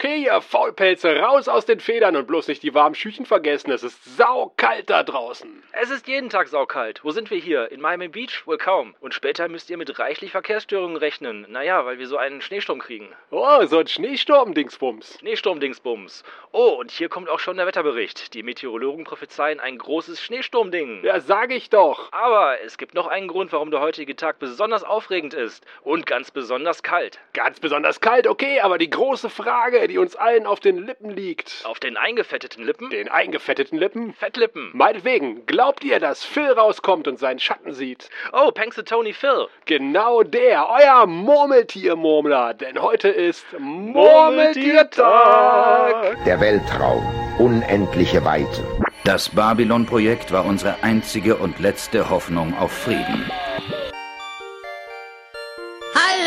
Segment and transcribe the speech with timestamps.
[0.00, 3.72] Okay, ihr Faulpelze, raus aus den Federn und bloß nicht die warmen Schüchen vergessen.
[3.72, 5.64] Es ist saukalt da draußen.
[5.72, 7.02] Es ist jeden Tag saukalt.
[7.02, 7.72] Wo sind wir hier?
[7.72, 8.46] In Miami Beach?
[8.46, 8.94] Wohl kaum.
[9.00, 11.46] Und später müsst ihr mit reichlich Verkehrsstörungen rechnen.
[11.48, 13.08] Naja, weil wir so einen Schneesturm kriegen.
[13.32, 15.18] Oh, so ein Schneesturm-Dingsbums.
[15.18, 16.22] Schneesturm-Dingsbums.
[16.52, 18.34] Oh, und hier kommt auch schon der Wetterbericht.
[18.34, 21.02] Die Meteorologen prophezeien ein großes Schneesturmding.
[21.02, 22.12] Ja, sag ich doch.
[22.12, 25.66] Aber es gibt noch einen Grund, warum der heutige Tag besonders aufregend ist.
[25.82, 27.18] Und ganz besonders kalt.
[27.32, 31.62] Ganz besonders kalt, okay, aber die große Frage, die uns allen auf den Lippen liegt.
[31.64, 32.90] Auf den eingefetteten Lippen?
[32.90, 34.14] Den eingefetteten Lippen?
[34.14, 34.70] Fettlippen.
[34.72, 38.08] Meinetwegen, glaubt ihr, dass Phil rauskommt und seinen Schatten sieht?
[38.32, 39.48] Oh, Tony Phil.
[39.66, 46.16] Genau der, euer Murmeltier-Murmler, denn heute ist Murmeltiertag.
[46.24, 47.04] Der Weltraum,
[47.38, 48.64] unendliche Weite.
[49.04, 53.30] Das Babylon-Projekt war unsere einzige und letzte Hoffnung auf Frieden.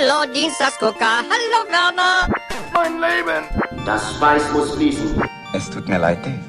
[0.02, 2.28] Hallo Dienstagsgucker, hallo Werner.
[2.74, 3.86] Mein Leben.
[3.86, 5.22] Das Weiß muss fließen.
[5.54, 6.40] Es tut mir leid, Dave.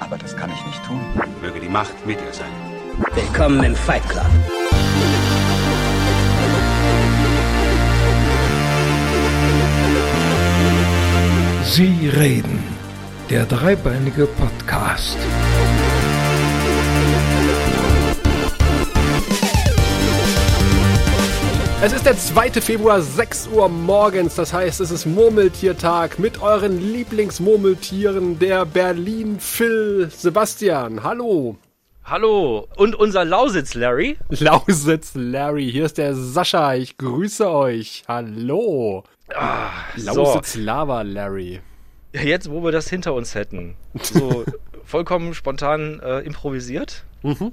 [0.00, 1.00] Aber das kann ich nicht tun.
[1.42, 2.48] Möge die Macht mit dir sein.
[3.14, 4.24] Willkommen im Fight Club.
[11.64, 12.64] Sie reden.
[13.28, 15.18] Der dreibeinige Podcast.
[21.80, 22.60] Es ist der 2.
[22.60, 24.34] Februar, 6 Uhr morgens.
[24.34, 31.04] Das heißt, es ist Murmeltiertag mit euren Lieblingsmurmeltieren, der Berlin Phil Sebastian.
[31.04, 31.56] Hallo.
[32.02, 32.66] Hallo.
[32.74, 34.16] Und unser Lausitz Larry.
[34.28, 35.70] Lausitz Larry.
[35.70, 36.74] Hier ist der Sascha.
[36.74, 38.02] Ich grüße euch.
[38.08, 39.04] Hallo.
[39.36, 40.60] Ah, Lausitz so.
[40.60, 41.60] Lava Larry.
[42.12, 43.76] Jetzt, wo wir das hinter uns hätten.
[44.02, 44.44] So
[44.84, 47.04] vollkommen spontan äh, improvisiert.
[47.22, 47.52] Mhm.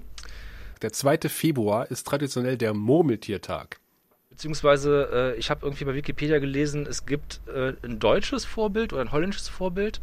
[0.81, 1.29] Der 2.
[1.29, 3.77] Februar ist traditionell der Murmeltiertag.
[4.35, 9.01] Beziehungsweise, äh, ich habe irgendwie bei Wikipedia gelesen, es gibt äh, ein deutsches Vorbild oder
[9.01, 10.01] ein holländisches Vorbild.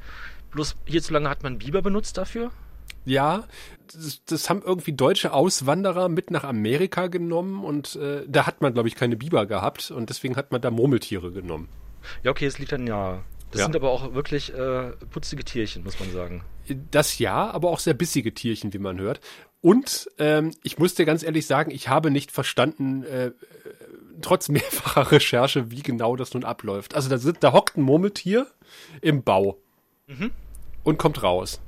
[0.52, 2.50] Bloß hierzulande hat man Biber benutzt dafür.
[3.05, 3.44] Ja,
[3.92, 8.72] das, das, haben irgendwie deutsche Auswanderer mit nach Amerika genommen und äh, da hat man,
[8.72, 11.69] glaube ich, keine Biber gehabt und deswegen hat man da Murmeltiere genommen.
[12.22, 13.22] Ja, okay, es liegt dann ja.
[13.50, 13.66] Das Ja.
[13.66, 16.43] sind aber auch wirklich äh, putzige Tierchen, muss man sagen.
[16.91, 19.20] Das ja, aber auch sehr bissige Tierchen, wie man hört.
[19.60, 23.32] Und ähm, ich muss dir ganz ehrlich sagen, ich habe nicht verstanden, äh,
[24.21, 26.95] trotz mehrfacher Recherche, wie genau das nun abläuft.
[26.95, 28.47] Also da, da hockt ein Murmeltier
[29.00, 29.59] im Bau
[30.84, 31.61] und kommt raus.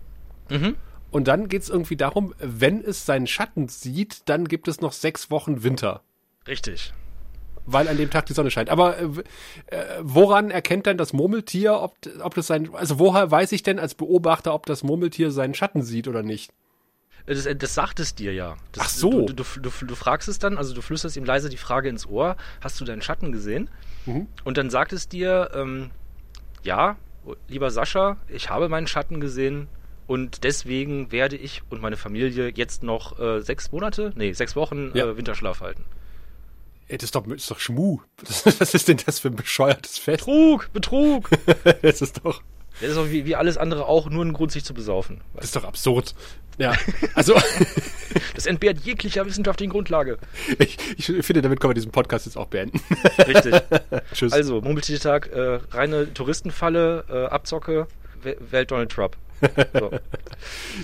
[0.50, 0.77] Mhm.
[1.10, 5.31] Und dann geht's irgendwie darum, wenn es seinen Schatten sieht, dann gibt es noch sechs
[5.31, 6.03] Wochen Winter.
[6.47, 6.93] Richtig.
[7.66, 8.69] Weil an dem Tag die Sonne scheint.
[8.69, 9.05] Aber äh,
[9.69, 13.78] äh, woran erkennt dann das Murmeltier, ob, ob das sein, also woher weiß ich denn
[13.78, 16.53] als Beobachter, ob das Murmeltier seinen Schatten sieht oder nicht?
[17.26, 18.56] Das, das sagt es dir ja.
[18.72, 19.26] Das, Ach so.
[19.26, 22.06] Du, du, du, du fragst es dann, also du flüsterst ihm leise die Frage ins
[22.06, 23.70] Ohr, hast du deinen Schatten gesehen?
[24.06, 24.26] Mhm.
[24.44, 25.90] Und dann sagt es dir, ähm,
[26.62, 26.96] ja,
[27.48, 29.68] lieber Sascha, ich habe meinen Schatten gesehen
[30.06, 34.90] und deswegen werde ich und meine Familie jetzt noch äh, sechs Monate, nee, sechs Wochen
[34.94, 35.06] Ja.
[35.06, 35.84] äh, Winterschlaf halten.
[36.88, 38.00] Ey, das ist doch, das ist doch Schmu.
[38.58, 40.18] Was ist denn das für ein bescheuertes Fest?
[40.26, 41.30] Betrug, Betrug!
[41.80, 42.42] Das ist doch,
[42.80, 45.20] Das ist doch wie, wie alles andere auch nur ein Grund, sich zu besaufen.
[45.34, 46.14] das ist doch absurd.
[46.58, 46.72] Ja,
[47.14, 47.34] also
[48.34, 50.18] Das entbehrt jeglicher wissenschaftlichen Grundlage.
[50.58, 52.80] ich, ich finde, damit können wir diesen Podcast jetzt auch beenden.
[53.26, 53.54] Richtig.
[54.12, 54.32] Tschüss.
[54.32, 57.86] Also, Murmeltiertag, äh, reine Touristenfalle, äh, Abzocke,
[58.22, 59.16] Wel- Welt Donald Trump.
[59.78, 59.90] So.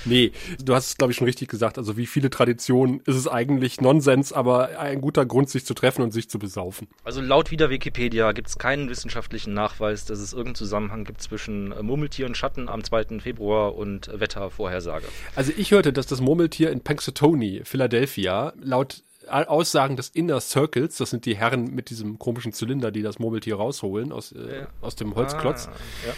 [0.05, 1.77] Nee, du hast es, glaube ich, schon richtig gesagt.
[1.77, 6.03] Also wie viele Traditionen ist es eigentlich Nonsens, aber ein guter Grund, sich zu treffen
[6.03, 6.89] und sich zu besaufen.
[7.05, 11.73] Also laut wieder Wikipedia gibt es keinen wissenschaftlichen Nachweis, dass es irgendeinen Zusammenhang gibt zwischen
[11.73, 13.21] äh, Murmeltier und Schatten am 2.
[13.21, 15.07] Februar und Wettervorhersage.
[15.35, 21.11] Also ich hörte, dass das Murmeltier in Punxsutawney, Philadelphia, laut Aussagen des Inner Circles, das
[21.11, 24.67] sind die Herren mit diesem komischen Zylinder, die das Murmeltier rausholen aus, äh, Ja.
[24.81, 25.73] aus dem Holzklotz, Ah,
[26.07, 26.13] ja.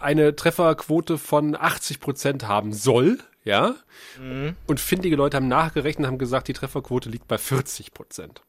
[0.00, 3.74] Eine Trefferquote von 80 Prozent haben soll, ja.
[4.20, 4.56] Mhm.
[4.66, 8.42] Und findige Leute haben nachgerechnet, haben gesagt, die Trefferquote liegt bei 40 Prozent.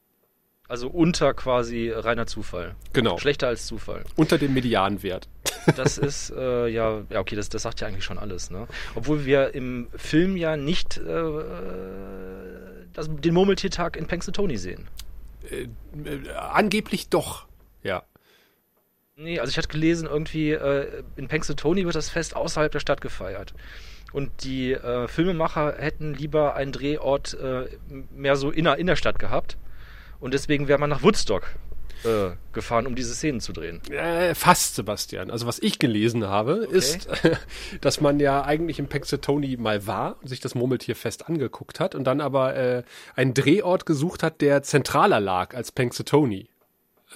[0.67, 2.75] Also unter quasi reiner Zufall.
[2.91, 3.17] Genau.
[3.17, 4.03] Schlechter als Zufall.
[4.17, 5.29] Unter dem Medianwert.
[5.77, 8.67] Das ist, äh, ja, ja, okay, das, das sagt ja eigentlich schon alles, ne?
[8.95, 11.31] Obwohl wir im Film ja nicht äh,
[12.93, 14.87] das, den Murmeltiertag in Punxsutawney sehen.
[15.49, 15.67] Äh,
[16.35, 17.47] angeblich doch,
[17.83, 18.03] ja.
[19.19, 23.01] Nee, also ich hatte gelesen, irgendwie äh, in Punxsutawney wird das Fest außerhalb der Stadt
[23.01, 23.55] gefeiert.
[24.13, 27.65] Und die äh, Filmemacher hätten lieber einen Drehort äh,
[28.15, 29.57] mehr so in der Innerstadt gehabt.
[30.19, 31.47] Und deswegen wäre man nach Woodstock
[32.03, 33.81] äh, gefahren, um diese Szenen zu drehen.
[33.89, 35.31] Äh, fast, Sebastian.
[35.31, 37.09] Also was ich gelesen habe, ist,
[37.81, 42.03] dass man ja eigentlich im Punxsutawney mal war und sich das Murmeltierfest angeguckt hat und
[42.03, 42.83] dann aber äh,
[43.15, 46.49] einen Drehort gesucht hat, der zentraler lag als Punxsutawney.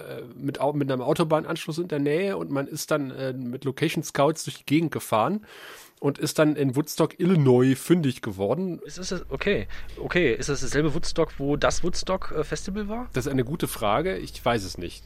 [0.08, 4.04] Äh, mit, mit einem Autobahnanschluss in der Nähe und man ist dann äh, mit Location
[4.04, 5.46] Scouts durch die Gegend gefahren
[6.00, 8.80] und ist dann in Woodstock, Illinois fündig geworden.
[8.86, 9.68] Ist es okay?
[9.98, 13.10] Okay, ist das dasselbe Woodstock, wo das Woodstock äh, Festival war?
[13.14, 15.04] Das ist eine gute Frage, ich weiß es nicht.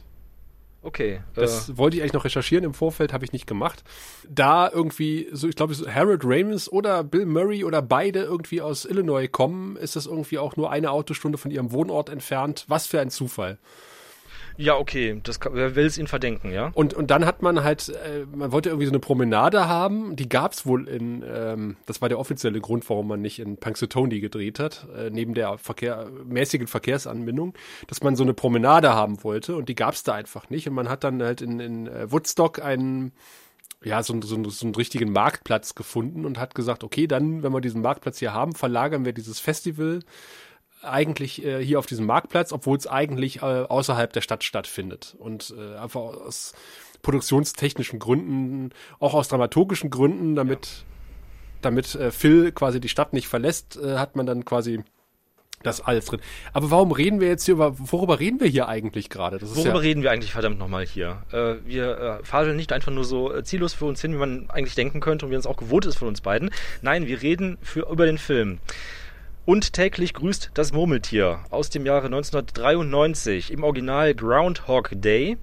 [0.86, 1.20] Okay.
[1.34, 3.82] Das äh, wollte ich eigentlich noch recherchieren im Vorfeld, habe ich nicht gemacht.
[4.28, 8.84] Da irgendwie, so ich glaube, so Harold Ramis oder Bill Murray oder beide irgendwie aus
[8.84, 12.64] Illinois kommen, ist das irgendwie auch nur eine Autostunde von ihrem Wohnort entfernt.
[12.68, 13.58] Was für ein Zufall.
[14.56, 15.20] Ja, okay.
[15.22, 16.70] Das kann, wer will es ihnen verdenken, ja?
[16.74, 20.28] Und, und dann hat man halt, äh, man wollte irgendwie so eine Promenade haben, die
[20.28, 24.58] gab's wohl in, ähm, das war der offizielle Grund, warum man nicht in Punxsutawney gedreht
[24.58, 27.54] hat, äh, neben der Verkehr, mäßigen Verkehrsanbindung,
[27.86, 30.88] dass man so eine Promenade haben wollte und die gab's da einfach nicht und man
[30.88, 33.12] hat dann halt in, in äh, Woodstock einen,
[33.84, 37.60] ja, so, so, so einen richtigen Marktplatz gefunden und hat gesagt, okay, dann, wenn wir
[37.60, 40.00] diesen Marktplatz hier haben, verlagern wir dieses Festival
[40.86, 45.16] eigentlich äh, hier auf diesem Marktplatz, obwohl es eigentlich äh, außerhalb der Stadt stattfindet.
[45.18, 46.54] Und äh, einfach aus
[47.02, 50.84] produktionstechnischen Gründen, auch aus dramaturgischen Gründen, damit,
[51.60, 54.82] damit äh, Phil quasi die Stadt nicht verlässt, äh, hat man dann quasi
[55.62, 56.20] das alles drin.
[56.52, 59.40] Aber warum reden wir jetzt hier über, worüber reden wir hier eigentlich gerade?
[59.40, 61.22] Worüber ja, reden wir eigentlich verdammt nochmal hier?
[61.32, 64.50] Äh, wir äh, faseln nicht einfach nur so äh, ziellos für uns hin, wie man
[64.50, 66.50] eigentlich denken könnte und wie uns auch gewohnt ist von uns beiden.
[66.82, 68.58] Nein, wir reden für, über den Film.
[69.46, 75.38] Und täglich grüßt das Murmeltier aus dem Jahre 1993 im Original Groundhog Day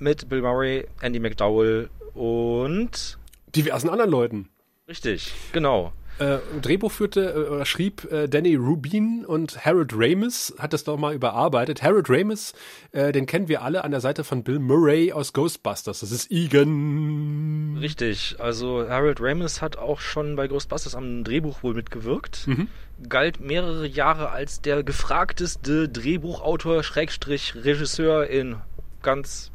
[0.00, 3.20] mit Bill Murray, Andy McDowell und
[3.54, 4.48] diversen anderen Leuten.
[4.88, 5.92] richtig, genau.
[6.20, 11.14] Äh, Drehbuch führte äh, oder schrieb äh, Danny Rubin und Harold Ramis hat das nochmal
[11.14, 11.82] überarbeitet.
[11.82, 12.52] Harold Ramis,
[12.92, 16.00] äh, den kennen wir alle an der Seite von Bill Murray aus Ghostbusters.
[16.00, 17.78] Das ist Egan.
[17.80, 22.46] Richtig, also Harold Ramis hat auch schon bei Ghostbusters am Drehbuch wohl mitgewirkt.
[22.46, 22.68] Mhm.
[23.08, 28.56] Galt mehrere Jahre als der gefragteste Drehbuchautor, Schrägstrich, Regisseur in
[29.00, 29.50] ganz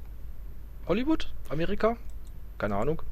[0.88, 1.96] Hollywood, Amerika?
[2.58, 3.04] Keine Ahnung.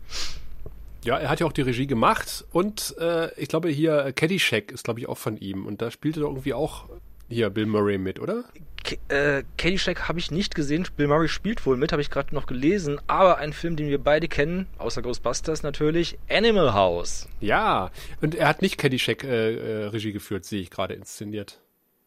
[1.04, 4.72] Ja, er hat ja auch die Regie gemacht und äh, ich glaube hier äh, Caddyshack
[4.72, 6.86] ist glaube ich auch von ihm und da spielte doch irgendwie auch
[7.30, 8.44] hier Bill Murray mit, oder?
[8.84, 10.86] K äh, Caddyshack habe ich nicht gesehen.
[10.96, 13.00] Bill Murray spielt wohl mit, habe ich gerade noch gelesen.
[13.08, 17.28] Aber ein Film, den wir beide kennen, außer Ghostbusters natürlich, Animal House.
[17.40, 17.92] Ja,
[18.22, 21.60] und er hat nicht Caddyshack äh, äh, Regie geführt, sehe ich gerade inszeniert.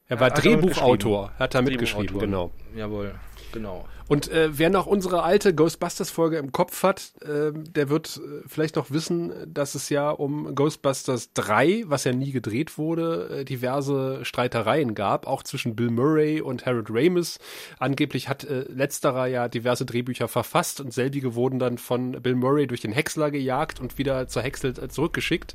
[0.08, 2.52] Er war Drehbuchautor, hat da mitgeschrieben, genau.
[2.76, 3.14] Jawohl,
[3.56, 3.86] genau.
[4.06, 8.76] Und äh, wer noch unsere alte Ghostbusters-Folge im Kopf hat, äh, der wird äh, vielleicht
[8.76, 14.24] noch wissen, dass es ja um Ghostbusters 3, was ja nie gedreht wurde, äh, diverse
[14.24, 17.38] Streitereien gab, auch zwischen Bill Murray und Harold Ramis.
[17.78, 22.66] Angeblich hat äh, letzterer ja diverse Drehbücher verfasst und selbige wurden dann von Bill Murray
[22.66, 25.54] durch den Häcksler gejagt und wieder zur Häcksel äh, zurückgeschickt.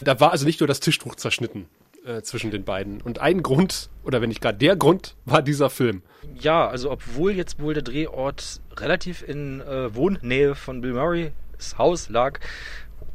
[0.00, 1.66] Da war also nicht nur das Tischtuch zerschnitten
[2.06, 3.00] äh, zwischen den beiden.
[3.00, 6.02] Und ein Grund, oder wenn nicht gar der Grund, war dieser Film.
[6.40, 11.32] Ja, also obwohl jetzt wohl der Drehort relativ in äh, Wohnnähe von Bill Murrays
[11.76, 12.38] Haus lag,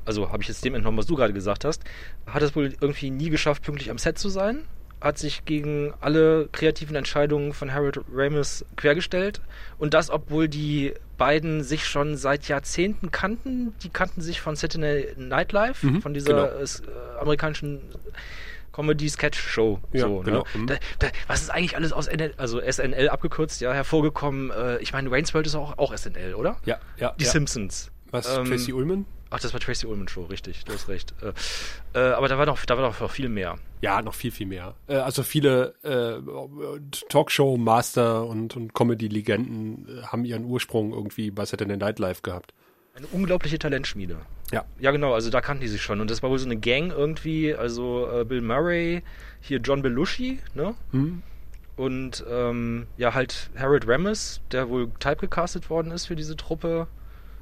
[0.05, 1.83] also habe ich jetzt dem entnommen, was du gerade gesagt hast,
[2.27, 4.65] hat es wohl irgendwie nie geschafft, pünktlich am Set zu sein,
[4.99, 9.41] hat sich gegen alle kreativen Entscheidungen von Harold Ramis quergestellt
[9.77, 13.73] und das, obwohl die beiden sich schon seit Jahrzehnten kannten.
[13.83, 16.45] Die kannten sich von Saturday Night Live, Mhm, von dieser genau.
[16.45, 17.81] äh, amerikanischen
[18.73, 19.79] Comedy-Sketch-Show.
[19.93, 20.45] Ja, so, genau.
[20.55, 20.65] ne?
[20.65, 24.51] Da, da, was ist eigentlich alles aus NL, also SNL abgekürzt, ja, hervorgekommen?
[24.51, 26.57] Äh, ich meine, Wayne's World ist auch, auch SNL, oder?
[26.65, 27.13] Ja, ja.
[27.17, 27.29] Die ja.
[27.29, 27.91] Simpsons.
[28.11, 29.05] Was, Ähm, Tracy Ullman?
[29.29, 31.15] Ach, das war Tracy Ullman Show, richtig, du hast recht.
[31.23, 31.33] Äh,
[31.97, 33.55] äh, aber da war noch, da war noch noch viel mehr.
[33.81, 34.75] Ja, noch viel, viel mehr.
[34.87, 36.21] Äh, also viele äh,
[37.09, 42.53] Talkshow-Master und, und Comedy-Legenden äh, haben ihren Ursprung irgendwie bei Saturday Night Live gehabt.
[42.95, 44.17] Eine unglaubliche Talentschmiede.
[44.51, 44.65] Ja.
[44.79, 45.99] Ja, genau, also da kannten die sich schon.
[45.99, 49.01] Und das war wohl so eine Gang irgendwie, also äh, Bill Murray,
[49.41, 50.75] hier John Belushi, ne?
[50.91, 51.23] Hm?
[51.75, 56.87] Und ähm, ja, halt Harold Ramis, der wohl typecastet worden ist für diese Truppe.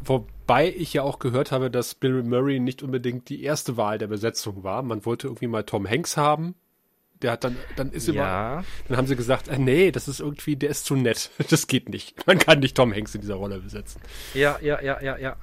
[0.03, 4.08] Wobei ich ja auch gehört habe, dass Bill Murray nicht unbedingt die erste Wahl der
[4.08, 4.81] Besetzung war.
[4.84, 6.55] Man wollte irgendwie mal Tom Hanks haben.
[7.22, 8.63] Der hat dann, dann ist immer, Ja.
[8.88, 11.30] dann haben sie gesagt, äh, nee, das ist irgendwie, der ist zu nett.
[11.50, 12.25] Das geht nicht.
[12.28, 14.01] Man kann nicht Tom Hanks in dieser Rolle besetzen.
[14.34, 15.36] Ja, ja, ja, ja, ja.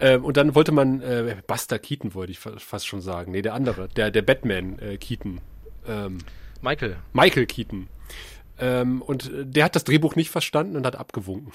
[0.00, 3.30] Ähm, und dann wollte man, äh, Buster Keaton wollte ich fa- fast schon sagen.
[3.32, 5.40] Nee, der andere, der, der Batman äh, Keaton.
[5.86, 6.18] Ähm,
[6.62, 6.96] Michael.
[7.12, 7.88] Michael Keaton.
[8.58, 11.52] Ähm, und äh, der hat das Drehbuch nicht verstanden und hat abgewunken.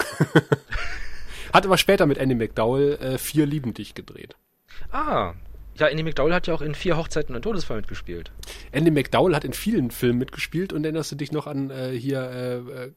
[1.53, 4.35] hat aber später mit Andy McDowell äh, vier Lieben dich gedreht.
[4.91, 5.33] Ah.
[5.79, 8.31] Ja, Andy McDowell hat ja auch in vier Hochzeiten und Todesfall mitgespielt.
[8.71, 12.21] Andy McDowell hat in vielen Filmen mitgespielt und erinnerst du dich noch an äh, hier
[12.21, 12.91] äh, äh,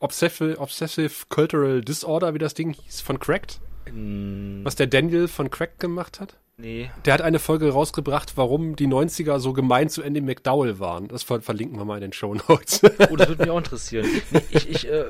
[0.00, 3.60] Obsessive, Obsessive Cultural Disorder, wie das Ding hieß, von Cracked?
[3.92, 6.38] Mm, Was der Daniel von Cracked gemacht hat?
[6.58, 6.90] Nee.
[7.04, 11.08] Der hat eine Folge rausgebracht, warum die 90er so gemein zu Andy McDowell waren.
[11.08, 12.80] Das ver verlinken wir mal in den Show Notes.
[13.10, 14.08] Oh, das würde mich auch interessieren.
[14.48, 15.04] Ich, ich, äh,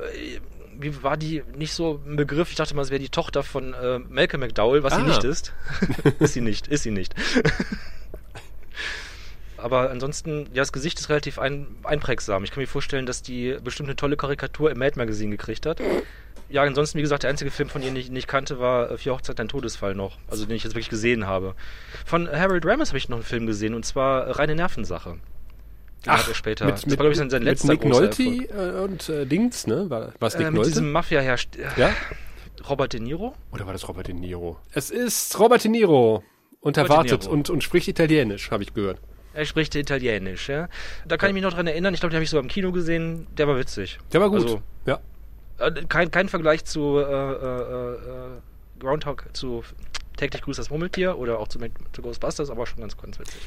[0.78, 2.50] wie war die nicht so ein Begriff?
[2.50, 5.06] Ich dachte mal, es wäre die Tochter von äh, Malcolm McDowell, was sie Ah.
[5.06, 5.52] nicht ist.
[6.18, 7.14] ist sie nicht, ist sie nicht.
[9.58, 12.44] Aber ansonsten, ja, das Gesicht ist relativ ein, einprägsam.
[12.44, 15.80] Ich kann mir vorstellen, dass die bestimmt eine tolle Karikatur im Mad Magazine gekriegt hat.
[16.48, 18.98] Ja, ansonsten, wie gesagt, der einzige Film von ihr, den ich nicht kannte, war äh,
[18.98, 20.18] Vier Hochzeit, ein Todesfall noch.
[20.28, 21.54] Also, den ich jetzt wirklich gesehen habe.
[22.04, 25.16] Von Harold Ramis habe ich noch einen Film gesehen, und zwar äh, Reine Nervensache.
[26.06, 26.64] Er später.
[26.66, 28.50] mit, das mit, war, glaube ich, sein, mit letzter Nick großer Nolte Erfolg.
[28.50, 29.90] äh, und äh, Dings, ne?
[29.90, 30.70] War was Nick Äh, mit Nolte?
[30.70, 31.48] diesem Mafia-Herrscher.
[31.76, 31.90] ja?
[32.68, 33.34] Robert De Niro?
[33.52, 34.58] Oder war das Robert De Niro?
[34.72, 36.22] Es ist Robert De Niro.
[36.60, 37.32] Und er Robert De wartet Niro.
[37.34, 38.98] und, und spricht Italienisch, habe ich gehört.
[39.34, 40.68] Er spricht Italienisch, ja.
[41.06, 41.92] Da kann ich mich noch dran erinnern.
[41.92, 43.26] Ich glaube, den habe ich sogar im Kino gesehen.
[43.36, 43.98] Der war witzig.
[44.12, 44.42] Der war gut.
[44.42, 44.98] Also, ja.
[45.58, 47.96] äh, kein, kein Vergleich zu äh, äh, äh,
[48.80, 49.62] Groundhog, zu
[50.16, 51.58] täglich grüßt das Murmeltier oder auch zu,
[51.92, 53.40] zu Ghostbusters, aber schon ganz, ganz witzig.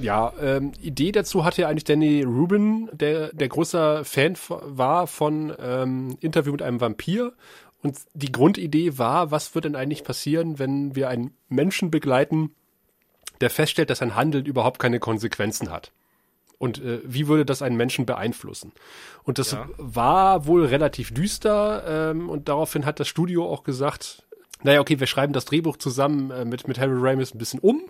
[0.00, 5.52] Ja, ähm, Idee dazu hatte ja eigentlich Danny Rubin, der, der großer Fan war von
[5.58, 7.32] ähm, Interview mit einem Vampir.
[7.82, 12.54] Und die Grundidee war, was wird denn eigentlich passieren, wenn wir einen Menschen begleiten,
[13.40, 15.92] der feststellt, dass sein Handeln überhaupt keine Konsequenzen hat.
[16.58, 18.72] Und äh, wie würde das einen Menschen beeinflussen?
[19.24, 19.68] Und das Ja.
[19.76, 24.25] war wohl relativ düster ähm, und daraufhin hat das Studio auch gesagt,
[24.66, 27.88] naja, okay, wir schreiben das Drehbuch zusammen äh, mit, mit Harry Ramis ein bisschen um.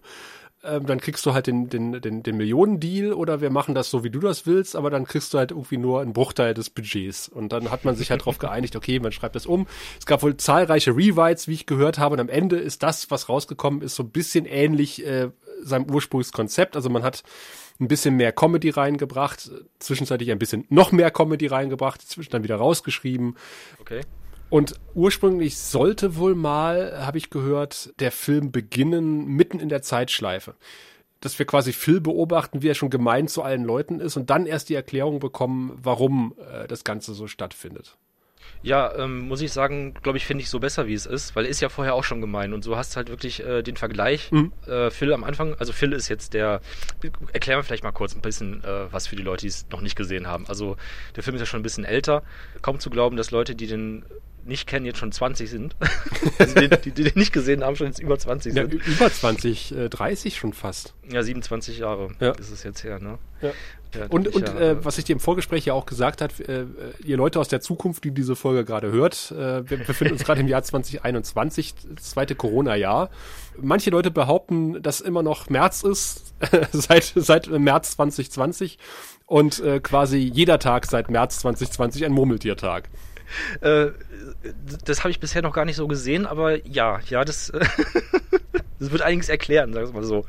[0.62, 4.04] Ähm, dann kriegst du halt den, den, den, den Millionendeal oder wir machen das so,
[4.04, 7.28] wie du das willst, aber dann kriegst du halt irgendwie nur einen Bruchteil des Budgets.
[7.28, 9.66] Und dann hat man sich halt darauf geeinigt, okay, man schreibt das um.
[9.98, 13.28] Es gab wohl zahlreiche Rewrites, wie ich gehört habe, und am Ende ist das, was
[13.28, 15.30] rausgekommen ist, so ein bisschen ähnlich äh,
[15.62, 16.76] seinem Ursprungskonzept.
[16.76, 17.22] Also man hat
[17.80, 22.56] ein bisschen mehr Comedy reingebracht, zwischenzeitlich ein bisschen noch mehr Comedy reingebracht, zwischen dann wieder
[22.56, 23.36] rausgeschrieben.
[23.80, 24.02] Okay.
[24.48, 30.54] Und ursprünglich sollte wohl mal, habe ich gehört, der Film beginnen mitten in der Zeitschleife.
[31.20, 34.46] Dass wir quasi Phil beobachten, wie er schon gemein zu allen Leuten ist und dann
[34.46, 37.96] erst die Erklärung bekommen, warum äh, das Ganze so stattfindet.
[38.62, 41.44] Ja, ähm, muss ich sagen, glaube ich, finde ich so besser, wie es ist, weil
[41.44, 43.76] er ist ja vorher auch schon gemein und so hast du halt wirklich äh, den
[43.76, 44.30] Vergleich.
[44.32, 44.52] Mhm.
[44.66, 46.60] Äh, Phil am Anfang, also Phil ist jetzt der,
[47.32, 49.80] erklären wir vielleicht mal kurz ein bisschen äh, was für die Leute, die es noch
[49.80, 50.46] nicht gesehen haben.
[50.48, 50.76] Also
[51.14, 52.22] der Film ist ja schon ein bisschen älter.
[52.62, 54.04] Kaum zu glauben, dass Leute, die den
[54.46, 55.76] nicht kennen, jetzt schon 20 sind.
[56.38, 58.74] also die, die, die den nicht gesehen haben, schon jetzt über 20 Ja, sind.
[58.74, 60.94] ü- über 20, äh, 30 schon fast.
[61.10, 62.32] Ja, 27 Jahre Ja.
[62.32, 63.18] ist es jetzt her, ne?
[63.42, 63.50] Ja.
[63.94, 66.66] Ja, Und, und ja, äh, was ich dir im Vorgespräch ja auch gesagt hat, äh,
[67.04, 70.40] ihr Leute aus der Zukunft, die diese Folge gerade hört, äh, wir befinden uns gerade
[70.40, 73.10] im Jahr 2021, das zweite Corona-Jahr.
[73.58, 76.34] Manche Leute behaupten, dass immer noch März ist,
[76.72, 78.78] seit, seit März 2020
[79.24, 82.90] und äh, quasi jeder Tag seit März 2020 ein Murmeltiertag.
[83.60, 83.88] Äh,
[84.84, 87.52] das habe ich bisher noch gar nicht so gesehen, aber ja, ja, das,
[88.78, 90.24] das wird einiges erklären, sagen wir mal so.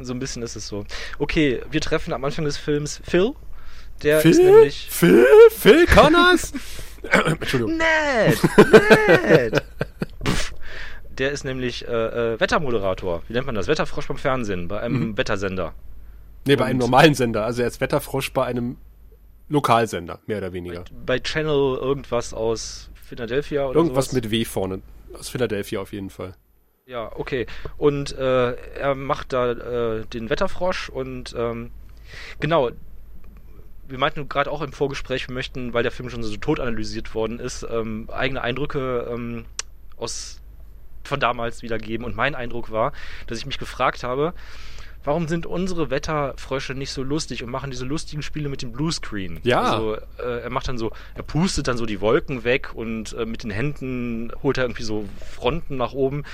[0.00, 0.84] So ein bisschen ist es so.
[1.18, 3.32] Okay, wir treffen am Anfang des Films Phil.
[4.02, 4.86] Der ist nämlich.
[4.90, 5.26] Phil?
[5.50, 6.52] Phil Connors?
[7.24, 7.76] Entschuldigung.
[7.76, 8.38] Ned!
[9.24, 9.62] Ned!
[11.18, 13.22] Der ist nämlich äh, äh, Wettermoderator.
[13.26, 13.66] Wie nennt man das?
[13.66, 15.74] Wetterfrosch beim Fernsehen, bei einem Wettersender.
[16.46, 17.44] Nee, bei einem normalen Sender.
[17.44, 18.76] Also er ist Wetterfrosch bei einem
[19.48, 20.84] Lokalsender, mehr oder weniger.
[21.06, 24.22] Bei Channel irgendwas aus Philadelphia oder Irgendwas sowas.
[24.22, 24.82] mit W vorne.
[25.18, 26.34] Aus Philadelphia auf jeden Fall.
[26.86, 27.46] Ja, okay.
[27.76, 31.70] Und äh, er macht da äh, den Wetterfrosch und ähm,
[32.40, 32.70] genau.
[33.86, 37.14] Wir meinten gerade auch im Vorgespräch, wir möchten, weil der Film schon so tot analysiert
[37.14, 39.46] worden ist, ähm, eigene Eindrücke ähm,
[39.96, 40.42] aus
[41.04, 42.04] von damals wiedergeben.
[42.04, 42.92] Und mein Eindruck war,
[43.28, 44.34] dass ich mich gefragt habe,
[45.04, 49.40] warum sind unsere Wetterfrösche nicht so lustig und machen diese lustigen Spiele mit dem Bluescreen?
[49.42, 49.62] Ja.
[49.62, 53.24] Also äh, er macht dann so, er pustet dann so die Wolken weg und äh,
[53.24, 56.24] mit den Händen holt er irgendwie so Fronten nach oben.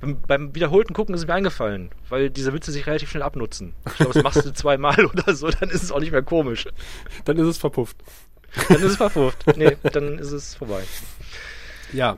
[0.00, 3.74] Beim, beim wiederholten Gucken ist mir eingefallen, weil diese Witze sich relativ schnell abnutzen.
[3.86, 6.66] Ich glaube, das machst du zweimal oder so, dann ist es auch nicht mehr komisch.
[7.24, 7.96] Dann ist es verpufft.
[8.68, 9.56] Dann ist es verfurcht.
[9.56, 10.82] Nee, dann ist es vorbei.
[11.92, 12.16] Ja.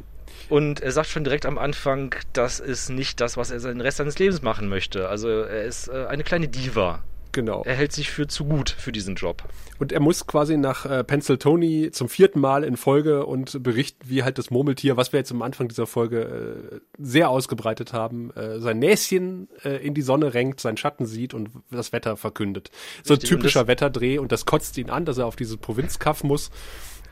[0.49, 3.97] Und er sagt schon direkt am Anfang, das ist nicht das, was er seinen Rest
[3.99, 5.09] seines Lebens machen möchte.
[5.09, 7.03] Also er ist äh, eine kleine Diva.
[7.33, 7.65] Genau.
[7.67, 9.43] Er hält sich für zu gut für diesen Job.
[9.79, 14.23] Und er muss quasi nach äh, Pennsylvania zum vierten Mal in Folge und berichten, wie
[14.23, 18.59] halt das Murmeltier, was wir jetzt am Anfang dieser Folge äh, sehr ausgebreitet haben, äh,
[18.61, 22.71] sein Näschen äh, in die Sonne renkt, seinen Schatten sieht und das Wetter verkündet.
[23.05, 25.37] So ein Richtig, und typischer das- Wetterdreh und das kotzt ihn an, dass er auf
[25.37, 26.51] diese Provinzkaff muss.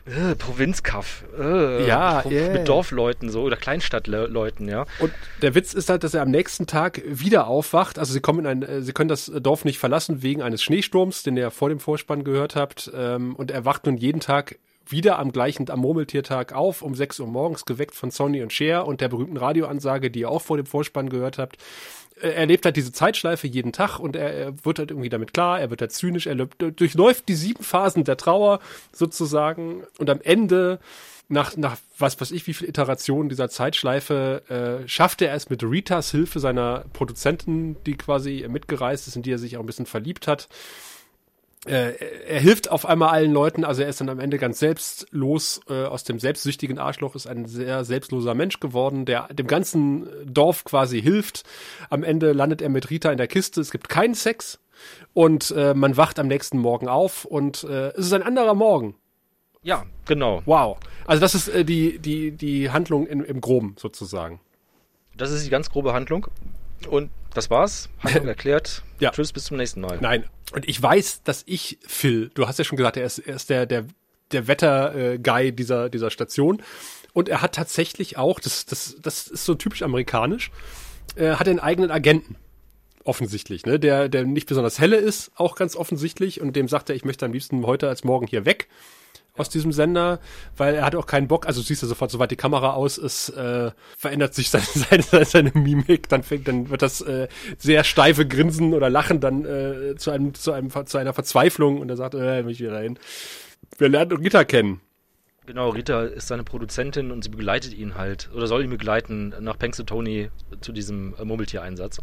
[0.05, 1.23] Äh, Provinzkaff.
[1.37, 2.53] Äh, Ja, mit, yeah.
[2.53, 4.85] mit Dorfleuten so oder Kleinstadtleuten, ja.
[4.99, 7.97] Und der Witz ist halt, dass er am nächsten Tag wieder aufwacht.
[7.97, 11.23] Also sie kommen in ein, äh, sie können das Dorf nicht verlassen wegen eines Schneesturms,
[11.23, 12.91] den ihr vor dem Vorspann gehört habt.
[12.95, 17.19] Ähm, und er wacht nun jeden Tag wieder am gleichen, am Murmeltiertag auf, um 6
[17.21, 20.57] Uhr morgens, geweckt von Sonny und Cher und der berühmten Radioansage, die ihr auch vor
[20.57, 21.57] dem Vorspann gehört habt.
[22.21, 25.33] Äh, Er lebt halt diese Zeitschleife jeden Tag und er, er wird halt irgendwie damit
[25.33, 28.59] klar, er wird halt zynisch, er lebt, durchläuft die sieben Phasen der Trauer
[28.91, 30.79] sozusagen und am Ende
[31.27, 34.43] nach, nach was weiß ich, wie viel Iterationen dieser Zeitschleife
[34.83, 39.31] äh, schaffte er es mit Ritas Hilfe seiner Produzentin, die quasi mitgereist ist, in die
[39.31, 40.47] er sich auch ein bisschen verliebt hat.
[41.65, 41.93] Äh,
[42.27, 45.85] er hilft auf einmal allen Leuten, also er ist dann am Ende ganz selbstlos äh,
[45.85, 51.01] aus dem selbstsüchtigen Arschloch, ist ein sehr selbstloser Mensch geworden, der dem ganzen Dorf quasi
[51.01, 51.43] hilft.
[51.89, 54.59] Am Ende landet er mit Rita in der Kiste, es gibt keinen Sex
[55.13, 58.95] und äh, man wacht am nächsten Morgen auf und äh, es ist ein anderer Morgen.
[59.63, 60.43] Ja, genau.
[60.45, 60.77] Wow.
[61.07, 64.39] Also das ist äh, die, die, die Handlung in, im Groben sozusagen.
[65.17, 66.27] Das ist die ganz grobe Handlung.
[66.89, 67.89] Und das war's.
[67.99, 68.83] Handlung erklärt.
[68.99, 69.11] Ja.
[69.11, 69.97] Tschüss, bis zum nächsten Mal.
[70.01, 70.25] Nein.
[70.53, 73.49] Und ich weiß, dass ich Phil, du hast ja schon gesagt, er ist, er ist
[73.49, 73.85] der, der,
[74.31, 76.61] der Wetter-Guy dieser, dieser Station.
[77.13, 80.51] Und er hat tatsächlich auch, das, das, das ist so typisch amerikanisch,
[81.15, 82.35] äh, hat einen eigenen Agenten.
[83.03, 83.79] Offensichtlich, ne?
[83.79, 86.41] Der, der nicht besonders helle ist, auch ganz offensichtlich.
[86.41, 88.67] Und dem sagt er, ich möchte am liebsten heute als morgen hier weg
[89.37, 90.19] aus diesem Sender,
[90.55, 92.97] weil er hat auch keinen Bock, also du siehst ja sofort, soweit die Kamera aus
[92.97, 94.65] ist, äh, verändert sich seine,
[95.11, 97.27] seine, seine Mimik, dann fängt, dann wird das äh,
[97.57, 101.89] sehr steife Grinsen oder Lachen dann äh, zu einem, zu einem, zu einer Verzweiflung und
[101.89, 102.97] er sagt, äh, mich wieder hin.
[103.77, 104.81] Wir lernen Rita kennen.
[105.45, 109.59] Genau, Rita ist seine Produzentin und sie begleitet ihn halt, oder soll ihn begleiten nach
[109.59, 110.29] Punxsutawney
[110.61, 112.01] zu diesem äh, Murmeltiereinsatz.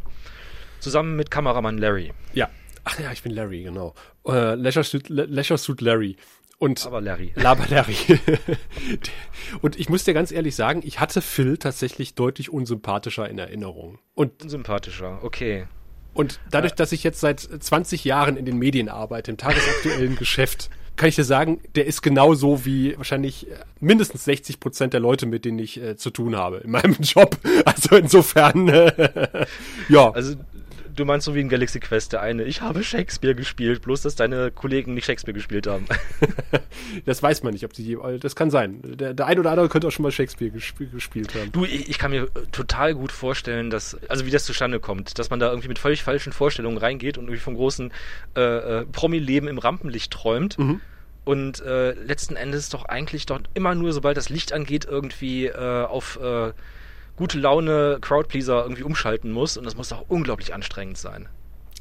[0.79, 2.13] Zusammen mit Kameramann Larry.
[2.35, 2.49] Ja.
[2.85, 3.95] Ach ja, ich bin Larry, genau.
[4.27, 6.17] Äh, Leisure Suit, Le Leisure Suit Larry.
[6.63, 7.33] Und Aber Larry.
[7.35, 7.97] Laber Larry.
[9.63, 13.99] und ich muss dir ganz ehrlich sagen, ich hatte Phil tatsächlich deutlich unsympathischer in Erinnerung.
[14.15, 15.67] Und Unsympathischer, okay.
[16.15, 20.71] Und dadurch, dass ich jetzt seit 20 Jahren in den Medien arbeite, im tagesaktuellen Geschäft,
[20.95, 25.27] kann ich dir sagen, der ist genauso wie wahrscheinlich äh, mindestens 60 Prozent der Leute,
[25.27, 27.39] mit denen ich äh, zu tun habe in meinem Job.
[27.65, 29.47] Also insofern, äh,
[29.89, 30.13] ja.
[30.13, 30.37] Also
[30.95, 34.15] du meinst so wie in Galaxy Quest, der eine, ich habe Shakespeare gespielt, bloß dass
[34.15, 35.87] deine Kollegen nicht Shakespeare gespielt haben.
[37.05, 38.81] das weiß man nicht, ob die, das kann sein.
[38.83, 41.53] Der, der ein oder andere könnte auch schon mal Shakespeare gesp gespielt haben.
[41.53, 45.31] Du, ich, ich kann mir total gut vorstellen, dass, also wie das zustande kommt, dass
[45.31, 47.93] man da irgendwie mit völlig falschen Vorstellungen reingeht und irgendwie vom großen
[48.37, 48.41] äh,
[48.81, 50.59] äh, Promi-Leben im Rampenlicht träumt.
[50.59, 50.81] Mhm.
[51.25, 55.85] Und äh, letzten Endes doch eigentlich doch immer nur, sobald das Licht angeht, irgendwie äh,
[55.85, 56.53] auf äh,
[57.17, 59.57] gute Laune Crowdpleaser irgendwie umschalten muss.
[59.57, 61.29] Und das muss doch unglaublich anstrengend sein.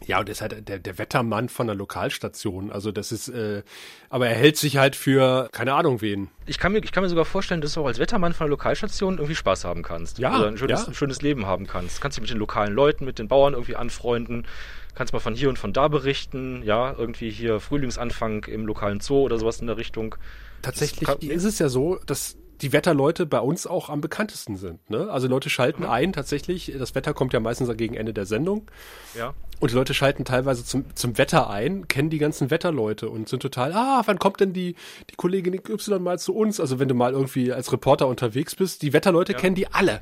[0.07, 2.71] Ja, und er ist halt der, der Wettermann von der Lokalstation.
[2.71, 3.61] Also das ist, äh,
[4.09, 6.29] aber er hält sich halt für keine Ahnung wen.
[6.47, 8.49] Ich kann mir, ich kann mir sogar vorstellen, dass du auch als Wettermann von der
[8.49, 10.17] Lokalstation irgendwie Spaß haben kannst.
[10.17, 10.87] Ja, Oder ein schönes, ja.
[10.87, 12.01] ein schönes Leben haben kannst.
[12.01, 14.47] Kannst dich mit den lokalen Leuten, mit den Bauern irgendwie anfreunden.
[14.95, 16.63] Kannst mal von hier und von da berichten.
[16.63, 20.15] Ja, irgendwie hier Frühlingsanfang im lokalen Zoo oder sowas in der Richtung.
[20.63, 24.89] Tatsächlich kann- ist es ja so, dass die Wetterleute bei uns auch am bekanntesten sind.
[24.89, 25.10] Ne?
[25.10, 26.71] Also Leute schalten ein, tatsächlich.
[26.78, 28.69] Das Wetter kommt ja meistens gegen Ende der Sendung.
[29.17, 29.34] Ja.
[29.60, 33.41] Und die Leute schalten teilweise zum, zum Wetter ein, kennen die ganzen Wetterleute und sind
[33.41, 34.76] total, ah, wann kommt denn die,
[35.10, 36.60] die Kollegin Y mal zu uns?
[36.60, 40.02] Also wenn du mal irgendwie als Reporter unterwegs bist, die Wetterleute kennen die alle.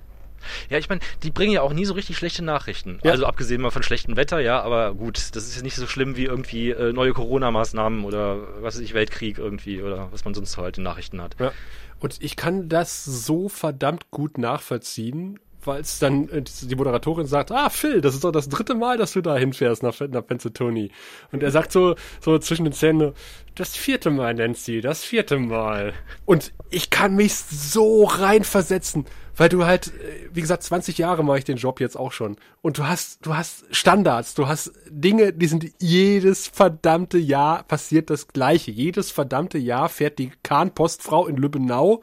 [0.70, 3.00] Ja, ich meine, die bringen ja auch nie so richtig schlechte Nachrichten.
[3.04, 3.12] Ja.
[3.12, 6.16] Also abgesehen mal von schlechtem Wetter, ja, aber gut, das ist ja nicht so schlimm
[6.16, 10.58] wie irgendwie äh, neue Corona-Maßnahmen oder was weiß ich, Weltkrieg irgendwie oder was man sonst
[10.58, 11.36] halt in Nachrichten hat.
[11.40, 11.52] Ja.
[12.00, 17.52] Und ich kann das so verdammt gut nachvollziehen, weil es dann äh, die Moderatorin sagt,
[17.52, 20.90] ah Phil, das ist doch das dritte Mal, dass du da hinfährst nach, nach Pennsylvania.
[21.32, 23.14] Und er sagt so, so zwischen den Zähnen,
[23.60, 25.94] das vierte Mal, Nancy, das vierte Mal.
[26.26, 31.40] Und ich kann mich so reinversetzen, weil du halt, äh, wie gesagt, 20 Jahre mache
[31.40, 32.38] ich den Job jetzt auch schon.
[32.62, 38.10] Und du hast, du hast Standards, du hast Dinge, die sind jedes verdammte Jahr passiert
[38.10, 38.72] das Gleiche.
[38.72, 42.02] Jedes verdammte Jahr fährt die Kahnpostfrau in Lübbenau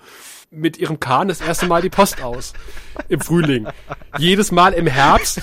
[0.51, 2.53] mit ihrem Kahn das erste Mal die Post aus.
[3.09, 3.67] Im Frühling.
[4.19, 5.41] Jedes Mal im Herbst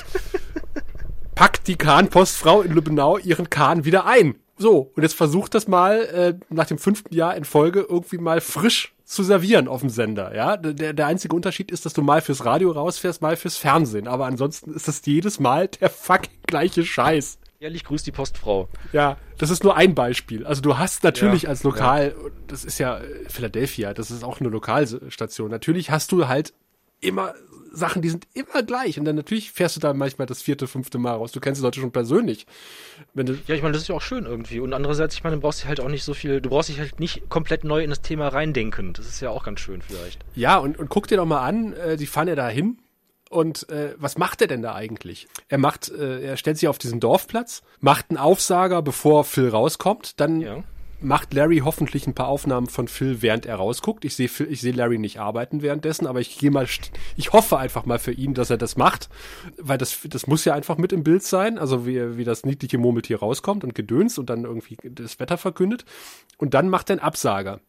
[1.33, 4.35] packt die Kahnpostfrau in Lübbenau ihren Kahn wieder ein.
[4.57, 8.39] So, und jetzt versucht das mal äh, nach dem fünften Jahr in Folge irgendwie mal
[8.41, 10.35] frisch zu servieren auf dem Sender.
[10.35, 14.07] Ja, der, der einzige Unterschied ist, dass du mal fürs Radio rausfährst, mal fürs Fernsehen.
[14.07, 17.39] Aber ansonsten ist das jedes Mal der fucking gleiche Scheiß.
[17.59, 18.67] Ehrlich grüßt die Postfrau.
[18.91, 20.45] Ja, das ist nur ein Beispiel.
[20.45, 22.13] Also du hast natürlich Ja, als Lokal,
[22.47, 25.49] das ist ja äh, Philadelphia, das ist auch eine Lokalstation.
[25.49, 26.53] Natürlich hast du halt
[26.99, 27.33] immer
[27.73, 28.99] Sachen, die sind immer gleich.
[28.99, 31.31] Und dann natürlich fährst du da manchmal das vierte, fünfte Mal raus.
[31.31, 32.45] Du kennst die Leute schon persönlich.
[33.15, 34.59] Ja, ich meine, das ist ja auch schön irgendwie.
[34.59, 36.79] Und andererseits, ich meine, du brauchst dich halt auch nicht so viel, du brauchst dich
[36.79, 38.93] halt nicht komplett neu in das Thema reindenken.
[38.93, 40.23] Das ist ja auch ganz schön vielleicht.
[40.35, 42.77] ja, und, und guck dir doch mal an, äh, die fahren ja da hin.
[43.29, 45.27] Und äh, was macht er denn da eigentlich?
[45.49, 50.19] Er macht, äh, er stellt sich auf diesen Dorfplatz, macht einen Aufsager, bevor Phil rauskommt,
[50.19, 50.63] dann Ja.
[51.03, 54.05] Macht Larry hoffentlich ein paar Aufnahmen von Phil, während er rausguckt.
[54.05, 56.67] Ich sehe ich sehe Larry nicht arbeiten währenddessen, aber ich gehe mal,
[57.15, 59.09] ich hoffe einfach mal für ihn, dass er das macht,
[59.57, 62.77] weil das, das muss ja einfach mit im Bild sein, also wie, wie das niedliche
[62.77, 65.85] Murmeltier rauskommt und gedöns und dann irgendwie das Wetter verkündet.
[66.37, 67.59] Und dann macht er einen Absager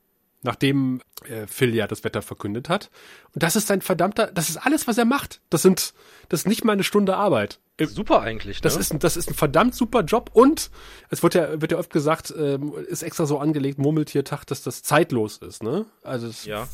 [0.44, 2.90] nachdem äh, Phil ja das Wetter verkündet hat.
[3.32, 5.40] Und das ist ein verdammter, das ist alles, was er macht.
[5.48, 5.94] Das sind,
[6.28, 7.60] das ist nicht mal eine Stunde Arbeit.
[7.80, 8.58] Super eigentlich.
[8.58, 8.62] Ne?
[8.62, 10.70] Das ist, das ist ein verdammt super Job und
[11.10, 14.82] es wird ja, wird ja oft gesagt, ähm, ist extra so angelegt, Murmeltiertag, dass das
[14.82, 15.84] zeitlos ist, ne?
[16.04, 16.68] Also es, ja.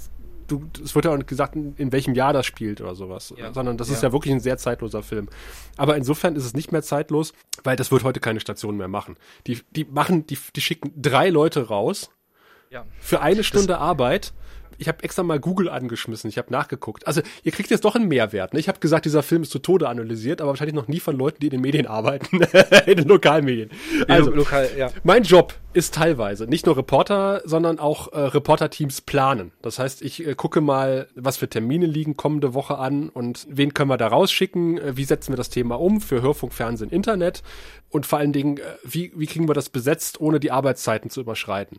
[0.47, 3.53] du, es wird ja auch nicht gesagt, in welchem Jahr das spielt oder sowas, ja.
[3.55, 3.95] sondern das ja.
[3.95, 5.31] ist ja wirklich ein sehr zeitloser Film.
[5.79, 7.33] Aber insofern ist es nicht mehr zeitlos,
[7.65, 9.17] weil das wird heute keine Station mehr machen.
[9.47, 12.11] Die, die machen, die, die schicken drei Leute raus
[12.69, 12.85] ja.
[12.99, 14.35] für eine Stunde das Arbeit
[14.81, 17.07] ich habe extra mal Google angeschmissen, ich habe nachgeguckt.
[17.07, 18.55] Also ihr kriegt jetzt doch einen Mehrwert.
[18.55, 18.61] Ne?
[18.61, 21.41] Ich habe gesagt, dieser Film ist zu Tode analysiert, aber wahrscheinlich noch nie von Leuten,
[21.41, 22.41] die in den Medien arbeiten,
[22.87, 23.71] in den Lokalmedien.
[24.09, 24.91] Also Lokal, ja.
[25.05, 29.53] mein Job ist teilweise nicht nur Reporter, sondern auch äh, Reporterteams planen.
[29.61, 33.75] Das heißt, ich äh, gucke mal, was für Termine liegen kommende Woche an und wen
[33.75, 37.43] können wir da rausschicken, äh, wie setzen wir das Thema um für Hörfunk, Fernsehen, Internet
[37.91, 41.21] und vor allen Dingen, äh, wie, wie kriegen wir das besetzt, ohne die Arbeitszeiten zu
[41.21, 41.79] überschreiten.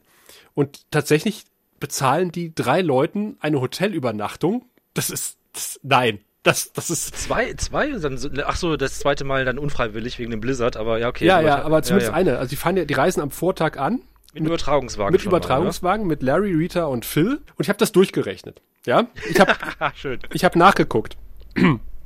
[0.54, 1.46] Und tatsächlich
[1.82, 4.66] bezahlen die drei Leuten eine Hotelübernachtung.
[4.94, 7.16] Das ist, das, nein, das, das ist.
[7.16, 7.92] Zwei, zwei?
[7.92, 11.26] Dann, ach so, das zweite Mal dann unfreiwillig wegen dem Blizzard, aber ja, okay.
[11.26, 12.20] Ja, ja, aber zumindest ja, ja.
[12.20, 12.38] eine.
[12.38, 14.02] Also die fahren ja, die reisen am Vortag an.
[14.34, 15.12] Mit, mit Übertragungswagen.
[15.12, 17.42] Mit Übertragungswagen, mal, mit Larry, Rita und Phil.
[17.56, 18.62] Und ich habe das durchgerechnet.
[18.86, 19.54] Ja, ich habe,
[20.34, 21.18] ich habe nachgeguckt.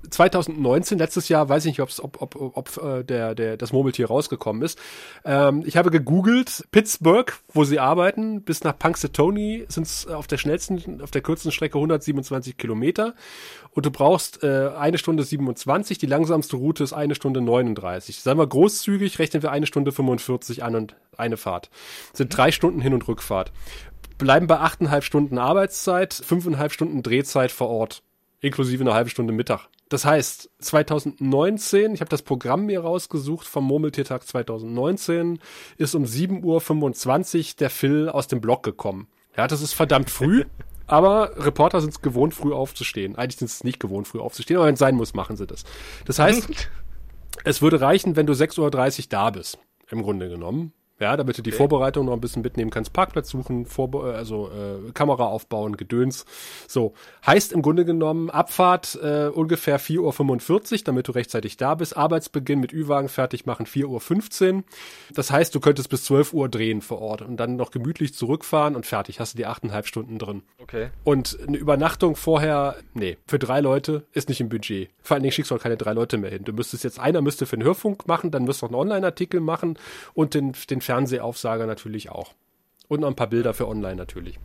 [0.09, 4.07] 2019, letztes Jahr, weiß ich nicht, ob's, ob, ob, ob, äh, der, der, das Murmeltier
[4.07, 4.79] rausgekommen ist.
[5.23, 10.37] Ähm, ich habe gegoogelt, Pittsburgh, wo sie arbeiten, bis nach Punxsutawney sind es auf der
[10.37, 13.15] schnellsten, auf der kürzesten Strecke 127 Kilometer.
[13.71, 18.21] Und du brauchst äh, eine Stunde 27, die langsamste Route ist eine Stunde 39.
[18.21, 21.69] Seien wir großzügig, rechnen wir eine Stunde 45 an und eine Fahrt.
[22.13, 23.51] Sind drei Stunden Hin- und Rückfahrt.
[24.17, 28.01] Bleiben bei achteinhalb Stunden Arbeitszeit, fünfeinhalb Stunden Drehzeit vor Ort
[28.45, 29.67] inklusive eine halbe Stunde Mittag.
[29.89, 35.39] Das heißt, 2019, ich habe das Programm mir rausgesucht vom Murmeltiertag 2019,
[35.77, 39.07] ist um 7.25 Uhr der Phil aus dem Block gekommen.
[39.37, 40.45] Ja, das ist verdammt früh.
[40.87, 43.15] aber Reporter sind es gewohnt, früh aufzustehen.
[43.15, 45.63] Eigentlich sind es nicht gewohnt, früh aufzustehen, aber wenn es sein muss, machen sie das.
[46.05, 46.49] Das heißt,
[47.43, 49.57] es würde reichen, wenn du 6.30 Uhr da bist,
[49.89, 50.73] im Grunde genommen.
[50.97, 51.57] Ja, damit du die okay.
[51.57, 56.25] Vorbereitung noch ein bisschen mitnehmen kannst, Parkplatz suchen, Vorbe äh, also äh, Kamera aufbauen, Gedöns.
[56.67, 56.93] So,
[57.25, 61.97] heißt im Grunde genommen Abfahrt äh, ungefähr 4.45 Uhr, damit du rechtzeitig da bist.
[61.97, 64.63] Arbeitsbeginn mit Ü-Wagen fertig machen 4.15 Uhr.
[65.13, 68.77] Das heißt, du könntest bis 12 Uhr drehen vor Ort und dann noch gemütlich zurückfahren
[68.77, 69.19] und fertig.
[69.19, 70.43] Hast du die achteinhalb Stunden drin.
[70.59, 70.91] Okay.
[71.03, 74.89] Und eine Übernachtung vorher, nee, für drei Leute ist nicht im Budget.
[75.01, 76.45] Vor allen Dingen schickst du auch keine drei Leute mehr hin.
[76.45, 79.41] Du müsstest jetzt, einer müsste für den Hörfunk machen, dann müsstest du noch einen Online-Artikel
[79.41, 79.77] machen
[80.13, 82.33] und den, den Fernsehaufsager natürlich auch.
[82.87, 84.39] Und noch ein paar Bilder für online natürlich.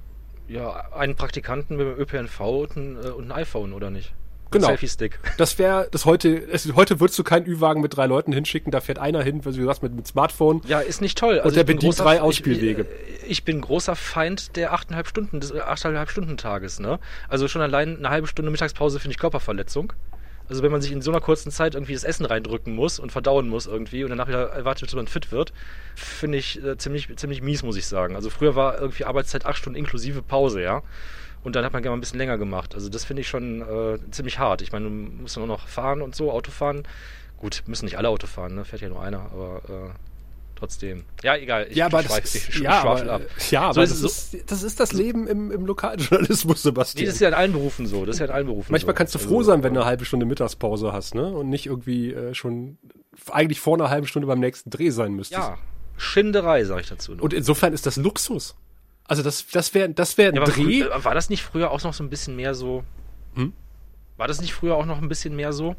[0.49, 4.15] Ja, einen Praktikanten mit dem ÖPNV und ein, äh, und ein iPhone, oder nicht?
[4.51, 4.67] Genau.
[4.67, 5.21] Selfie-Stick.
[5.37, 8.81] Das wäre, das heute, es, heute würdest du keinen Ü-Wagen mit drei Leuten hinschicken, da
[8.81, 10.61] fährt einer hin, wie du sagst, mit, mit Smartphone.
[10.67, 11.39] Ja, ist nicht toll.
[11.39, 12.87] Also und der bedient großer, drei Ausspielwege.
[13.23, 16.99] Ich, ich, bin großer Feind der achteinhalb Stunden, des achteinhalb Stunden Tages, ne?
[17.29, 19.93] Also schon allein eine halbe Stunde Mittagspause finde ich Körperverletzung.
[20.51, 23.13] Also wenn man sich in so einer kurzen Zeit irgendwie das Essen reindrücken muss und
[23.13, 25.53] verdauen muss irgendwie und danach wieder erwartet, bis man fit wird,
[25.95, 28.17] finde ich äh, ziemlich, ziemlich mies, muss ich sagen.
[28.17, 30.83] Also früher war irgendwie Arbeitszeit acht Stunden inklusive Pause, ja.
[31.45, 32.75] Und dann hat man gerne mal ein bisschen länger gemacht.
[32.75, 34.61] Also das finde ich schon äh, ziemlich hart.
[34.61, 36.83] Ich meine, du musst auch noch fahren und so, Auto fahren.
[37.37, 38.65] Gut, müssen nicht alle Auto fahren, ne?
[38.65, 40.10] Fährt ja nur einer, aber äh,
[40.61, 41.05] trotzdem.
[41.23, 41.67] Ja, egal.
[41.69, 43.23] Ich, ja, aber das, ist, ja, aber, ab.
[43.51, 47.07] ja, aber so das, ist, das ist das Leben im, im Lokaljournalismus, Sebastian.
[47.07, 48.07] das ist ja in allen Berufen so.
[48.07, 48.99] Das ist ja in allen Berufen Manchmal so.
[48.99, 51.33] kannst du froh also, sein, wenn du eine halbe Stunde Mittagspause hast, ne?
[51.33, 52.79] Und nicht irgendwie äh, schon
[53.31, 55.41] eigentlich vor einer halben Stunde beim nächsten Dreh sein müsstest.
[55.41, 55.59] Ja,
[55.97, 57.15] Schinderei, sag ich dazu.
[57.15, 57.23] Noch.
[57.23, 58.57] Und insofern ist das Luxus.
[59.05, 60.83] Also das, das wäre das wär ein ja, Dreh.
[60.83, 62.85] Früher, war das nicht früher auch noch so ein bisschen mehr so?
[63.35, 63.53] Hm?
[64.17, 65.75] War das nicht früher auch noch ein bisschen mehr so?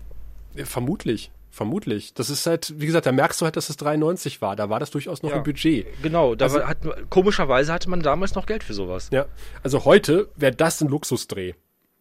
[0.56, 1.32] Ja, vermutlich.
[1.52, 2.14] Vermutlich.
[2.14, 4.56] Das ist halt, wie gesagt, da merkst du halt, dass es 93 war.
[4.56, 5.86] Da war das durchaus noch ja, im Budget.
[6.02, 6.78] Genau, da also, hat,
[7.10, 9.10] komischerweise hatte man damals noch Geld für sowas.
[9.12, 9.26] Ja,
[9.62, 11.54] also heute wäre das ein Luxusdreh.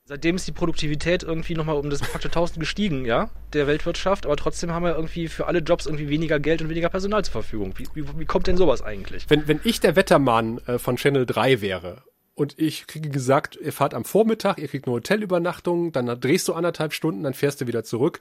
[0.04, 4.36] Seitdem ist die Produktivität irgendwie nochmal um das Faktor 1000 gestiegen, ja, der Weltwirtschaft, aber
[4.36, 7.74] trotzdem haben wir irgendwie für alle Jobs irgendwie weniger Geld und weniger Personal zur Verfügung.
[7.76, 9.26] Wie, wie, wie kommt denn sowas eigentlich?
[9.28, 12.02] Wenn, wenn ich der Wettermann äh, von Channel 3 wäre
[12.34, 16.54] und ich kriege gesagt, ihr fahrt am Vormittag, ihr kriegt eine Hotelübernachtung, dann drehst du
[16.54, 18.20] anderthalb Stunden, dann fährst du wieder zurück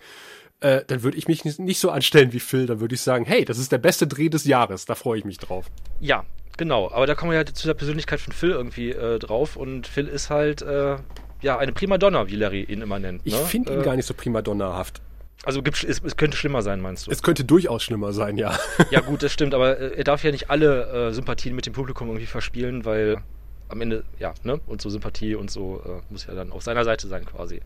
[0.61, 2.65] äh, dann würde ich mich nicht so anstellen wie Phil.
[2.65, 4.85] Dann würde ich sagen, hey, das ist der beste Dreh des Jahres.
[4.85, 5.67] Da freue ich mich drauf.
[5.99, 6.25] Ja,
[6.57, 6.91] genau.
[6.91, 9.55] Aber da kommen wir ja zu der Persönlichkeit von Phil irgendwie äh, drauf.
[9.55, 10.97] Und Phil ist halt, äh,
[11.41, 13.21] ja, eine Primadonna, wie Larry ihn immer nennt.
[13.23, 13.45] Ich ne?
[13.45, 15.01] finde ihn äh, gar nicht so Primadonnahaft.
[15.45, 17.11] Also gibt, es, es könnte schlimmer sein, meinst du?
[17.11, 18.59] Es könnte durchaus schlimmer sein, ja.
[18.91, 22.09] Ja gut, das stimmt, aber äh, er darf ja nicht alle Sympathien mit dem Publikum
[22.09, 23.23] irgendwie verspielen, weil
[23.69, 24.59] am Ende, ja, ne?
[24.67, 27.61] Und so Sympathie und so muss ja dann auf seiner Seite sein quasi.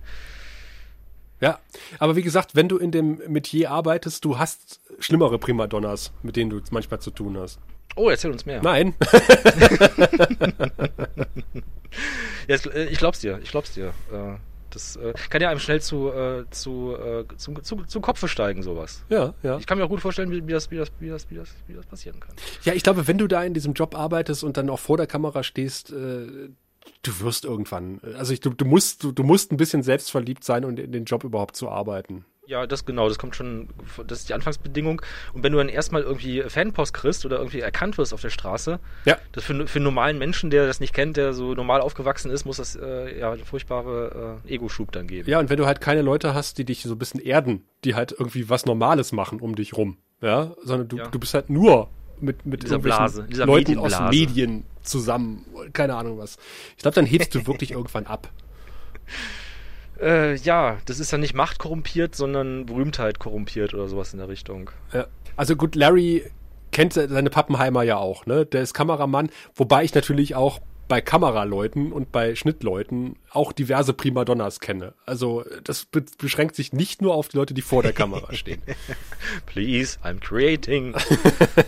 [1.44, 1.60] Ja,
[2.00, 6.50] aber wie gesagt, wenn du in dem Metier arbeitest, du hast schlimmere Primadonnas, mit denen
[6.50, 7.60] du manchmal zu tun hast.
[7.98, 8.62] Oh, erzähl uns mehr.
[8.64, 8.96] Nein.
[12.48, 13.88] ja, äh, ich glaub's dir, ich glaub's dir.
[14.14, 14.38] Äh,
[14.70, 16.14] das äh, kann ja einem schnell zu,
[16.50, 16.98] zu,
[17.36, 19.04] zu, zu, zu Kopfe steigen, sowas.
[19.10, 19.58] Ja, ja.
[19.58, 21.74] Ich kann mir auch gut vorstellen, wie, das, wie, das, wie, das, wie, das, wie
[21.74, 22.38] das passieren kann.
[22.64, 25.08] Ja, ich glaube, wenn du da in diesem Job arbeitest und dann auch vor der
[25.08, 25.94] Kamera stehst,
[27.04, 30.66] du wirst irgendwann, also ich, du, du musst, du, du musst ein bisschen selbstverliebt sein,
[30.66, 32.26] um in den Job überhaupt zu arbeiten.
[32.46, 33.70] Ja, das genau, das kommt schon,
[34.06, 35.02] das ist die Anfangsbedingung.
[35.34, 38.80] Und wenn du dann erstmal irgendwie Fanpost kriegst oder irgendwie erkannt wirst auf der Straße,
[39.06, 39.18] ja.
[39.32, 42.44] das für, für einen normalen Menschen, der das nicht kennt, der so normal aufgewachsen ist,
[42.44, 45.30] muss das äh, ja einen furchtbare äh, Ego-Schub dann geben.
[45.30, 47.96] Ja, und wenn du halt keine Leute hast, die dich so ein bisschen erden, die
[47.96, 51.08] halt irgendwie was Normales machen um dich rum, ja, sondern du, ja.
[51.08, 51.90] du bist halt nur
[52.22, 56.38] mit, mit dieser Blase, dieser Leuten aus Medien zusammen, keine Ahnung was.
[56.78, 58.30] Ich glaube, dann hebst du wirklich irgendwann ab.
[60.02, 64.28] Äh, ja, das ist ja nicht Macht korrumpiert, sondern Berühmtheit korrumpiert oder sowas in der
[64.28, 64.72] Richtung.
[64.92, 65.08] Ja.
[65.36, 66.24] Also gut, Larry
[66.72, 68.46] kennt seine Pappenheimer ja auch, ne?
[68.46, 74.60] Der ist Kameramann, wobei ich natürlich auch bei Kameraleuten und bei Schnittleuten auch diverse Primadonnas
[74.60, 74.94] kenne.
[75.06, 78.62] Also das be beschränkt sich nicht nur auf die Leute, die vor der Kamera stehen.
[79.46, 80.96] Please, I'm creating.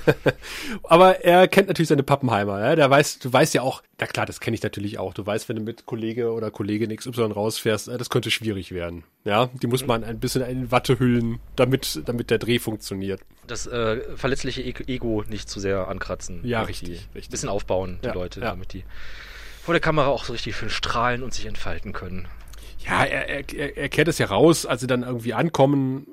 [0.83, 2.59] Aber er kennt natürlich seine Pappenheimer.
[2.59, 2.75] Ja?
[2.75, 5.13] Der weiß, du weißt ja auch, na klar, das kenne ich natürlich auch.
[5.13, 9.03] Du weißt, wenn du mit Kollege oder Kollegin XY rausfährst, das könnte schwierig werden.
[9.23, 13.21] Ja, die muss man ein bisschen in Watte hüllen, damit, damit der Dreh funktioniert.
[13.47, 16.41] Das äh, verletzliche Ego nicht zu sehr ankratzen.
[16.43, 17.29] Ja, richtig, richtig.
[17.29, 18.47] Bisschen aufbauen, die Ja, Leute, ja.
[18.47, 18.83] damit die
[19.65, 22.27] vor der Kamera auch so richtig schön strahlen und sich entfalten können.
[22.77, 26.05] Ja, er, er, er, er kehrt es ja raus, als sie dann irgendwie ankommen,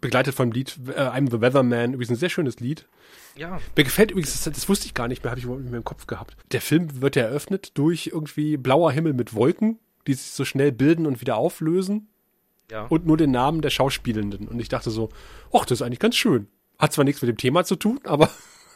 [0.00, 2.86] begleitet vom Lied äh, I'm the Weatherman, übrigens ein sehr schönes Lied.
[3.36, 5.70] Ja, Mir gefällt übrigens, das, das wusste ich gar nicht mehr, habe ich überhaupt nicht
[5.70, 6.36] mehr im Kopf gehabt.
[6.50, 10.72] Der Film wird ja eröffnet durch irgendwie blauer Himmel mit Wolken, die sich so schnell
[10.72, 12.08] bilden und wieder auflösen
[12.68, 12.86] ja.
[12.86, 14.48] und nur den Namen der Schauspielenden.
[14.48, 15.10] Und ich dachte so,
[15.52, 16.48] ach, das ist eigentlich ganz schön.
[16.80, 18.28] Hat zwar nichts mit dem Thema zu tun, aber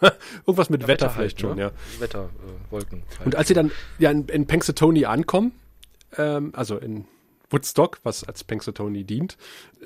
[0.46, 1.62] irgendwas mit Ja, Wetter, halt, vielleicht schon, ne?
[1.62, 1.70] ja.
[2.00, 3.02] Wetter, äh, Wolken.
[3.18, 3.26] Halt.
[3.26, 5.52] Und als sie dann ja in, in Punxsutawney ankommen,
[6.16, 7.06] ähm, also in
[7.50, 9.36] Woodstock, was als Punxsutawney dient,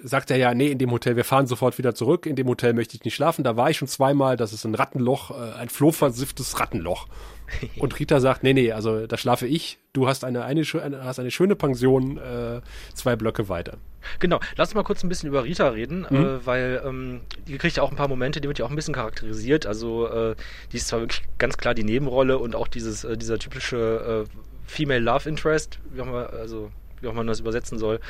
[0.02, 2.72] sagt er ja, nee, in dem Hotel, wir fahren sofort wieder zurück, in dem Hotel
[2.72, 5.68] möchte ich nicht schlafen, da war ich schon zweimal, das ist ein Rattenloch, äh, ein
[5.68, 7.09] flohversifftes Rattenloch.
[7.78, 11.18] Und Rita sagt, nee, nee, also da schlafe ich, du hast eine, eine, eine, hast
[11.18, 12.61] eine schöne Pension, äh,
[12.94, 13.78] zwei Blöcke weiter.
[14.20, 16.16] Genau, lass uns mal kurz ein bisschen über Rita reden, Mhm.
[16.16, 18.76] äh, weil ähm, die kriegt ja auch ein paar Momente, die wird ja auch ein
[18.76, 19.66] bisschen charakterisiert.
[19.66, 20.37] Also äh,
[20.72, 24.30] die ist zwar wirklich ganz klar die Nebenrolle und auch dieses, äh, dieser typische äh,
[24.66, 28.00] Female Love Interest, wie auch, mal, also, wie auch man das übersetzen soll.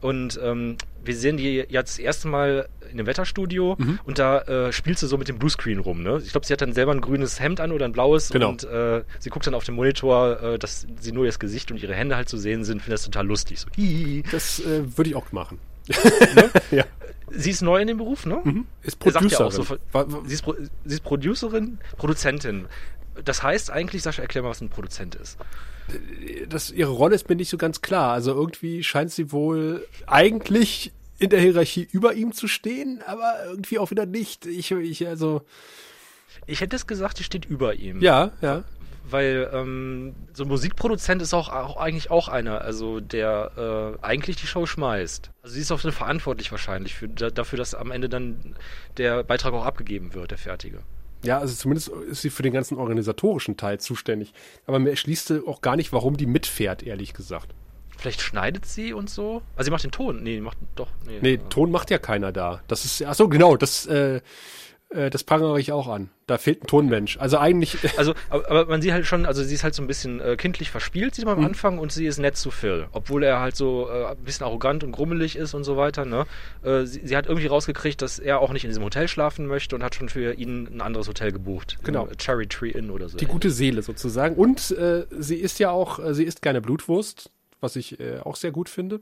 [0.00, 3.98] Und ähm, wir sehen die jetzt das erste Mal in einem Wetterstudio Mhm.
[4.04, 6.02] und da äh, spielt sie so mit dem Bluescreen rum.
[6.02, 6.20] Ne?
[6.24, 8.50] Ich glaube, sie hat dann selber ein grünes Hemd an oder ein blaues Genau.
[8.50, 11.82] und äh, sie guckt dann auf dem Monitor, äh, dass sie nur ihr Gesicht und
[11.82, 13.58] ihre Hände halt zu sehen sind, findet das total lustig.
[13.60, 14.22] So, hihi.
[14.30, 15.58] Das äh, würde ich auch machen.
[16.70, 16.84] ja.
[17.30, 18.40] Sie ist neu in dem Beruf, ne?
[18.82, 19.46] Ist sagt ja Producerin.
[19.46, 20.54] auch so, sie, ist Pro,
[20.84, 22.66] sie ist Producerin, Produzentin.
[23.24, 25.38] Das heißt eigentlich, Sascha, erklär mal, was ein Produzent ist.
[26.48, 28.12] das, ihre Rolle ist mir nicht so ganz klar.
[28.12, 33.78] Also irgendwie scheint sie wohl eigentlich in der Hierarchie über ihm zu stehen, aber irgendwie
[33.78, 34.46] auch wieder nicht.
[34.46, 35.42] Ich, ich also,
[36.46, 38.00] Ich hätte es gesagt, die steht über ihm.
[38.00, 38.64] ja, ja.
[39.08, 44.34] Weil ähm, so ein Musikproduzent ist auch, auch eigentlich auch einer, also der äh, eigentlich
[44.34, 45.30] die Show schmeißt.
[45.44, 48.56] Also sie ist auch so verantwortlich wahrscheinlich für, da, dafür, dass am Ende dann
[48.96, 50.80] der Beitrag auch abgegeben wird, der fertige.
[51.26, 54.32] Ja, also zumindest ist sie für den ganzen organisatorischen Teil zuständig.
[54.66, 57.54] Aber mir erschließt auch gar nicht, warum die mitfährt, ehrlich gesagt.
[57.98, 59.42] Vielleicht schneidet sie und so.
[59.56, 60.22] Also sie macht den Ton.
[60.22, 60.88] Nee, macht doch.
[61.06, 62.60] Nee, Nee, Ton macht ja keiner da.
[62.68, 64.20] Das ist, ach so, genau, das, äh,
[64.88, 66.10] das prangere ich auch an.
[66.26, 67.18] Da fehlt ein Tonmensch.
[67.18, 70.20] Also eigentlich, Also, aber, man sieht halt schon, also sie ist halt so ein bisschen
[70.20, 71.30] äh, kindlich verspielt, sieht Mhm.
[71.30, 72.86] man am Anfang, und sie ist nett zu Phil.
[72.92, 76.24] Obwohl er halt so äh, ein bisschen arrogant und grummelig ist und so weiter, ne?
[76.62, 79.74] Äh, sie, sie hat irgendwie rausgekriegt, dass er auch nicht in diesem Hotel schlafen möchte
[79.74, 81.78] und hat schon für ihn ein anderes Hotel gebucht.
[81.82, 82.06] Genau.
[82.18, 83.16] Cherry Tree Inn oder so.
[83.18, 84.36] die gute Seele sozusagen.
[84.36, 88.36] Und äh, sie ist ja auch, äh, sie isst gerne Blutwurst, was ich äh, auch
[88.36, 89.00] sehr gut finde.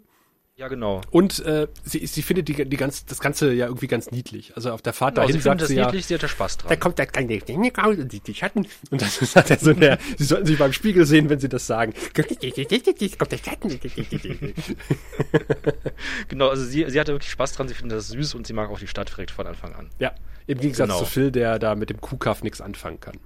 [0.56, 1.00] Ja, genau.
[1.10, 4.52] Und äh, sie, sie findet die, die ganz, das Ganze ja irgendwie ganz niedlich.
[4.54, 6.22] Also auf der Fahrt genau dahin sie sagt findet das sie ja, niedlich, sie hat
[6.22, 6.68] da Spaß dran.
[6.68, 8.64] da kommt der kleine Dinge raus und die, die Schatten.
[8.90, 11.66] Und das sagt er so, der, sie sollten sich beim Spiegel sehen, wenn sie das
[11.66, 11.92] sagen.
[12.14, 13.80] Kommt der Schatten.
[16.28, 18.70] genau, also sie, sie hatte wirklich Spaß dran, sie findet das süß und sie mag
[18.70, 19.90] auch die Stadt direkt von Anfang an.
[19.98, 20.12] Ja,
[20.46, 21.00] im Gegensatz Genau.
[21.00, 23.18] zu Phil, der da mit dem Kuhkaff nichts anfangen kann.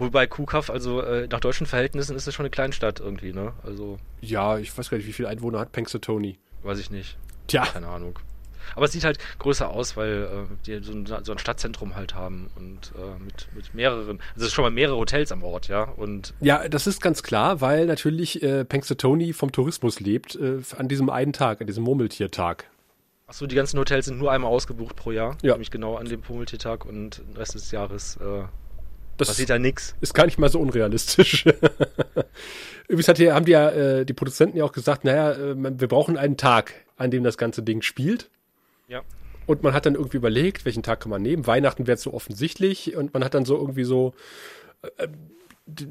[0.00, 3.52] Wobei Kuhkaff, also äh, nach deutschen Verhältnissen ist es schon eine Kleinstadt irgendwie, ne?
[3.64, 6.38] Also, Ja, ich weiß gar nicht, wie viele Einwohner hat Punxsutawney.
[6.62, 7.16] weiß ich nicht.
[7.46, 8.18] Tja, Keine Ahnung.
[8.76, 12.14] Aber es sieht halt größer aus, weil äh, die so ein, so ein Stadtzentrum halt
[12.14, 15.66] haben und äh, mit, mit mehreren, also es ist schon mal mehrere Hotels am Ort,
[15.68, 15.82] ja.
[15.84, 20.86] Und Ja, das ist ganz klar, weil natürlich äh, Punxsutawney vom Tourismus lebt, äh, an
[20.88, 22.66] diesem einen Tag, an diesem Murmeltiertag.
[23.26, 25.52] achso, die ganzen Hotels sind nur einmal ausgebucht pro Jahr, Ja.
[25.54, 28.42] nämlich genau an dem Pummeltiertag und den Rest des Jahres äh,
[29.20, 29.94] Das passiert da nix.
[30.00, 31.46] ist gar nicht mal so unrealistisch.
[32.88, 35.88] Übrigens hat hier, haben die ja, äh, die Produzenten ja auch gesagt, naja, äh, wir
[35.88, 38.28] brauchen einen Tag, an dem das ganze Ding spielt.
[38.88, 39.02] Ja.
[39.46, 41.46] Und man hat dann irgendwie überlegt, welchen Tag kann man nehmen.
[41.46, 44.12] Weihnachten wäre so offensichtlich und man hat dann so irgendwie so,
[44.98, 45.08] äh,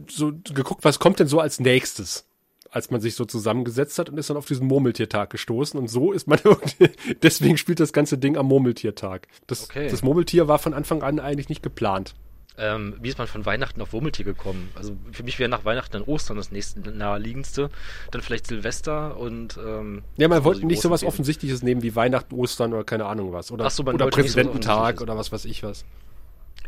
[0.09, 2.25] so geguckt, was kommt denn so als nächstes,
[2.69, 6.11] als man sich so zusammengesetzt hat und ist dann auf diesen Murmeltiertag gestoßen und so
[6.11, 6.89] ist man irgendwie,
[7.21, 9.27] deswegen spielt das ganze Ding am Murmeltiertag.
[9.47, 9.87] Das, Okay.
[9.89, 12.13] das Murmeltier war von Anfang an eigentlich nicht geplant.
[12.59, 14.69] Ähm, wie ist man von Weihnachten auf Wurmeltier gekommen?
[14.75, 17.69] Also für mich wäre nach Weihnachten dann Ostern das nächste naheliegendste,
[18.11, 21.09] dann vielleicht Silvester und ähm, Ja, man so wollte nicht sowas Themen.
[21.09, 23.51] Offensichtliches nehmen wie Weihnachten, Ostern oder keine Ahnung was.
[23.51, 25.85] Oder, Ach so, oder Präsidententag oder was weiß ich was.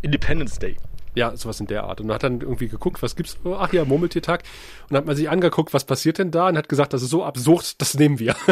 [0.01, 0.77] Independence Day.
[1.13, 1.99] Ja, sowas in der Art.
[1.99, 3.37] Und hat dann irgendwie geguckt, was gibt's?
[3.43, 4.43] Ach ja, Murmeltiertag.
[4.89, 6.47] Und hat man sich angeguckt, was passiert denn da?
[6.47, 8.35] Und hat gesagt, das ist so absurd, das nehmen wir.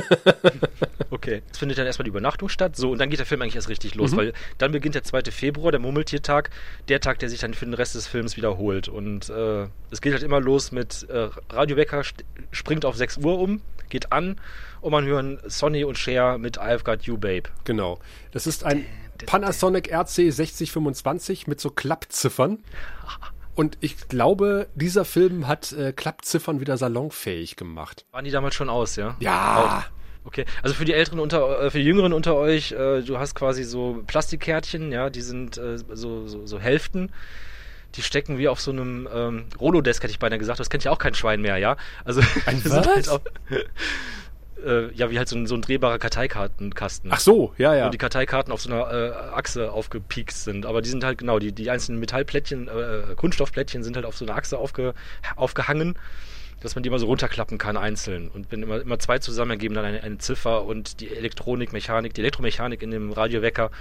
[1.11, 1.41] Okay.
[1.51, 2.75] Es findet dann erstmal die Übernachtung statt.
[2.75, 4.17] So, und dann geht der Film eigentlich erst richtig los, Mhm.
[4.17, 5.23] weil dann beginnt der 2.
[5.31, 6.49] Februar, der Murmeltiertag,
[6.87, 8.87] der Tag, der sich dann für den Rest des Films wiederholt.
[8.87, 13.39] Und äh, es geht halt immer los mit äh, Radiowecker st- springt auf 6 Uhr
[13.39, 14.39] um, geht an
[14.81, 17.49] und man hören Sonny und Cher mit I've Got You Babe.
[17.63, 17.99] genau.
[18.31, 18.85] Das ist ein
[19.25, 22.59] Panasonic RC 6025 mit so Klappziffern.
[23.55, 28.05] Und ich glaube, dieser Film hat äh, Klappziffern wieder salonfähig gemacht.
[28.11, 29.17] Waren die damals schon aus, ja?
[29.19, 29.85] Ja.
[30.23, 33.35] Okay, also für die Älteren unter, äh, für die Jüngeren unter euch, äh, du hast
[33.35, 37.11] quasi so Plastikkärtchen, ja, die sind äh, so, so, so Hälften.
[37.95, 40.59] Die stecken wie auf so einem ähm, Rolodesk, hätte ich beinahe gesagt.
[40.59, 41.77] Das kennt ja auch kein Schwein mehr, ja.
[42.05, 42.87] Also Ein das sind was?
[42.87, 43.21] halt auch,
[44.65, 47.11] äh, ja, wie halt so ein, so ein drehbarer Karteikartenkasten.
[47.11, 47.87] Ach so, ja, ja.
[47.87, 50.65] Wo die Karteikarten auf so einer äh, Achse aufgepiekt sind.
[50.65, 54.25] Aber die sind halt genau, die, die einzelnen Metallplättchen, äh, Kunststoffplättchen sind halt auf so
[54.25, 54.93] einer Achse aufge,
[55.35, 55.97] aufgehangen,
[56.61, 58.29] dass man die mal so runterklappen kann einzeln.
[58.29, 62.13] Und wenn immer, immer zwei zusammen ergeben dann eine, eine Ziffer und die Elektronik, Mechanik,
[62.13, 63.71] die Elektromechanik in dem Radiowecker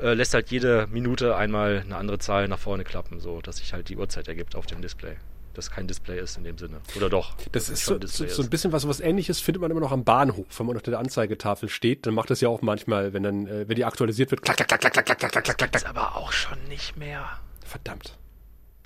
[0.00, 3.72] äh, lässt halt jede Minute einmal eine andere Zahl nach vorne klappen, so dass sich
[3.72, 5.16] halt die Uhrzeit ergibt auf dem Display.
[5.56, 6.82] Das kein Display ist in dem Sinne.
[6.96, 7.32] Oder doch?
[7.52, 8.50] Das ist so, ein so, Display so ein ist.
[8.50, 10.46] bisschen was, was ähnliches findet man immer noch am Bahnhof.
[10.58, 13.66] Wenn man unter der Anzeigetafel steht, dann macht das ja auch manchmal, wenn dann, äh,
[13.66, 15.96] wenn die aktualisiert wird, klack, klack, klack, klack, klack, klack, klack, klack, klack, Ist klack.
[15.96, 17.40] aber auch schon nicht mehr.
[17.64, 18.18] Verdammt.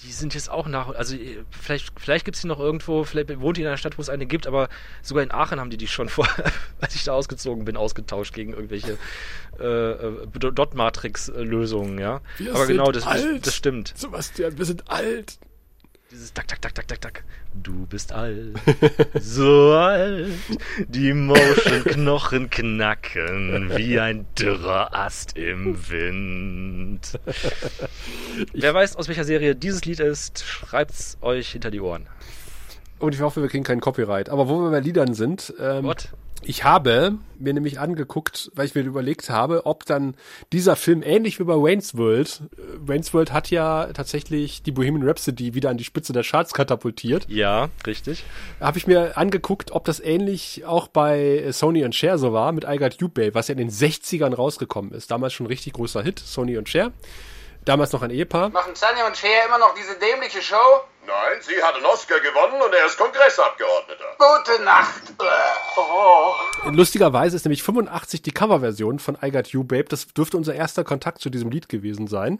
[0.04, 3.40] Die sind jetzt auch nach, also äh, vielleicht, vielleicht gibt es die noch irgendwo, vielleicht
[3.40, 4.68] wohnt die in einer Stadt, wo es eine gibt, aber
[5.02, 6.28] sogar in Aachen haben die die schon vor,
[6.80, 8.96] als ich da ausgezogen bin, ausgetauscht gegen irgendwelche
[9.58, 12.20] äh, äh, Dot-Matrix-Lösungen, ja.
[12.38, 13.46] Wir aber sind genau, das, das, alt.
[13.48, 13.92] das stimmt.
[13.96, 15.38] Sebastian, wir sind alt.
[16.10, 17.24] Dieses Tak, Tak, Tak, Tak, Tak, Tak.
[17.54, 18.56] Du bist alt,
[19.20, 20.32] so alt,
[20.88, 27.18] die Motion-Knochen knacken wie ein dürrer Ast im Wind.
[28.52, 32.08] Wer weiß, aus welcher Serie dieses Lied ist, schreibt's euch hinter die Ohren.
[33.00, 34.28] Und ich hoffe, wir kriegen keinen Copyright.
[34.28, 36.08] Aber wo wir bei Liedern sind, ähm, Gott.
[36.42, 40.14] ich habe mir nämlich angeguckt, weil ich mir überlegt habe, ob dann
[40.52, 45.08] dieser Film ähnlich wie bei Wayne's World, äh, Wayne's World hat ja tatsächlich die Bohemian
[45.08, 47.26] Rhapsody wieder an die Spitze der Charts katapultiert.
[47.28, 48.22] Ja, richtig.
[48.60, 52.64] habe ich mir angeguckt, ob das ähnlich auch bei Sony und Cher so war mit
[52.64, 55.10] I Got You Babe, was ja in den 60ern rausgekommen ist.
[55.10, 56.92] Damals schon ein richtig großer Hit, Sony und Cher.
[57.64, 58.48] Damals noch ein Ehepaar.
[58.48, 60.56] Machen Sunny und Cher immer noch diese dämliche Show?
[61.10, 64.04] Nein, sie hat einen Oscar gewonnen und er ist Kongressabgeordneter.
[64.16, 65.02] Gute Nacht.
[65.76, 66.70] Oh.
[66.70, 69.86] Lustigerweise ist nämlich 85 die Coverversion von I Got You Babe.
[69.88, 72.38] Das dürfte unser erster Kontakt zu diesem Lied gewesen sein.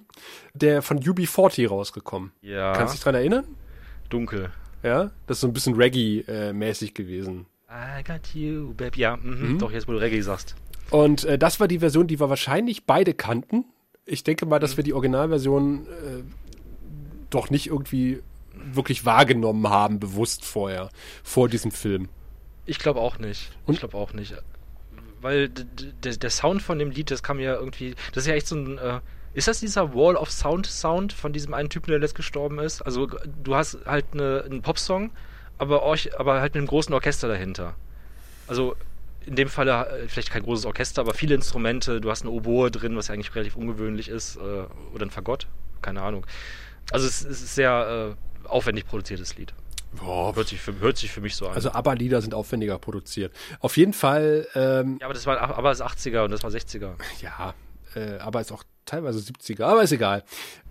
[0.55, 2.31] Der von UB40 rausgekommen.
[2.43, 2.73] Ja.
[2.73, 3.57] Kannst du dich dran erinnern?
[4.09, 4.53] Dunkel.
[4.85, 7.47] Ja, das ist so ein bisschen Reggae-mäßig gewesen.
[7.69, 8.97] I got you, babe.
[8.97, 9.59] Ja, mhm.
[9.59, 10.55] doch, jetzt wo du Reggae sagst.
[10.91, 13.65] Und äh, das war die Version, die wir wahrscheinlich beide kannten.
[14.07, 16.23] Ich denke mal, dass wir die Originalversion äh,
[17.31, 18.23] doch nicht irgendwie
[18.73, 20.91] wirklich wahrgenommen haben, bewusst vorher,
[21.23, 22.09] vor diesem Film.
[22.67, 23.51] Ich glaube auch nicht.
[23.67, 23.75] Und?
[23.75, 24.35] Ich glaube auch nicht.
[25.21, 27.95] Weil der, Sound von dem Lied, das kam ja irgendwie.
[28.13, 28.79] Das ist ja echt so ein.
[28.79, 29.01] Äh,
[29.33, 32.83] ist das dieser Wall of Sound Sound von diesem einen Typen, der letzt gestorben ist?
[32.83, 35.11] Also, du hast halt eine, einen Popsong,
[35.59, 37.75] aber, euch, aber halt mit einem großen Orchester dahinter.
[38.49, 38.75] Also,
[39.27, 42.01] in dem Falle äh, vielleicht kein großes Orchester, aber viele Instrumente.
[42.01, 44.37] Du hast eine Oboe drin, was ja eigentlich relativ ungewöhnlich ist.
[44.37, 44.41] Äh,
[44.95, 45.47] oder ein Fagott.
[45.83, 46.27] Keine Ahnung.
[46.91, 49.53] Also, es, es ist sehr äh, aufwendig produziertes Lied.
[49.93, 51.55] Boah, Hört sich, für, hört sich für mich so an.
[51.55, 53.33] also ABBA-Lieder sind aufwendiger produziert.
[53.59, 56.93] Auf jeden Fall, ähm, Ja, aber das war aber das 80er und das war 60er.
[57.23, 57.55] ja,
[57.97, 60.23] äh, aber ist auch teilweise 70er, aber ist egal.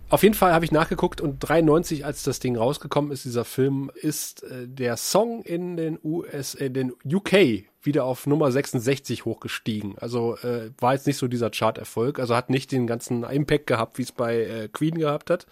[0.08, 3.92] Auf jeden Fall habe ich nachgeguckt und 93, als das Ding rausgekommen ist, dieser Film,
[3.94, 9.96] ist äh, der Song in den US, in den UK wieder auf Nummer 66 hochgestiegen.
[9.98, 12.18] Also äh, war jetzt nicht so dieser Chart-Erfolg.
[12.18, 15.46] Also hat nicht den ganzen Impact gehabt, wie es bei äh, Queen gehabt hat.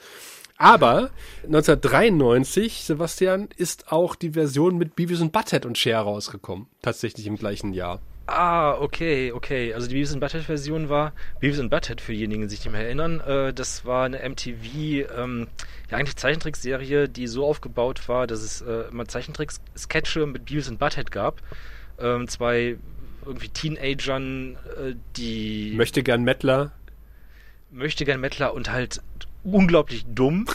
[0.58, 1.10] Aber
[1.44, 6.66] 1993, Sebastian, ist auch die Version mit Beavis und Butthead und Cher rausgekommen.
[6.82, 8.00] Tatsächlich im gleichen Jahr.
[8.26, 9.72] Ah, okay, okay.
[9.72, 12.72] Also die Beavis and Butthead Version war Beavis and Butthead für diejenigen, die sich nicht
[12.72, 13.20] mehr erinnern.
[13.20, 15.46] Äh, das war eine MTV, ähm,
[15.90, 20.80] ja eigentlich Zeichentrickserie, die so aufgebaut war, dass es äh, immer Zeichentrick-Sketche mit Beavis and
[20.80, 21.40] Butthead gab.
[22.00, 22.76] Ähm, zwei
[23.24, 26.72] irgendwie Teenagern, äh, die möchte gern Mettler,
[27.70, 29.00] möchte gern Mettler und halt
[29.52, 30.46] unglaublich dumm.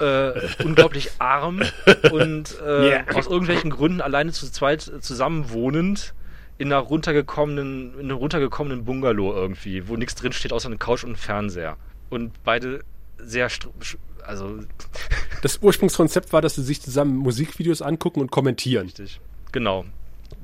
[0.00, 0.32] äh,
[0.64, 1.62] unglaublich arm
[2.10, 3.04] und äh, yeah.
[3.14, 6.14] aus irgendwelchen Gründen alleine zu zweit zusammenwohnend
[6.58, 11.04] in einer runtergekommenen, in einem runtergekommenen Bungalow irgendwie, wo nichts drin steht außer eine Couch
[11.04, 11.76] und ein Fernseher.
[12.08, 12.80] Und beide
[13.18, 13.48] sehr
[14.22, 14.60] also
[15.42, 18.86] das Ursprungskonzept war, dass sie sich zusammen Musikvideos angucken und kommentieren.
[18.86, 19.20] Richtig.
[19.52, 19.84] Genau.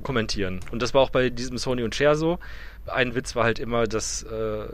[0.03, 0.59] Kommentieren.
[0.71, 2.39] Und das war auch bei diesem Sony und Cher so.
[2.85, 4.65] Ein Witz war halt immer, dass äh,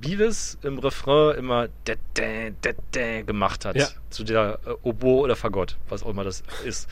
[0.00, 3.76] Beavis im Refrain immer de, de, de, de gemacht hat.
[3.76, 3.88] Ja.
[4.10, 6.88] Zu der äh, Oboe oder Fagott, was auch immer das ist.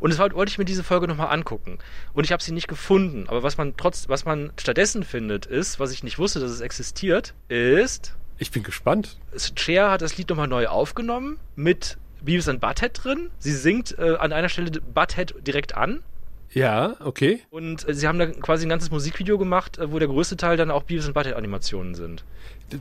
[0.00, 1.78] Und deshalb wollte ich mir diese Folge nochmal angucken.
[2.14, 3.26] Und ich habe sie nicht gefunden.
[3.28, 6.60] Aber was man trotz, was man stattdessen findet, ist, was ich nicht wusste, dass es
[6.60, 8.14] existiert, ist.
[8.38, 9.18] Ich bin gespannt.
[9.56, 13.30] Cher hat das Lied nochmal neu aufgenommen mit Beavis und Butthead drin.
[13.38, 16.02] Sie singt äh, an einer Stelle Butthead direkt an.
[16.52, 17.42] Ja, okay.
[17.50, 20.56] Und äh, sie haben da quasi ein ganzes Musikvideo gemacht, äh, wo der größte Teil
[20.56, 22.24] dann auch Beavis und Butthead Animationen sind.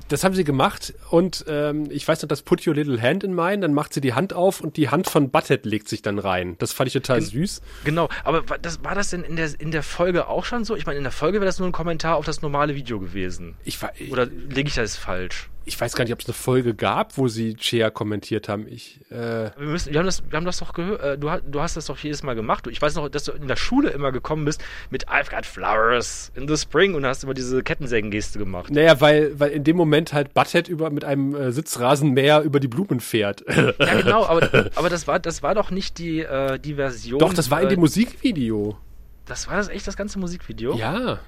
[0.08, 3.34] Das haben sie gemacht und ähm, ich weiß noch, das Put Your Little Hand in
[3.34, 6.20] Mine, dann macht sie die Hand auf und die Hand von Butthead legt sich dann
[6.20, 6.56] rein.
[6.60, 7.62] Das fand ich total süß.
[7.84, 10.76] Genau, aber war das, war das denn in der, in der Folge auch schon so?
[10.76, 13.56] Ich meine, in der Folge wäre das nur ein Kommentar auf das normale Video gewesen.
[13.64, 15.50] Ich war, Oder lege ich das falsch?
[15.70, 18.68] ich weiß gar nicht, ob es eine Folge gab, wo sie Cher kommentiert haben.
[18.68, 21.02] Ich, äh wir, müssen, wir, haben das, wir haben das doch gehört.
[21.02, 22.66] Äh, du, du, hast das doch jedes Mal gemacht.
[22.68, 26.32] Ich weiß noch, dass du in der Schule immer gekommen bist mit I've got flowers
[26.36, 28.72] in the spring und hast immer diese Kettensägengeste gemacht.
[28.72, 32.68] Naja, weil, weil in dem Moment halt Butthead über, mit einem äh, Sitzrasenmäher über die
[32.68, 33.44] Blumen fährt.
[33.48, 33.72] Ja,
[34.02, 37.20] genau, aber, aber das, war, das war doch nicht die, äh, die Version.
[37.20, 38.78] Doch, das war in dem äh, Musikvideo.
[39.26, 40.76] Das war das echt das ganze Musikvideo?
[40.76, 41.20] Ja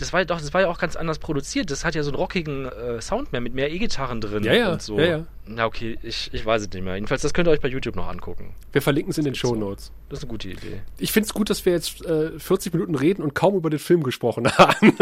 [0.00, 1.70] das war doch, das war ja auch ganz anders produziert.
[1.70, 4.72] Das hat ja so einen rockigen äh, Sound mehr mit mehr E-Gitarren drin ja, ja,
[4.72, 4.98] und so.
[4.98, 5.26] Ja, ja.
[5.52, 6.94] Na okay, ich, ich weiß es nicht mehr.
[6.94, 8.54] Jedenfalls, das könnt ihr euch bei YouTube noch angucken.
[8.70, 9.90] Wir verlinken es in den Show Notes.
[10.08, 10.82] Das ist eine gute Idee.
[10.98, 13.80] Ich finde es gut, dass wir jetzt äh, 40 Minuten reden und kaum über den
[13.80, 14.96] Film gesprochen haben.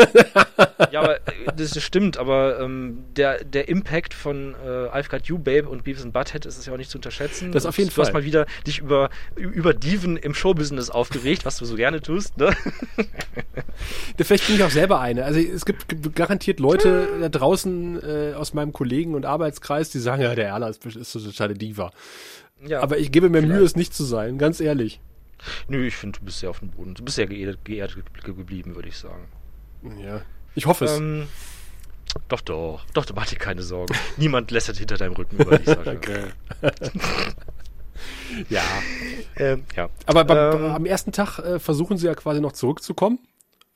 [0.90, 1.20] ja, aber äh,
[1.54, 6.02] das stimmt, aber ähm, der, der Impact von äh, I've Got You, Babe und Beavis
[6.02, 7.52] and Butthead ist es ja auch nicht zu unterschätzen.
[7.52, 8.04] Das auf jeden du Fall.
[8.04, 12.00] Du hast mal wieder dich über, über Diven im Showbusiness aufgeregt, was du so gerne
[12.00, 12.38] tust.
[12.38, 12.56] Ne?
[14.18, 15.24] Vielleicht bin ich auch selber eine.
[15.24, 20.22] Also es gibt garantiert Leute da draußen äh, aus meinem Kollegen- und Arbeitskreis, die sagen,
[20.22, 21.92] ja, der Erla ist, ist so totale Diva.
[22.66, 23.54] Ja, Aber ich gebe mir vielleicht.
[23.54, 25.00] Mühe, es nicht zu sein, ganz ehrlich.
[25.68, 26.94] Nö, ich finde, du bist ja auf dem Boden.
[26.94, 29.28] Du bist ja geehrt, geehrt geblieben, würde ich sagen.
[30.02, 30.22] Ja,
[30.54, 30.98] ich hoffe es.
[30.98, 31.28] Ähm,
[32.28, 32.84] doch, doch.
[32.94, 33.94] Doch, du mach dir keine Sorgen.
[34.16, 35.94] Niemand lästert hinter deinem Rücken über dich, Sascha.
[38.48, 38.62] ja.
[39.36, 39.88] Ähm, ja.
[40.06, 43.20] Aber ähm, am ersten Tag äh, versuchen sie ja quasi noch zurückzukommen.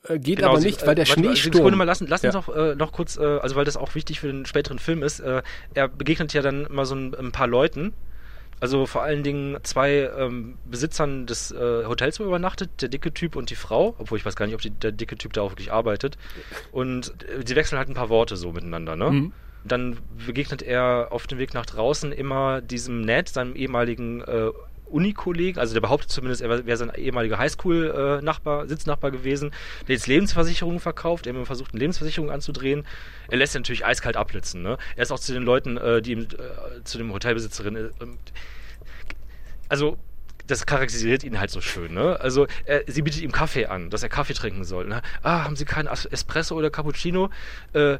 [0.07, 1.75] Äh, geht genau, aber nicht, sie, weil der äh, Schneesturm...
[1.77, 4.27] Mal lassen, lass uns noch, äh, noch kurz, äh, also weil das auch wichtig für
[4.27, 5.41] den späteren Film ist, äh,
[5.73, 7.93] er begegnet ja dann mal so ein, ein paar Leuten,
[8.59, 13.13] also vor allen Dingen zwei ähm, Besitzern des äh, Hotels, wo er übernachtet, der dicke
[13.13, 15.41] Typ und die Frau, obwohl ich weiß gar nicht, ob die, der dicke Typ da
[15.41, 16.17] auch wirklich arbeitet.
[16.71, 19.11] Und äh, die wechseln halt ein paar Worte so miteinander, ne?
[19.11, 19.33] Mhm.
[19.65, 24.49] Dann begegnet er auf dem Weg nach draußen immer diesem Ned, seinem ehemaligen äh,
[24.85, 29.51] Unikollegen, also der behauptet zumindest, er wäre sein ehemaliger Highschool-Nachbar, Sitznachbar gewesen,
[29.87, 32.85] der jetzt Lebensversicherungen verkauft, er versucht, eine Lebensversicherung anzudrehen.
[33.29, 34.61] Er lässt natürlich eiskalt abblitzen.
[34.61, 34.77] Ne?
[34.95, 37.89] Er ist auch zu den Leuten, äh, die ihm, äh, zu dem Hotelbesitzerin, äh,
[39.69, 39.97] also
[40.47, 42.19] das charakterisiert ihn halt so schön, ne?
[42.19, 44.85] Also er, sie bietet ihm Kaffee an, dass er Kaffee trinken soll.
[44.85, 45.01] Ne?
[45.21, 47.29] Ah, haben Sie keinen Espresso oder Cappuccino?
[47.71, 47.97] Äh,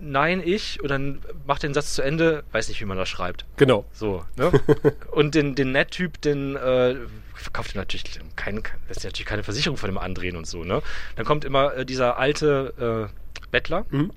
[0.00, 3.44] nein, ich, und dann macht den Satz zu Ende, weiß nicht, wie man das schreibt.
[3.56, 3.84] Genau.
[3.92, 4.52] So, ne?
[5.10, 6.96] und den, den Net-Typ, den äh,
[7.34, 8.04] verkauft natürlich
[8.36, 10.82] kein, lässt natürlich keine Versicherung von dem andrehen und so, ne?
[11.16, 14.12] Dann kommt immer äh, dieser alte äh, Bettler, mhm.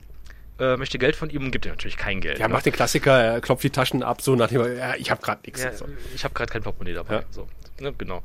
[0.59, 2.39] äh, möchte Geld von ihm und gibt ihm natürlich kein Geld.
[2.39, 2.53] Ja, ne?
[2.53, 5.41] macht den Klassiker, er klopft die Taschen ab, so nach dem, ja, ich habe gerade
[5.45, 5.63] nichts.
[5.63, 5.85] Ja, so.
[6.15, 7.15] Ich habe gerade kein Portemonnaie dabei.
[7.15, 7.23] Ja.
[7.29, 7.47] So,
[7.79, 7.93] ne?
[7.97, 8.23] Genau.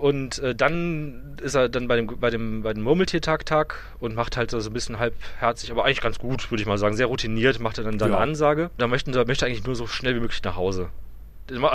[0.00, 4.38] Und äh, dann ist er dann bei dem, bei dem, bei dem Murmeltiertag-Tag und macht
[4.38, 7.60] halt so ein bisschen halbherzig, aber eigentlich ganz gut, würde ich mal sagen, sehr routiniert,
[7.60, 8.16] macht er dann da ja.
[8.16, 8.70] Ansage.
[8.78, 10.88] Da möchten möchte eigentlich nur so schnell wie möglich nach Hause.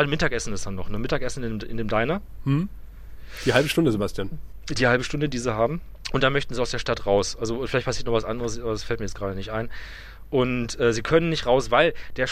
[0.08, 0.98] Mittagessen ist dann noch, ne?
[0.98, 2.22] Mittagessen in, in dem Diner.
[2.46, 2.68] Hm.
[3.46, 4.32] Die halbe Stunde, Sebastian.
[4.72, 5.82] Die halbe Stunde, die sie haben.
[6.12, 7.38] Und dann möchten sie aus der Stadt raus.
[7.40, 9.70] Also vielleicht passiert noch was anderes, aber das fällt mir jetzt gerade nicht ein.
[10.30, 12.28] Und äh, sie können nicht raus, weil der,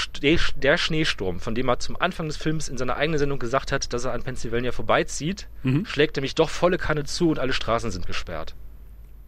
[0.55, 3.93] der Schneesturm, von dem er zum Anfang des Films in seiner eigenen Sendung gesagt hat,
[3.93, 5.85] dass er an Pennsylvania vorbeizieht, mhm.
[5.85, 8.55] schlägt nämlich doch volle Kanne zu und alle Straßen sind gesperrt.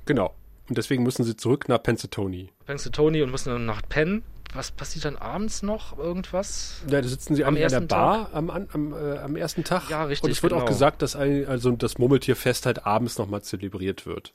[0.05, 0.33] Genau.
[0.67, 2.47] Und deswegen müssen sie zurück nach Pennsylvania.
[2.65, 4.23] Pennsylvania und müssen dann nach Penn.
[4.53, 5.97] Was passiert dann abends noch?
[5.97, 6.81] Irgendwas?
[6.89, 9.89] Ja, da sitzen sie am in der Bar am, am, äh, am, ersten Tag.
[9.89, 10.23] Ja, richtig.
[10.25, 10.63] Und es wird genau.
[10.63, 14.33] auch gesagt, dass ein, also das Murmeltierfest halt abends nochmal zelebriert wird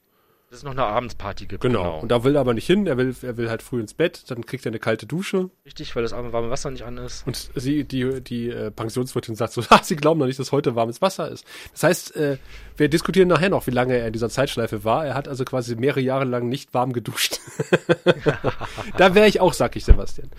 [0.51, 1.63] dass es noch eine Abendsparty gibt.
[1.63, 1.83] Genau.
[1.83, 1.99] genau.
[2.01, 4.29] Und da will er aber nicht hin, er will, er will halt früh ins Bett,
[4.33, 5.49] dann kriegt er eine kalte Dusche.
[5.65, 7.25] Richtig, weil das warme Wasser nicht an ist.
[7.25, 10.75] Und sie, die, die äh, Pensionswirtin sagt so, ah, sie glauben noch nicht, dass heute
[10.75, 11.45] warmes Wasser ist.
[11.71, 12.39] Das heißt, äh,
[12.77, 15.07] wir diskutieren nachher noch, wie lange er in dieser Zeitschleife war.
[15.07, 17.39] Er hat also quasi mehrere Jahre lang nicht warm geduscht.
[18.97, 20.31] da wäre ich auch, sag ich Sebastian.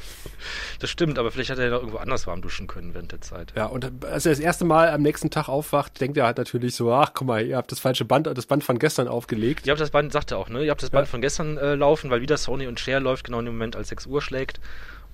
[0.80, 3.22] Das stimmt, aber vielleicht hat er ja noch irgendwo anders warm duschen können während der
[3.22, 3.54] Zeit.
[3.56, 6.76] Ja, und als er das erste Mal am nächsten Tag aufwacht, denkt er halt natürlich
[6.76, 9.68] so, ach guck mal, ihr habt das falsche Band, das Band von gestern aufgelegt.
[9.68, 10.64] Ihr habt das Band, sagt er auch, ne?
[10.64, 11.12] Ihr habt das Band ja.
[11.12, 13.90] von gestern äh, laufen, weil wieder Sony und Share läuft genau in dem Moment, als
[13.90, 14.60] 6 Uhr schlägt.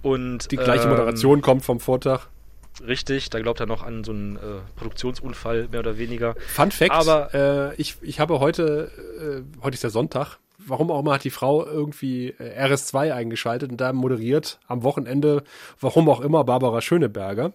[0.01, 2.27] Und, die gleiche ähm, Moderation kommt vom Vortag.
[2.85, 4.39] Richtig, da glaubt er noch an so einen äh,
[4.75, 6.35] Produktionsunfall, mehr oder weniger.
[6.47, 10.99] Fun Fact, Aber, äh, ich, ich habe heute, äh, heute ist der Sonntag, warum auch
[10.99, 15.43] immer hat die Frau irgendwie äh, RS2 eingeschaltet und da moderiert am Wochenende,
[15.79, 17.53] warum auch immer, Barbara Schöneberger.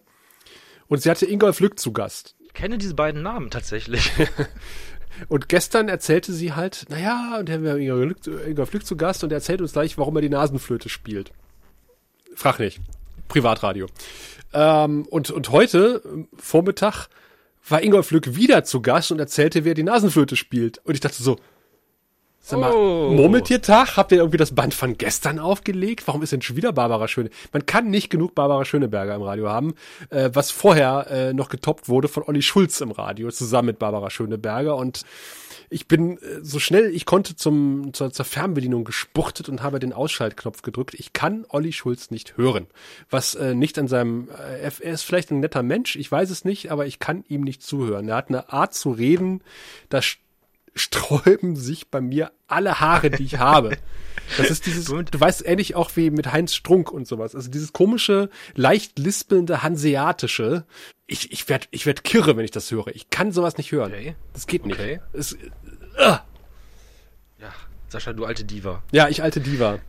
[0.89, 2.35] Und sie hatte Ingolf Lück zu Gast.
[2.41, 4.11] Ich kenne diese beiden Namen tatsächlich.
[5.29, 9.37] Und gestern erzählte sie halt, naja, und haben wir Ingolf Lück zu Gast und er
[9.37, 11.33] erzählt uns gleich, warum er die Nasenflöte spielt.
[12.35, 12.81] Frag nicht.
[13.29, 13.87] Privatradio.
[14.53, 16.03] Ähm, und, und heute,
[16.37, 17.09] Vormittag,
[17.69, 20.79] war Ingolf Lück wieder zu Gast und erzählte, wer die Nasenflöte spielt.
[20.85, 21.37] Und ich dachte so,
[22.45, 23.12] Sag mal, oh.
[23.12, 26.09] Murmeltiertag, habt ihr irgendwie das Band von gestern aufgelegt?
[26.09, 27.30] Warum ist denn schon wieder Barbara Schöne?
[27.53, 29.74] Man kann nicht genug Barbara Schöneberger im Radio haben,
[30.11, 34.11] äh, was vorher äh, noch getoppt wurde von Olli Schulz im Radio, zusammen mit Barbara
[34.11, 34.74] Schöneberger.
[34.74, 35.05] Und
[35.70, 39.93] ich bin äh, so schnell ich konnte zum, zur, zur Fernbedienung gespuchtet und habe den
[39.93, 40.95] Ausschaltknopf gedrückt.
[40.95, 42.66] Ich kann Olli Schulz nicht hören.
[43.09, 46.45] Was äh, nicht an seinem, äh, er ist vielleicht ein netter Mensch, ich weiß es
[46.45, 48.09] nicht, aber ich kann ihm nicht zuhören.
[48.09, 49.45] Er hat eine Art zu reden,
[49.90, 50.01] da
[50.75, 53.77] sträuben sich bei mir alle Haare, die ich habe.
[54.37, 57.35] Das ist dieses, du weißt ähnlich auch wie mit Heinz Strunk und sowas.
[57.35, 60.64] Also dieses komische, leicht lispelnde Hanseatische.
[61.07, 62.89] Ich, ich werd, ich werd kirre, wenn ich das höre.
[62.89, 63.93] Ich kann sowas nicht hören.
[63.93, 64.14] Okay.
[64.33, 64.79] Das geht nicht.
[64.79, 65.01] Okay.
[65.12, 65.39] Es, äh.
[65.99, 67.53] Ja,
[67.89, 68.83] Sascha, du alte Diva.
[68.93, 69.81] Ja, ich alte Diva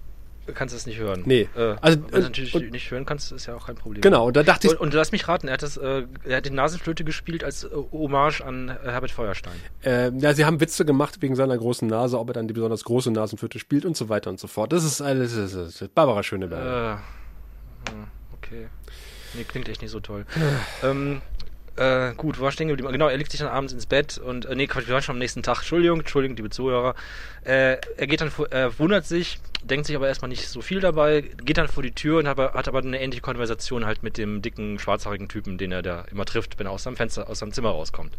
[0.53, 1.23] kannst es nicht hören.
[1.25, 1.47] Nee.
[1.55, 4.01] Äh, also, wenn du natürlich und, nicht hören kannst, ist ja auch kein Problem.
[4.01, 4.73] Genau, und da dachte ich.
[4.73, 7.63] Und, und lass mich raten, er hat, das, äh, er hat die Nasenflöte gespielt als
[7.63, 9.53] äh, Hommage an äh, Herbert Feuerstein.
[9.83, 12.83] Äh, ja, sie haben Witze gemacht wegen seiner großen Nase, ob er dann die besonders
[12.83, 14.73] große Nasenflöte spielt und so weiter und so fort.
[14.73, 15.35] Das ist alles.
[15.35, 16.99] Das ist, Barbara Schöneberger.
[17.87, 18.67] Äh, okay.
[19.35, 20.25] Nee, klingt echt nicht so toll.
[20.83, 21.21] ähm,
[21.75, 22.91] äh, gut, wo war stehen geblieben?
[22.91, 25.15] Genau, er legt sich dann abends ins Bett und, äh, nee, Quatsch, wir waren schon
[25.15, 25.57] am nächsten Tag.
[25.57, 26.95] Entschuldigung, Entschuldigung, liebe Zuhörer.
[27.43, 30.79] Äh, er geht dann, er äh, wundert sich, denkt sich aber erstmal nicht so viel
[30.79, 34.17] dabei, geht dann vor die Tür und hat, hat aber eine ähnliche Konversation halt mit
[34.17, 37.39] dem dicken, schwarzhaarigen Typen, den er da immer trifft, wenn er aus seinem Fenster, aus
[37.39, 38.17] seinem Zimmer rauskommt.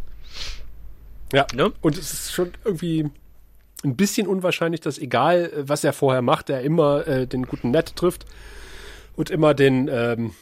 [1.32, 1.72] Ja, ne?
[1.80, 3.10] und es ist schon irgendwie
[3.84, 7.70] ein bisschen unwahrscheinlich, dass egal, äh, was er vorher macht, er immer äh, den guten
[7.70, 8.26] Ned trifft
[9.16, 10.32] und immer den, ähm,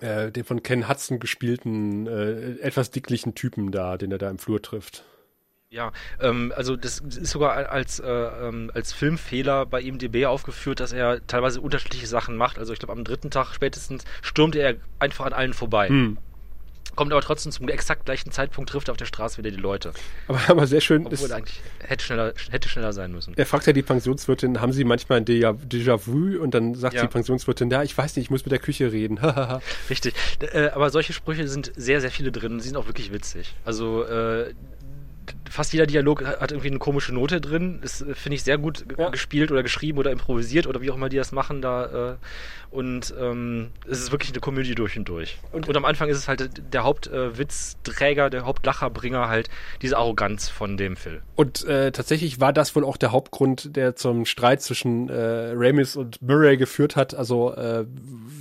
[0.00, 4.38] äh, den von Ken Hudson gespielten, äh, etwas dicklichen Typen da, den er da im
[4.38, 5.04] Flur trifft.
[5.68, 10.92] Ja, ähm, also das ist sogar als, äh, ähm, als Filmfehler bei IMDB aufgeführt, dass
[10.92, 12.58] er teilweise unterschiedliche Sachen macht.
[12.58, 15.88] Also ich glaube, am dritten Tag spätestens stürmt er einfach an allen vorbei.
[15.88, 16.18] Hm.
[16.96, 19.92] Kommt aber trotzdem zum exakt gleichen Zeitpunkt, trifft er auf der Straße wieder die Leute.
[20.28, 21.06] Aber, aber sehr schön.
[21.06, 23.34] Obwohl er eigentlich hätte schneller, hätte schneller sein müssen.
[23.36, 26.38] Er fragt ja die Pensionswirtin, haben Sie manchmal ein Déjà-vu?
[26.38, 27.02] Und dann sagt ja.
[27.02, 29.18] die Pensionswirtin, ja, ich weiß nicht, ich muss mit der Küche reden.
[29.90, 30.14] Richtig.
[30.40, 32.60] Äh, aber solche Sprüche sind sehr, sehr viele drin.
[32.60, 33.54] Sie sind auch wirklich witzig.
[33.64, 34.54] Also äh,
[35.48, 37.78] fast jeder Dialog hat irgendwie eine komische Note drin.
[37.82, 39.08] Das äh, finde ich sehr gut ja.
[39.10, 42.12] gespielt oder geschrieben oder improvisiert oder wie auch immer die das machen da.
[42.12, 42.16] Äh,
[42.70, 45.38] und ähm, es ist wirklich eine Komödie durch und durch.
[45.52, 49.48] Und, und am Anfang ist es halt der Hauptwitzträger, äh, der Hauptlacherbringer halt
[49.82, 51.22] diese Arroganz von dem Phil.
[51.36, 55.96] Und äh, tatsächlich war das wohl auch der Hauptgrund, der zum Streit zwischen äh, Ramis
[55.96, 57.14] und Murray geführt hat.
[57.14, 57.84] Also äh,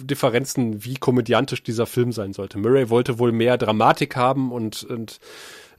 [0.03, 2.57] Differenzen, wie komödiantisch dieser Film sein sollte.
[2.57, 5.19] Murray wollte wohl mehr Dramatik haben und, und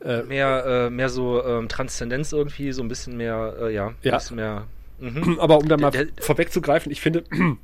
[0.07, 4.13] äh, mehr, äh, mehr so ähm, Transzendenz irgendwie, so ein bisschen mehr, äh, ja, ja.
[4.13, 4.67] ein bisschen mehr.
[5.01, 5.39] Mhm.
[5.41, 7.25] Aber um da mal der, vorwegzugreifen, ich finde,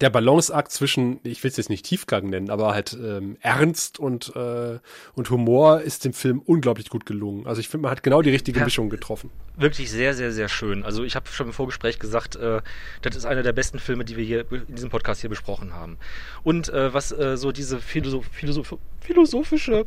[0.00, 4.34] der Balanceakt zwischen, ich will es jetzt nicht Tiefgang nennen, aber halt ähm, Ernst und,
[4.36, 4.78] äh,
[5.14, 7.46] und Humor ist dem Film unglaublich gut gelungen.
[7.46, 9.30] Also ich finde, man hat genau die richtige ja, Mischung getroffen.
[9.56, 10.84] Wirklich sehr, sehr, sehr schön.
[10.84, 12.62] Also ich habe schon im Vorgespräch gesagt, äh,
[13.02, 15.98] das ist einer der besten Filme, die wir hier in diesem Podcast hier besprochen haben.
[16.44, 19.86] Und äh, was äh, so diese Philosoph Philosoph philosophische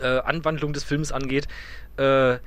[0.00, 1.48] äh, Anwandlung des Films angeht,
[1.96, 2.38] äh,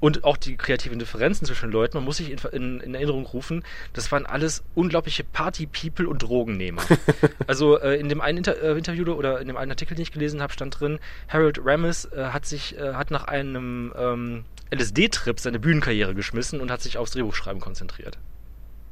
[0.00, 3.62] und auch die kreativen Differenzen zwischen Leuten, man muss sich in, in, in Erinnerung rufen,
[3.92, 6.82] das waren alles unglaubliche Party-People und Drogennehmer.
[7.46, 10.12] also äh, in dem einen Inter äh, Interview oder in dem einen Artikel, den ich
[10.12, 15.38] gelesen habe, stand drin, Harold Ramis äh, hat sich, äh, hat nach einem ähm, LSD-Trip
[15.38, 18.18] seine Bühnenkarriere geschmissen und hat sich aufs Drehbuchschreiben konzentriert.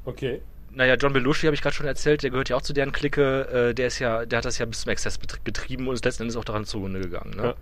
[0.04, 0.42] Okay.
[0.70, 3.70] Naja, John Belushi habe ich gerade schon erzählt, der gehört ja auch zu deren Clique,
[3.70, 6.24] äh, der ist ja, der hat das ja bis zum Exzess getrieben und ist letzten
[6.24, 7.34] Endes auch daran zugrunde gegangen.
[7.36, 7.42] Ne?
[7.42, 7.54] Ja.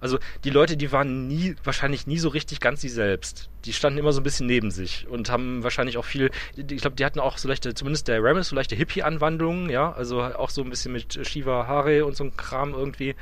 [0.00, 3.48] Also die Leute, die waren nie, wahrscheinlich nie so richtig ganz sie selbst.
[3.64, 6.96] Die standen immer so ein bisschen neben sich und haben wahrscheinlich auch viel, ich glaube,
[6.96, 10.62] die hatten auch so leichte, zumindest der Ramis, so leichte Hippie-Anwandlungen, ja, also auch so
[10.62, 13.14] ein bisschen mit Shiva Hare und so ein Kram irgendwie.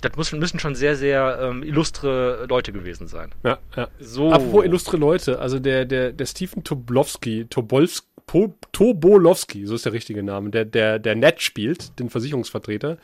[0.00, 3.30] Das müssen, müssen schon sehr, sehr ähm, illustre Leute gewesen sein.
[3.42, 3.88] Ja, ja.
[3.98, 4.32] So.
[4.32, 8.06] Apropos illustre Leute, also der, der, der Stephen Tobolowski, Tobolski,
[8.72, 12.98] Tobolowski, so ist der richtige Name, der, der, der Ned spielt, den Versicherungsvertreter.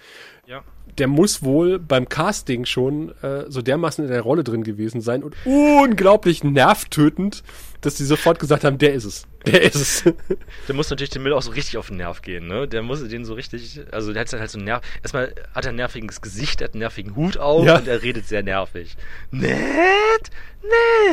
[0.47, 0.63] Ja.
[0.99, 5.23] Der muss wohl beim Casting schon äh, so dermaßen in der Rolle drin gewesen sein
[5.23, 7.43] und unglaublich nervtötend,
[7.81, 9.27] dass die sofort gesagt haben, der ist es.
[9.47, 10.05] Der ist es.
[10.69, 12.67] der muss natürlich dem Mill auch so richtig auf den Nerv gehen, ne?
[12.67, 14.83] Der muss den so richtig, also der hat halt so einen Nerv.
[15.03, 17.79] Erstmal hat er ein nerviges Gesicht, er hat einen nervigen Hut auf ja.
[17.79, 18.97] und er redet sehr nervig.
[19.31, 20.31] Nett!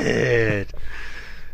[0.04, 0.68] Nett!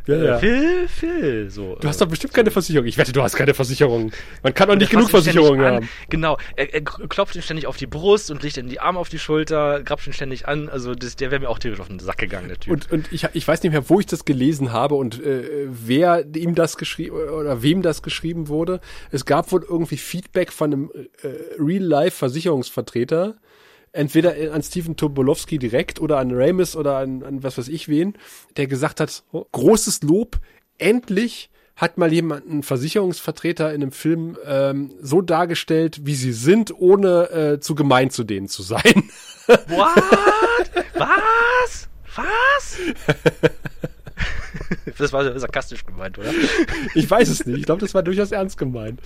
[0.08, 0.40] Ja, äh, ja.
[0.40, 1.78] Phil, Phil, so.
[1.80, 2.88] Du hast doch bestimmt keine Versicherung.
[2.88, 4.12] Ich wette, du hast keine Versicherung.
[4.42, 5.90] Man kann doch nicht genug Versicherungen haben.
[6.10, 6.38] Genau.
[6.56, 9.20] Er, er, klopft ihn ständig auf die Brust und legt ihm die Arme auf die
[9.20, 10.70] Schulter, grapscht ihn ständig an.
[10.70, 12.74] Also das, der wäre mir auch tierisch auf den Sack gegangen, der Typ.
[12.74, 16.26] Und, und ich, ich weiß nicht mehr, wo ich das gelesen habe und äh, wer
[16.36, 18.80] ihm das geschrieben oder wem das geschrieben wurde.
[19.12, 20.92] Es gab wohl irgendwie Feedback von einem
[21.22, 21.28] äh,
[21.60, 23.36] Real-Life-Versicherungsvertreter,
[23.98, 28.14] entweder an Stephen Tobolowski direkt oder an Ramis oder an, an was weiß ich wen,
[28.56, 30.40] der gesagt hat, oh, großes Lob,
[30.78, 36.74] endlich hat mal jemand einen Versicherungsvertreter in einem Film ähm, so dargestellt, wie sie sind,
[36.78, 38.82] ohne äh, zu gemein zu denen zu sein.
[39.48, 40.72] What?
[40.96, 41.88] Was?
[42.16, 42.78] Was?
[44.98, 46.32] das war sarkastisch gemeint, oder?
[46.96, 47.60] Ich weiß es nicht.
[47.60, 49.00] Ich glaube, das war durchaus ernst gemeint.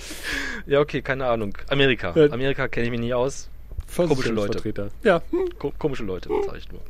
[0.65, 1.57] Ja, okay, keine Ahnung.
[1.67, 2.13] Amerika.
[2.31, 3.49] Amerika kenne ich mich nie aus.
[3.95, 4.91] Komische Leute.
[5.03, 5.21] Ja.
[5.59, 6.81] Ko komische Leute, sag ich nur.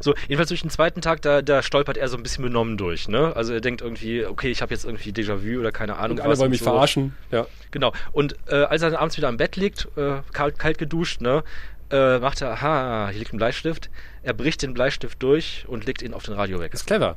[0.00, 3.08] So, jedenfalls durch den zweiten Tag, da, da stolpert er so ein bisschen benommen durch,
[3.08, 3.34] ne?
[3.36, 6.18] Also er denkt irgendwie, okay, ich habe jetzt irgendwie Déjà-vu oder keine Ahnung.
[6.18, 6.64] Und alle wollen mich so.
[6.64, 7.46] verarschen, ja.
[7.70, 7.92] Genau.
[8.12, 11.44] Und äh, als er dann abends wieder am Bett liegt, äh, kalt, kalt geduscht, ne?
[11.90, 13.88] Äh, macht er, aha, hier liegt ein Bleistift.
[14.22, 16.74] Er bricht den Bleistift durch und legt ihn auf den Radio weg.
[16.74, 17.16] Ist clever.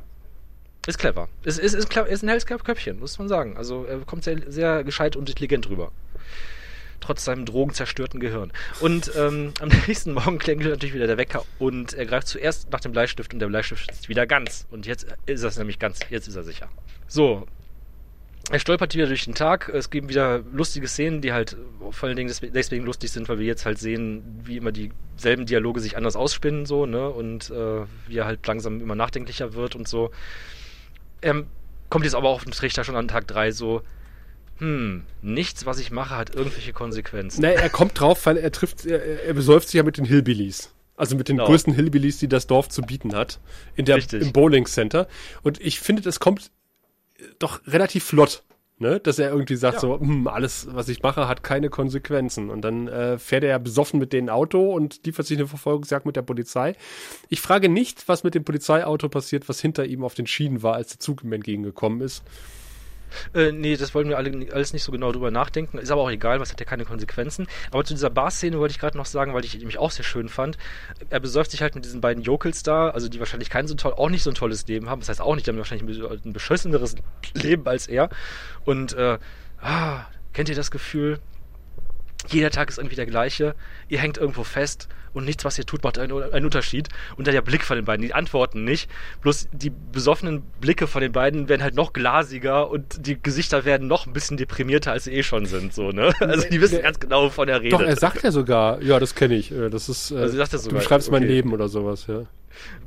[0.86, 1.28] Ist clever.
[1.44, 3.56] Ist, ist, ist, ist ein helles Köpfchen, muss man sagen.
[3.56, 5.92] Also er kommt sehr, sehr gescheit und intelligent rüber
[7.02, 8.52] trotz seinem drogenzerstörten Gehirn.
[8.80, 12.80] Und ähm, am nächsten Morgen klingelt natürlich wieder der Wecker und er greift zuerst nach
[12.80, 14.66] dem Bleistift und der Bleistift ist wieder ganz.
[14.70, 16.68] Und jetzt ist es nämlich ganz, jetzt ist er sicher.
[17.06, 17.46] So.
[18.50, 19.68] Er stolpert wieder durch den Tag.
[19.68, 21.56] Es gibt wieder lustige Szenen, die halt
[21.90, 25.78] vor allen Dingen deswegen lustig sind, weil wir jetzt halt sehen, wie immer dieselben Dialoge
[25.80, 27.08] sich anders ausspinnen, so, ne?
[27.08, 30.10] Und äh, wie er halt langsam immer nachdenklicher wird und so.
[31.20, 31.44] Er
[31.88, 33.82] kommt jetzt aber auf den Trichter schon an Tag 3 so,
[34.62, 37.40] hm, nichts, was ich mache, hat irgendwelche Konsequenzen.
[37.40, 40.72] Nee, er kommt drauf, weil er trifft, er, er besäuft sich ja mit den Hillbillies.
[40.94, 41.48] Also mit den genau.
[41.48, 43.40] größten Hillbillies, die das Dorf zu bieten hat.
[43.74, 45.08] In der, Im Bowling Center.
[45.42, 46.52] Und ich finde, das kommt
[47.40, 48.44] doch relativ flott.
[48.78, 49.00] Ne?
[49.00, 49.80] Dass er irgendwie sagt ja.
[49.80, 52.48] so, hm, alles, was ich mache, hat keine Konsequenzen.
[52.48, 56.06] Und dann äh, fährt er ja besoffen mit dem Auto und liefert sich eine Verfolgungsjagd
[56.06, 56.76] mit der Polizei.
[57.28, 60.74] Ich frage nicht, was mit dem Polizeiauto passiert, was hinter ihm auf den Schienen war,
[60.74, 62.22] als der Zug ihm entgegengekommen ist.
[63.34, 65.78] Äh, nee, das wollen wir alle, alles nicht so genau drüber nachdenken.
[65.78, 67.46] Ist aber auch egal, was hat ja keine Konsequenzen.
[67.70, 70.28] Aber zu dieser Bar-Szene wollte ich gerade noch sagen, weil ich nämlich auch sehr schön
[70.28, 70.58] fand.
[71.10, 73.94] Er besäuft sich halt mit diesen beiden Jokels da, also die wahrscheinlich kein so toll,
[73.94, 75.00] auch nicht so ein tolles Leben haben.
[75.00, 76.96] Das heißt auch nicht, die haben wahrscheinlich ein beschisseneres
[77.34, 78.10] Leben als er.
[78.64, 79.18] Und äh,
[79.60, 81.18] ah, kennt ihr das Gefühl?
[82.28, 83.54] Jeder Tag ist irgendwie der gleiche.
[83.88, 86.88] Ihr hängt irgendwo fest und nichts, was ihr tut, macht einen, einen Unterschied.
[87.16, 88.90] Und dann der Blick von den beiden, die antworten nicht.
[89.20, 93.88] Bloß die besoffenen Blicke von den beiden werden halt noch glasiger und die Gesichter werden
[93.88, 95.74] noch ein bisschen deprimierter, als sie eh schon sind.
[95.74, 96.12] So, ne?
[96.20, 97.72] Also die wissen ganz genau, wovon er redet.
[97.72, 99.52] Doch, er sagt ja sogar, ja, das kenne ich.
[99.52, 101.20] Äh, das ist, äh, also sagt sogar, du beschreibst okay.
[101.20, 102.26] mein Leben oder sowas, ja.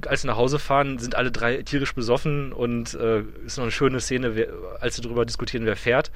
[0.05, 3.71] Als sie nach Hause fahren, sind alle drei tierisch besoffen und äh, ist noch eine
[3.71, 4.47] schöne Szene, wer,
[4.79, 6.11] als sie darüber diskutieren, wer fährt.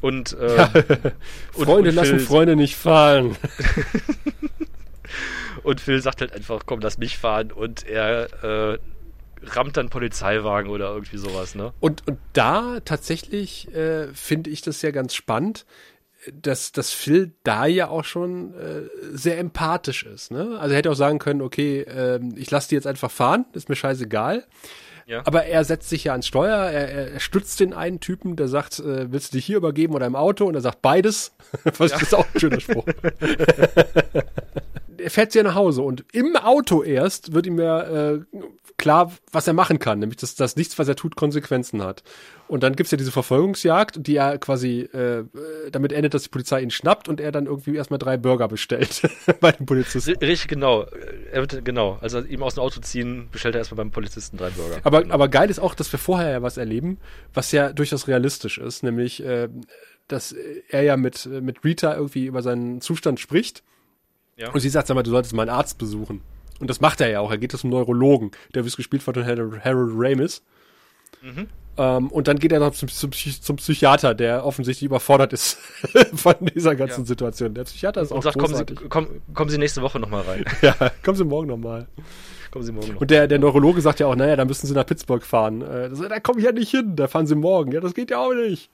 [0.00, 0.70] Und, äh, ja.
[1.54, 3.36] und Freunde und lassen Freunde nicht fahren.
[5.64, 7.50] Und Phil sagt halt einfach, komm, lass mich fahren.
[7.50, 8.78] Und er äh,
[9.42, 11.72] rammt dann Polizeiwagen oder irgendwie sowas, ne?
[11.80, 15.66] Und, und da tatsächlich äh, finde ich das ja ganz spannend,
[16.32, 20.30] dass, dass Phil da ja auch schon äh, sehr empathisch ist.
[20.30, 20.56] Ne?
[20.58, 23.68] Also er hätte auch sagen können, okay, äh, ich lasse die jetzt einfach fahren, ist
[23.68, 24.46] mir scheißegal.
[25.06, 25.20] Ja.
[25.26, 28.78] Aber er setzt sich ja ans Steuer, er, er stützt den einen Typen, der sagt,
[28.78, 30.46] äh, willst du dich hier übergeben oder im Auto?
[30.46, 31.32] Und er sagt beides.
[31.76, 31.98] Was ja.
[31.98, 32.86] ist auch ein schöner Spruch.
[35.04, 38.20] er fährt sie ja nach Hause und im Auto erst wird ihm ja äh,
[38.76, 42.02] klar, was er machen kann, nämlich dass, dass nichts, was er tut, Konsequenzen hat.
[42.48, 45.24] Und dann gibt's ja diese Verfolgungsjagd, die ja quasi äh,
[45.70, 49.02] damit endet, dass die Polizei ihn schnappt und er dann irgendwie erstmal drei Burger bestellt
[49.40, 50.16] bei dem Polizisten.
[50.16, 50.86] Richtig, genau.
[51.32, 51.98] Er wird, genau.
[52.00, 54.78] Also ihm aus dem Auto ziehen, bestellt er erstmal beim Polizisten drei Burger.
[54.82, 55.14] Aber, genau.
[55.14, 56.98] aber geil ist auch, dass wir vorher ja was erleben,
[57.32, 59.48] was ja durchaus realistisch ist, nämlich äh,
[60.08, 60.34] dass
[60.68, 63.62] er ja mit, mit Rita irgendwie über seinen Zustand spricht.
[64.36, 64.50] Ja.
[64.50, 66.22] Und sie sagt, sag mal, du solltest mal einen Arzt besuchen.
[66.60, 67.30] Und das macht er ja auch.
[67.30, 70.42] Er geht zum Neurologen, der wie gespielt von Harold, Harold Ramis.
[71.22, 71.48] Mhm.
[71.76, 75.58] Ähm, und dann geht er noch zum, zum, zum, Psychiater, der offensichtlich überfordert ist
[76.14, 77.06] von dieser ganzen ja.
[77.06, 77.54] Situation.
[77.54, 80.44] Der Psychiater ist und auch sagt, kommen Sie, komm, kommen Sie nächste Woche nochmal rein.
[80.62, 81.88] ja, kommen Sie morgen nochmal.
[82.52, 83.00] Kommen Sie morgen noch.
[83.00, 85.62] Und der, der Neurologe sagt ja auch, naja, da müssen Sie nach Pittsburgh fahren.
[85.62, 87.72] Äh, das, da komme ich ja nicht hin, da fahren Sie morgen.
[87.72, 88.70] Ja, das geht ja auch nicht.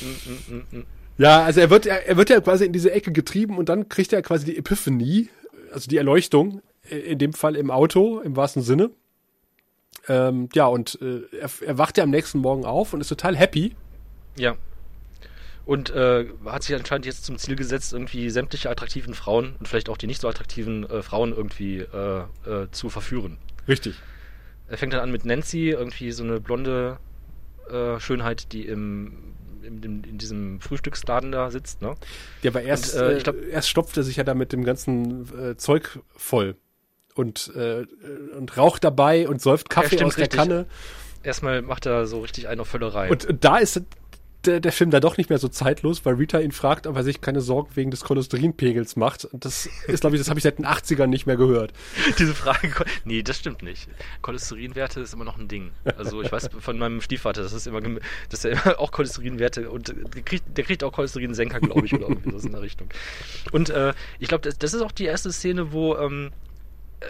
[0.00, 0.84] Mm, mm, mm,
[1.18, 3.88] ja, also er wird, er, er wird ja quasi in diese Ecke getrieben und dann
[3.88, 5.28] kriegt er quasi die Epiphanie,
[5.72, 8.90] also die Erleuchtung, äh, in dem Fall im Auto, im wahrsten Sinne.
[10.08, 13.36] Ähm, ja, und äh, er, er wacht ja am nächsten Morgen auf und ist total
[13.36, 13.74] happy.
[14.36, 14.56] Ja.
[15.64, 19.88] Und äh, hat sich anscheinend jetzt zum Ziel gesetzt, irgendwie sämtliche attraktiven Frauen und vielleicht
[19.88, 23.38] auch die nicht so attraktiven äh, Frauen irgendwie äh, äh, zu verführen.
[23.66, 23.94] Richtig.
[24.68, 26.98] Er fängt dann an mit Nancy, irgendwie so eine blonde
[27.98, 29.34] Schönheit, die im
[29.64, 31.94] in, in, diesem Frühstücksladen da sitzt, ne?
[32.42, 34.64] Ja, aber erst, und, äh, ich glaub, erst stopft er sich ja da mit dem
[34.64, 36.56] ganzen äh, Zeug voll
[37.14, 37.84] und, äh,
[38.36, 40.38] und raucht dabei und säuft Kaffee ja, aus der richtig.
[40.38, 40.66] Kanne.
[41.22, 43.10] Erstmal macht er so richtig eine Völlerei.
[43.10, 43.80] Und, und da ist
[44.46, 47.02] der, der Film da doch nicht mehr so zeitlos, weil Rita ihn fragt, ob er
[47.02, 49.24] sich keine Sorgen wegen des Cholesterinpegels macht.
[49.24, 51.72] Und das ist, glaube ich, das habe ich seit den 80ern nicht mehr gehört.
[52.18, 52.72] Diese Frage,
[53.04, 53.88] nee, das stimmt nicht.
[54.22, 55.70] Cholesterinwerte ist immer noch ein Ding.
[55.96, 57.80] Also ich weiß von meinem Stiefvater, das ist immer,
[58.28, 62.08] dass er immer auch Cholesterinwerte und der kriegt, der kriegt auch Cholesterinsenker, glaube ich, oder
[62.08, 62.88] irgendwie so in der Richtung.
[63.52, 66.30] Und äh, ich glaube, das, das ist auch die erste Szene, wo ähm,
[67.00, 67.06] äh,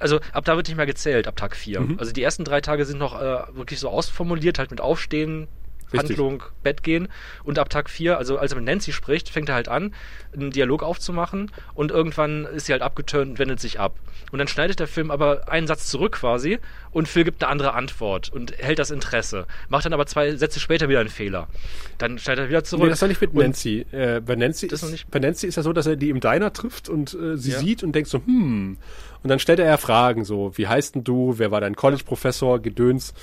[0.00, 1.80] also ab da wird nicht mehr gezählt, ab Tag 4.
[1.80, 1.98] Mhm.
[1.98, 5.48] Also die ersten drei Tage sind noch äh, wirklich so ausformuliert, halt mit Aufstehen,
[5.92, 6.10] Richtig.
[6.10, 7.08] Handlung, Bett gehen.
[7.44, 9.94] Und ab Tag 4, also als er mit Nancy spricht, fängt er halt an,
[10.32, 13.96] einen Dialog aufzumachen und irgendwann ist sie halt abgeturnt und wendet sich ab.
[14.30, 16.58] Und dann schneidet der Film aber einen Satz zurück quasi
[16.90, 19.46] und Phil gibt eine andere Antwort und hält das Interesse.
[19.68, 21.48] Macht dann aber zwei Sätze später wieder einen Fehler.
[21.96, 22.84] Dann schneidet er wieder zurück.
[22.84, 23.86] Nee, das war nicht mit Nancy.
[23.90, 26.52] Äh, bei, Nancy ist, ist bei Nancy ist ja so, dass er die im Diner
[26.52, 27.58] trifft und äh, sie ja.
[27.58, 28.76] sieht und denkt so, hm.
[29.22, 32.60] Und dann stellt er ja Fragen so, wie heißt denn du, wer war dein College-Professor,
[32.60, 33.14] Gedöns.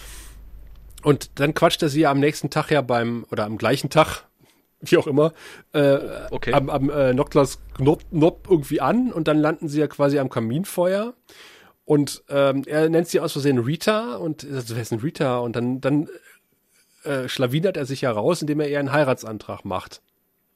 [1.06, 4.24] Und dann quatscht er sie ja am nächsten Tag ja beim, oder am gleichen Tag,
[4.82, 5.34] wie auch immer,
[5.72, 6.00] äh,
[6.32, 6.52] okay.
[6.52, 10.30] am, am äh, Noctlas Knop, Knop irgendwie an und dann landen sie ja quasi am
[10.32, 11.14] Kaminfeuer.
[11.86, 15.38] Und ähm, er nennt sie aus Versehen Rita und also, wer ist denn Rita?
[15.38, 16.10] Und dann, dann
[17.04, 20.02] äh, schlawinert er sich ja raus, indem er ihr einen Heiratsantrag macht.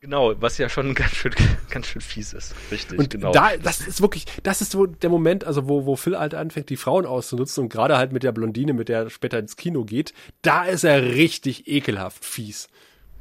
[0.02, 1.34] Genau, was ja schon ganz schön,
[1.70, 2.56] ganz schön fies ist.
[2.72, 3.32] Richtig, und genau.
[3.32, 6.70] Da, das ist wirklich, das ist so der Moment, also wo, wo Phil halt anfängt,
[6.70, 9.84] die Frauen auszunutzen und gerade halt mit der Blondine, mit der er später ins Kino
[9.84, 12.70] geht, da ist er richtig ekelhaft fies.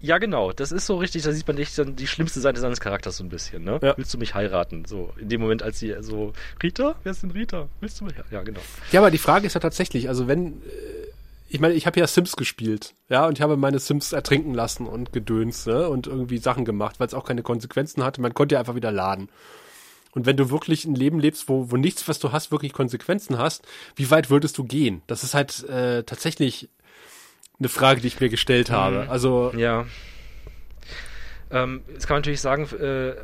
[0.01, 0.53] Ja, genau.
[0.53, 3.25] Das ist so richtig, da sieht man echt dann die schlimmste Seite seines Charakters so
[3.25, 3.81] ein bisschen, ne?
[3.83, 3.97] Ja.
[3.97, 4.85] Willst du mich heiraten?
[4.85, 6.95] So, in dem Moment, als sie so, Rita?
[7.03, 7.69] Wer ist denn Rita?
[7.81, 8.15] Willst du mich?
[8.31, 8.61] Ja, genau.
[8.93, 11.08] Ja, aber die Frage ist ja tatsächlich, also wenn, äh,
[11.49, 14.87] ich meine, ich habe ja Sims gespielt, ja, und ich habe meine Sims ertrinken lassen
[14.87, 18.21] und gedöns, ne, und irgendwie Sachen gemacht, weil es auch keine Konsequenzen hatte.
[18.21, 19.29] Man konnte ja einfach wieder laden.
[20.13, 23.39] Und wenn du wirklich ein Leben lebst, wo, wo nichts, was du hast, wirklich Konsequenzen
[23.39, 25.03] hast, wie weit würdest du gehen?
[25.07, 26.69] Das ist halt äh, tatsächlich
[27.59, 29.05] eine Frage, die ich mir gestellt habe.
[29.05, 29.11] Mhm.
[29.11, 29.87] Also ja.
[31.51, 33.15] Ähm, jetzt kann man natürlich sagen, äh,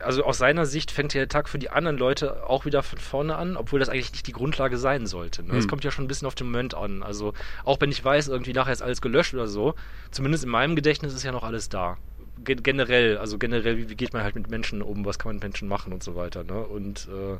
[0.00, 3.36] also aus seiner Sicht fängt der Tag für die anderen Leute auch wieder von vorne
[3.36, 5.42] an, obwohl das eigentlich nicht die Grundlage sein sollte.
[5.42, 5.56] Ne?
[5.56, 5.70] Es hm.
[5.70, 7.02] kommt ja schon ein bisschen auf den Moment an.
[7.02, 7.32] Also
[7.64, 9.74] auch wenn ich weiß, irgendwie nachher ist alles gelöscht oder so,
[10.10, 11.96] zumindest in meinem Gedächtnis ist ja noch alles da.
[12.44, 15.36] Gen generell, also generell, wie, wie, geht man halt mit Menschen um, was kann man
[15.36, 16.44] mit Menschen machen und so weiter.
[16.44, 16.60] Ne?
[16.60, 17.38] Und äh,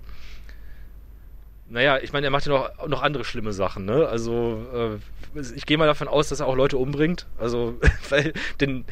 [1.70, 4.08] naja, ich meine, er macht ja noch, noch andere schlimme Sachen, ne?
[4.08, 4.98] Also,
[5.34, 7.26] äh, ich gehe mal davon aus, dass er auch Leute umbringt.
[7.38, 8.84] Also, weil den,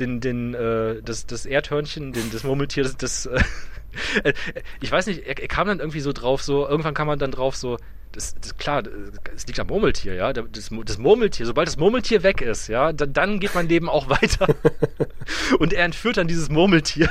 [0.00, 3.42] den, den, äh, das, das Erdhörnchen, den, das Murmeltier, das, das äh,
[4.80, 7.30] ich weiß nicht, er, er, kam dann irgendwie so drauf, so, irgendwann kam man dann
[7.30, 7.78] drauf, so,
[8.10, 8.82] das, das klar,
[9.34, 10.32] es liegt am Murmeltier, ja.
[10.32, 14.08] Das, das Murmeltier, sobald das Murmeltier weg ist, ja, dann, dann geht mein Leben auch
[14.08, 14.54] weiter.
[15.58, 17.10] Und er entführt dann dieses Murmeltier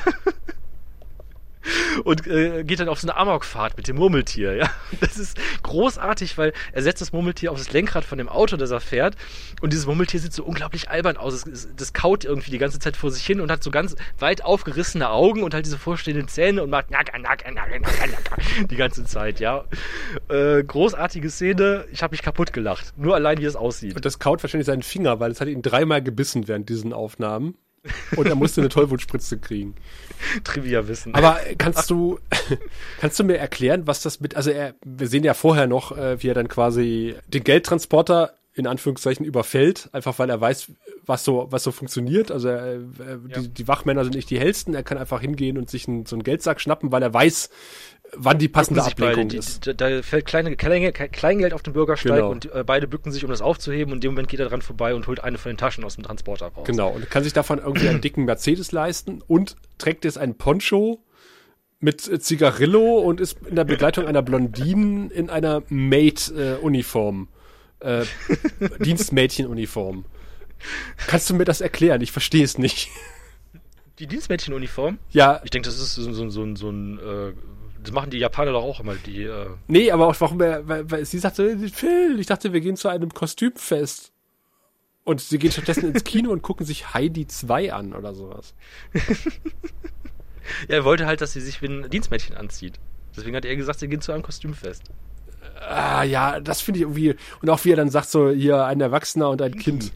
[2.04, 4.56] und äh, geht dann auf so eine Amokfahrt mit dem Murmeltier.
[4.56, 4.70] Ja,
[5.00, 8.72] das ist großartig, weil er setzt das Murmeltier auf das Lenkrad von dem Auto, das
[8.72, 9.16] er fährt,
[9.62, 11.46] und dieses Murmeltier sieht so unglaublich albern aus.
[11.46, 14.44] Es, das kaut irgendwie die ganze Zeit vor sich hin und hat so ganz weit
[14.44, 18.76] aufgerissene Augen und halt diese vorstehenden Zähne und macht nacker, nacker, nacker, nacker, nacker die
[18.76, 19.40] ganze Zeit.
[19.40, 19.66] Ja,
[20.30, 21.86] äh, großartige Szene.
[21.92, 22.94] Ich habe mich kaputt gelacht.
[22.98, 23.96] Nur allein, wie es aussieht.
[23.96, 27.56] Und das kaut wahrscheinlich seinen Finger, weil es hat ihn dreimal gebissen während diesen Aufnahmen.
[28.16, 29.76] Und er musste eine Tollwutspritze kriegen.
[30.44, 31.14] Trivia wissen.
[31.16, 32.20] Aber kannst du,
[33.00, 36.22] kannst du mir erklären, was das mit, also er, wir sehen ja vorher noch, äh,
[36.24, 40.72] wie er dann quasi den Geldtransporter in Anführungszeichen überfällt, einfach weil er weiß,
[41.06, 42.32] was so, was so funktioniert.
[42.32, 42.80] Also er, äh,
[43.28, 43.40] Ja.
[43.40, 46.16] die, die Wachmänner sind nicht die hellsten, er kann einfach hingehen und sich einen, so
[46.16, 47.50] einen Geldsack schnappen, weil er weiß,
[48.16, 49.12] wann die passende Bücken sich beide.
[49.12, 49.72] Ablenkung Die, ist.
[49.78, 52.30] Da, fällt kleine, Kleingeld auf den Bürgersteig Genau.
[52.30, 54.62] und äh, beide bücken sich, um das aufzuheben und in dem Moment geht er dran
[54.62, 56.66] vorbei und holt eine von den Taschen aus dem Transporter raus.
[56.68, 61.00] Genau, und kann sich davon irgendwie einen dicken Mercedes leisten und trägt jetzt einen Poncho
[61.80, 67.28] mit äh, Zigarillo und ist in der Begleitung einer Blondinen in einer Maid-Uniform.
[67.80, 68.06] Äh,
[68.84, 70.06] Dienstmädchenuniform.
[71.08, 72.00] Kannst du mir das erklären?
[72.02, 72.90] Ich verstehe es nicht.
[74.00, 74.98] Die Dienstmädchenuniform?
[75.12, 77.34] Ja, Ich denke, das ist so, so, so, so ein, äh,
[77.84, 80.90] das machen die Japaner doch auch immer, die, äh, nee, aber auch warum er, weil,
[80.90, 84.12] weil sie sagte, Phil, ich dachte, wir gehen zu einem Kostümfest.
[85.06, 88.56] Und sie gehen stattdessen ins Kino und gucken sich Heidi 2 an oder sowas.
[88.94, 92.80] ja, er wollte halt, dass sie sich wie ein Dienstmädchen anzieht.
[93.16, 94.84] Deswegen hat er gesagt, sie gehen zu einem Kostümfest.
[95.60, 97.16] Ah, ja, das finde ich irgendwie.
[97.42, 99.92] Und auch wie er dann sagt, so, hier ein Erwachsener und ein Kind.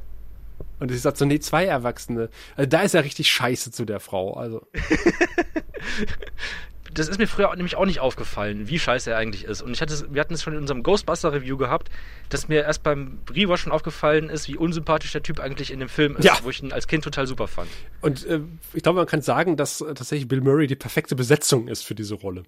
[0.80, 2.30] Und sie sagt so, nee, zwei Erwachsene.
[2.56, 4.34] Also da ist er richtig scheiße zu der Frau.
[4.34, 4.68] Also,
[6.94, 9.62] Das ist mir früher nämlich auch nicht aufgefallen, wie scheiße er eigentlich ist.
[9.62, 11.90] Und ich hatte, wir hatten es schon in unserem Ghostbuster-Review gehabt,
[12.30, 15.90] dass mir erst beim Rewatch schon aufgefallen ist, wie unsympathisch der Typ eigentlich in dem
[15.90, 16.38] Film ist, Ja.
[16.44, 17.70] wo ich ihn als Kind total super fand.
[18.02, 18.40] und äh,
[18.74, 21.96] ich glaube, man kann sagen, dass äh, tatsächlich Bill Murray die perfekte Besetzung ist für
[21.96, 22.44] diese Rolle.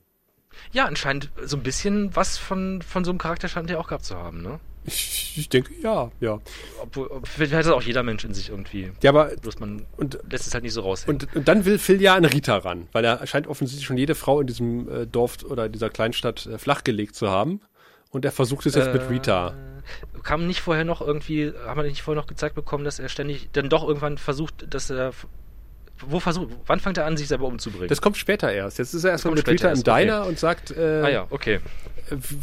[0.72, 4.06] Ja, anscheinend so ein bisschen was von, von so einem Charakter scheint er auch gehabt
[4.06, 4.60] zu haben, ne?
[4.86, 6.40] Ich, ich denke, ja, ja.
[6.82, 8.92] Obwohl, ob- vielleicht hat das auch jeder Mensch in sich irgendwie.
[9.04, 11.22] Ja, aber Bloß man und, lässt es halt nicht so raushängen.
[11.22, 14.16] und, und dann will Phil ja an Rita ran, weil er scheint offensichtlich schon jede
[14.16, 17.62] Frau in diesem äh, Dorf oder dieser Kleinstadt äh, flachgelegt zu haben.
[18.12, 19.50] Und er versucht es jetzt mit Rita.
[19.50, 23.10] Äh, Kam nicht vorher noch irgendwie, haben wir nicht vorher noch gezeigt bekommen, dass er
[23.10, 25.12] ständig dann doch irgendwann versucht, dass er.
[26.08, 27.88] Wo versucht, wann fängt er an, sich selber umzubringen?
[27.90, 28.78] Das kommt später erst.
[28.80, 30.02] Jetzt ist er erstmal mit Rita später im erst, okay.
[30.02, 31.60] Diner und sagt, äh, ah ja, okay.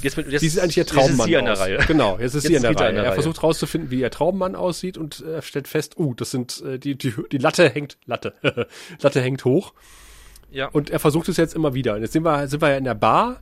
[0.02, 1.26] Jetzt, mit- jetzt, Sie ist eigentlich ihr jetzt ist Traummann.
[1.26, 1.60] sie an der aus.
[1.60, 1.78] Reihe.
[1.88, 2.88] Genau, jetzt ist Jetzt sie an der Reihe.
[2.90, 3.14] an der er Reihe.
[3.14, 6.94] versucht rauszufinden, wie ihr Traummann aussieht und er stellt fest, uh, das sind äh, die,
[6.96, 8.34] die die Latte hängt Latte
[9.00, 9.72] Latte hängt hoch
[10.52, 10.68] Ja.
[10.68, 11.94] und er versucht es jetzt immer wieder.
[11.96, 13.40] Und jetzt sind wir sind wir ja in der Bar,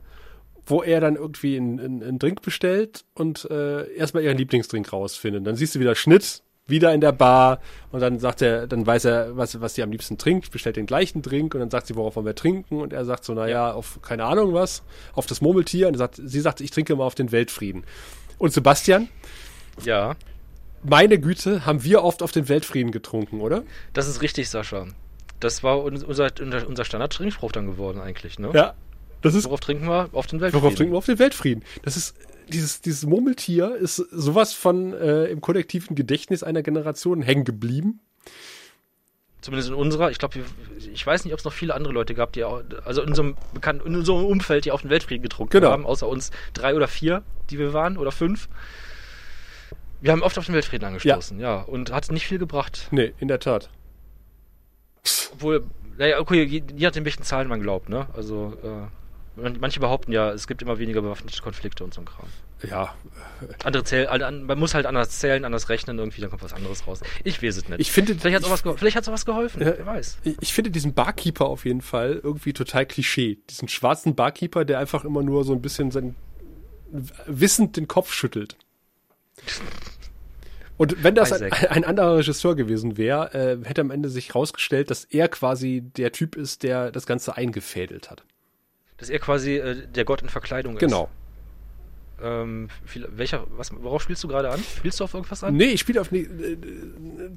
[0.65, 5.45] wo er dann irgendwie einen, einen, einen Drink bestellt und äh, erstmal ihren Lieblingsdrink rausfindet.
[5.45, 7.59] Dann siehst du wieder Schnitt, wieder in der Bar
[7.91, 10.87] und dann sagt er, dann weiß er, was, was sie am liebsten trinkt, bestellt den
[10.87, 13.71] gleichen Drink und dann sagt sie, worauf wollen wir trinken und er sagt so, naja,
[13.71, 14.81] auf keine Ahnung was,
[15.13, 17.83] auf das Murmeltier und sagt, sie sagt, ich trinke mal auf den Weltfrieden.
[18.39, 19.09] Und Sebastian,
[19.83, 20.15] ja,
[20.83, 23.63] meine Güte, haben wir oft auf den Weltfrieden getrunken, oder?
[23.93, 24.87] das ist richtig, Sascha.
[25.39, 28.49] Das war uns- unser, unser, unser Standard-Trinkspruch dann geworden eigentlich, ne?
[28.53, 28.73] Ja.
[29.21, 30.09] Das ist Worauf trinken wir?
[30.13, 30.63] Auf den Weltfrieden.
[30.63, 31.63] Worauf trinken wir auf den Weltfrieden?
[31.83, 32.15] Das ist
[32.49, 37.99] dieses dieses Murmeltier ist sowas von äh, im kollektiven Gedächtnis einer Generation hängen geblieben.
[39.41, 40.09] Zumindest in unserer.
[40.09, 40.39] Ich glaube,
[40.79, 43.35] ich weiß nicht, ob es noch viele andere Leute gab, die auch, also in unserem
[43.53, 45.69] bekannten, in unserem Umfeld, die auf den Weltfrieden getrunken Genau.
[45.71, 47.21] haben, außer uns drei oder vier,
[47.51, 48.49] die wir waren, oder fünf.
[50.01, 52.87] Wir haben oft auf den Weltfrieden angestoßen, ja, und hat nicht viel gebracht.
[52.91, 53.69] Nee, in der Tat.
[55.33, 55.63] Obwohl,
[55.97, 58.07] naja, okay, je, je nachdem, welchen Zahlen man glaubt, ne?
[58.13, 58.87] Also, äh,
[59.35, 62.27] manche behaupten ja, es gibt immer weniger bewaffnete Konflikte und so ein Kram.
[62.69, 62.95] Ja,
[63.63, 67.01] Andere zählen, man muss halt anders zählen, anders rechnen, irgendwie, dann kommt was anderes raus.
[67.23, 67.79] Ich weiß es nicht.
[67.81, 68.77] ich finde vielleicht hat geholfen.
[68.77, 69.73] Vielleicht hat sowas geholfen, Ja.
[69.77, 70.19] wer weiß.
[70.39, 73.39] ich finde diesen Barkeeper auf jeden Fall irgendwie total Klischee.
[73.49, 76.15] Diesen schwarzen Barkeeper, der einfach immer nur so ein bisschen sein
[77.27, 78.55] wissend den Kopf schüttelt.
[80.77, 84.91] Und wenn das ein, ein anderer Regisseur gewesen wäre, äh, hätte am Ende sich rausgestellt,
[84.91, 88.23] dass er quasi der Typ ist, der das Ganze eingefädelt hat.
[88.97, 90.79] Dass er quasi äh, der Gott in Verkleidung ist.
[90.79, 91.09] Genau.
[92.21, 94.63] Ähm, viel, welcher, was, worauf spielst du gerade an?
[94.77, 95.55] Spielst du auf irgendwas an?
[95.55, 96.57] Nee, ich spiele auf äh,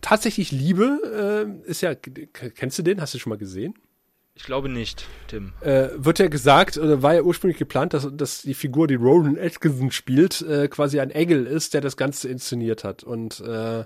[0.01, 3.01] tatsächlich Liebe äh, ist ja kennst du den?
[3.01, 3.75] Hast du schon mal gesehen?
[4.39, 5.53] Ich glaube nicht, Tim.
[5.63, 9.37] Äh, wird ja gesagt, oder war ja ursprünglich geplant, dass, dass die Figur, die Rowan
[9.37, 13.03] Atkinson spielt, äh, quasi ein Engel ist, der das Ganze inszeniert hat.
[13.03, 13.85] Und, äh,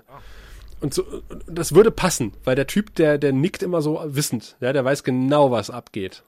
[0.79, 4.55] und, so, und das würde passen, weil der Typ, der, der nickt immer so wissend,
[4.59, 6.23] ja, der weiß genau, was abgeht.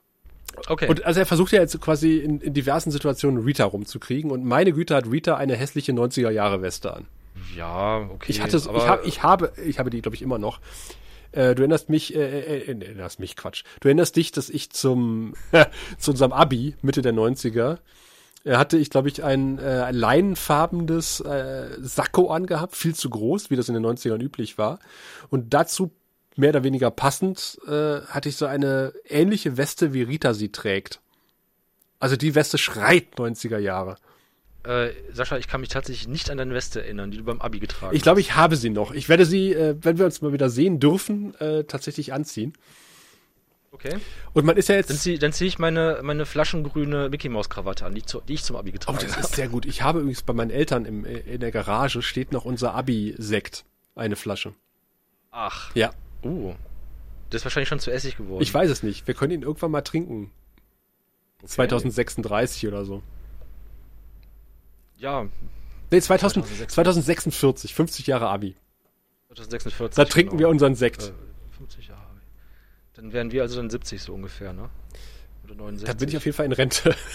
[0.67, 0.87] Okay.
[0.87, 4.73] Und also er versucht ja jetzt quasi in, in diversen Situationen Rita rumzukriegen und meine
[4.73, 7.05] Güte hat Rita eine hässliche 90er Jahre Weste an.
[7.55, 8.31] ja, okay.
[8.31, 10.59] Ich hatte, aber, ich, hab, ich habe, ich habe die, glaube ich, immer noch.
[11.31, 13.63] Äh, du erinnerst mich, äh, äh, äh, erinnerst mich, Quatsch.
[13.81, 15.33] Du erinnerst dich, dass ich zum,
[15.97, 17.79] zu unserem Abi, Mitte der 90er,
[18.45, 23.49] äh, hatte ich, glaube ich, ein, äh, ein leinenfarbenes äh, Sakko angehabt, viel zu groß,
[23.49, 24.79] wie das in den 90ern üblich war.
[25.29, 25.91] Und dazu
[26.35, 30.99] mehr oder weniger passend äh, hatte ich so eine ähnliche Weste, wie Rita sie trägt.
[31.99, 33.97] Also die Weste schreit 90er Jahre.
[34.63, 37.59] Äh, Sascha, ich kann mich tatsächlich nicht an deine Weste erinnern, die du beim Abi
[37.59, 38.91] getragen Ich glaube, ich habe sie noch.
[38.91, 42.53] Ich werde sie, äh, wenn wir uns mal wieder sehen dürfen, äh, tatsächlich anziehen.
[43.71, 43.97] Okay.
[44.33, 44.89] Und man ist ja jetzt.
[44.89, 48.43] Dann ziehe zieh ich meine, meine flaschengrüne Mickey Maus Krawatte an, die, zu, die ich
[48.43, 49.21] zum Abi Oh, getragen das habe.
[49.25, 49.65] ist sehr gut.
[49.65, 53.65] Ich habe übrigens bei meinen Eltern im, äh, in der Garage steht noch unser Abi-Sekt.
[53.93, 54.53] Eine Flasche.
[55.31, 55.75] Ach.
[55.75, 55.91] Ja.
[56.25, 56.53] Uh.
[57.29, 58.41] Das ist wahrscheinlich schon zu Essig geworden.
[58.41, 59.07] Ich weiß es nicht.
[59.07, 60.31] Wir können ihn irgendwann mal trinken.
[61.45, 63.03] 2036 oder so.
[64.97, 65.27] Ja,
[65.91, 66.73] Nee, 2000, 2046.
[66.73, 68.55] 2046, 50 Jahre Abi.
[69.27, 69.95] 2046.
[69.95, 70.39] Da trinken genau.
[70.39, 71.03] wir unseren Sekt.
[71.03, 72.01] Äh, 50 Jahre.
[72.93, 74.69] Dann wären wir also dann 70 so ungefähr, ne?
[75.45, 75.87] Oder 69.
[75.87, 76.95] Da bin ich auf jeden Fall in Rente.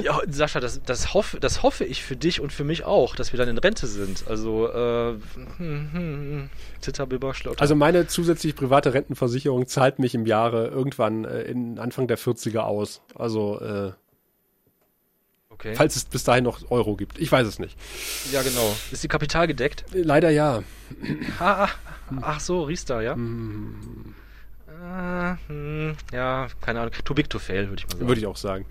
[0.00, 3.32] Ja, Sascha, das, das, hoffe, das hoffe ich für dich und für mich auch, dass
[3.32, 4.24] wir dann in Rente sind.
[4.28, 6.50] Also, äh, hm, hm, hm,
[6.80, 7.60] Zitter, Bibber, Schlotter.
[7.60, 12.60] Also meine zusätzliche private Rentenversicherung zahlt mich im Jahre irgendwann äh, in Anfang der 40er
[12.60, 13.02] aus.
[13.16, 13.92] Also, äh,
[15.50, 15.74] okay.
[15.74, 17.18] falls es bis dahin noch Euro gibt.
[17.18, 17.76] Ich weiß es nicht.
[18.32, 18.74] Ja, genau.
[18.92, 19.84] Ist die Kapital gedeckt?
[19.92, 20.62] Leider ja.
[21.40, 21.68] Ah, ah,
[22.22, 23.14] ach so, Riester, ja?
[23.14, 23.18] Äh,
[25.46, 26.94] hm, ja, keine Ahnung.
[27.04, 28.08] Too big to fail, würde ich mal sagen.
[28.08, 28.66] Würde ich auch sagen.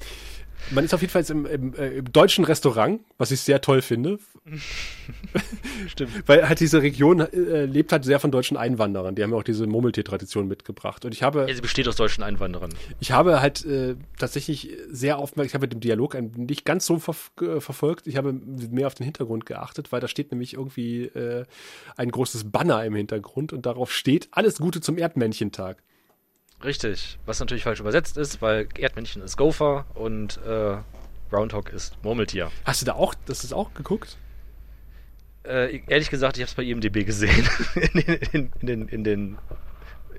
[0.70, 3.62] Man ist auf jeden Fall jetzt im, im, äh, im deutschen Restaurant, was ich sehr
[3.62, 4.20] toll finde.
[5.88, 6.28] Stimmt.
[6.28, 9.16] Weil halt diese Region äh, lebt halt sehr von deutschen Einwanderern.
[9.16, 11.04] Die haben ja auch diese Murmeltier-Tradition mitgebracht.
[11.04, 12.72] Und ich habe, Ja, sie besteht aus deutschen Einwanderern.
[13.00, 17.16] ich habe halt äh, tatsächlich sehr aufmerksam, ich habe den Dialog nicht ganz so ver
[17.42, 18.06] äh, verfolgt.
[18.06, 21.46] Ich habe mehr auf den Hintergrund geachtet, weil da steht nämlich irgendwie äh,
[21.98, 25.82] ein großes Banner im Hintergrund und darauf steht alles Gute zum Erdmännchentag.
[26.64, 27.18] Richtig.
[27.26, 30.78] Was natürlich falsch übersetzt ist, weil Erdmännchen ist Gopher und äh,
[31.30, 32.52] Groundhog ist Murmeltier.
[32.66, 34.18] Hast du da auch, das ist auch geguckt?
[35.44, 37.48] Äh, ehrlich gesagt, ich habe es bei IMDb gesehen.
[37.76, 39.38] in den, in, in den, in den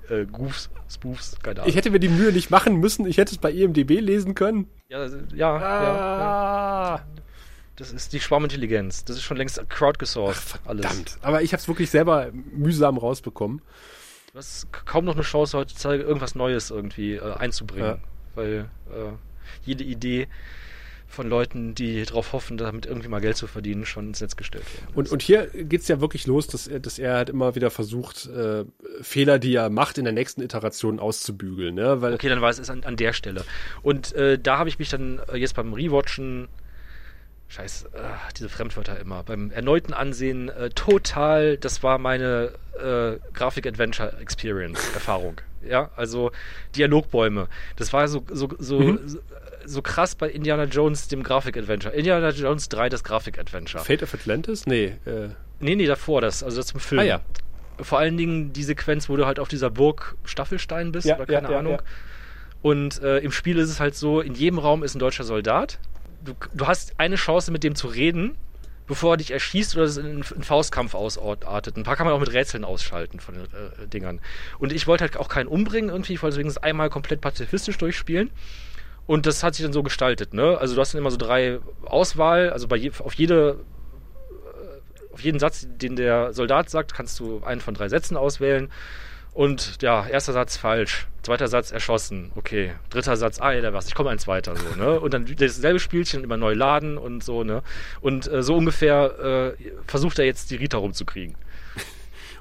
[0.09, 1.69] äh, Goofs, Spoofs, keine Ahnung.
[1.69, 3.05] Ich hätte mir die Mühe nicht machen müssen.
[3.07, 4.67] Ich hätte es bei IMDB lesen können.
[4.89, 6.95] ja, ja, ja, ja.
[6.95, 7.05] Ah,
[7.77, 9.05] Das ist die Schwarmintelligenz.
[9.05, 10.59] Das ist schon längst crowdgesourced.
[10.65, 10.85] alles.
[10.85, 11.17] verdammt.
[11.21, 13.61] Aber ich habe es wirklich selber mühsam rausbekommen.
[14.33, 17.85] Du hast kaum noch eine Chance heutzutage, irgendwas Neues irgendwie äh, einzubringen.
[17.85, 17.97] Ja.
[18.33, 19.11] Weil äh,
[19.63, 20.27] jede Idee
[21.05, 24.65] von Leuten, die darauf hoffen, damit irgendwie mal Geld zu verdienen, schon ins Netz gestellt
[24.73, 27.69] worden Und, und hier geht's ja wirklich los, dass er, dass er halt immer wieder
[27.69, 28.65] versucht, äh,
[29.03, 31.75] Fehler, die er macht, in der nächsten Iteration auszubügeln.
[31.75, 32.01] Ne?
[32.01, 33.45] Weil Okay, dann war es es an, an der Stelle.
[33.83, 36.47] Und äh, da habe ich mich dann äh, jetzt beim Rewatchen,
[37.53, 37.99] scheiß, äh,
[38.37, 45.35] diese Fremdwörter immer, beim erneuten Ansehen äh, total, das war meine äh, Grafik-Adventure-Experience, Erfahrung.
[45.65, 46.33] Ja, also
[46.75, 47.47] Dialogbäume.
[47.77, 48.99] Das war so, so, so, Mhm.
[49.07, 49.19] so,
[49.65, 51.95] so krass bei Indiana Jones, dem Grafik-Adventure.
[51.95, 53.81] Indiana Jones 3, das Grafik-Adventure.
[53.81, 54.65] Fate of Atlantis?
[54.65, 54.95] Nee.
[55.05, 55.29] Äh,
[55.61, 56.99] Nee, nee, davor das, also das zum Film.
[56.99, 57.21] Ah, ja.
[57.79, 61.27] Vor allen Dingen die Sequenz, wo du halt auf dieser Burg Staffelstein bist Ja, oder
[61.27, 61.81] keine ja, Ahnung.
[62.61, 65.79] Und äh, im Spiel ist es halt so, in jedem Raum ist ein deutscher Soldat.
[66.23, 68.37] Du, du hast eine Chance, mit dem zu reden,
[68.87, 71.77] bevor er dich erschießt oder es in einen Faustkampf ausartet.
[71.77, 74.21] Ein paar kann man auch mit Rätseln ausschalten von den äh, Dingern.
[74.59, 78.29] Und ich wollte halt auch keinen umbringen irgendwie, ich wollte deswegen einmal komplett pazifistisch durchspielen.
[79.05, 80.57] Und das hat sich dann so gestaltet, ne?
[80.57, 83.59] Also du hast dann immer so drei Auswahl, also je, auf jede
[85.13, 88.71] auf jeden Satz, den der Soldat sagt, kannst du einen von drei Sätzen auswählen.
[89.33, 92.73] Und ja, erster Satz falsch, zweiter Satz erschossen, okay.
[92.91, 94.99] Dritter Satz, ah da war's, ich komme ein zweiter so, ne?
[94.99, 97.63] Und dann dasselbe Spielchen immer neu laden und so, ne?
[98.01, 101.35] Und äh, so ungefähr äh, versucht er jetzt die Rita rumzukriegen.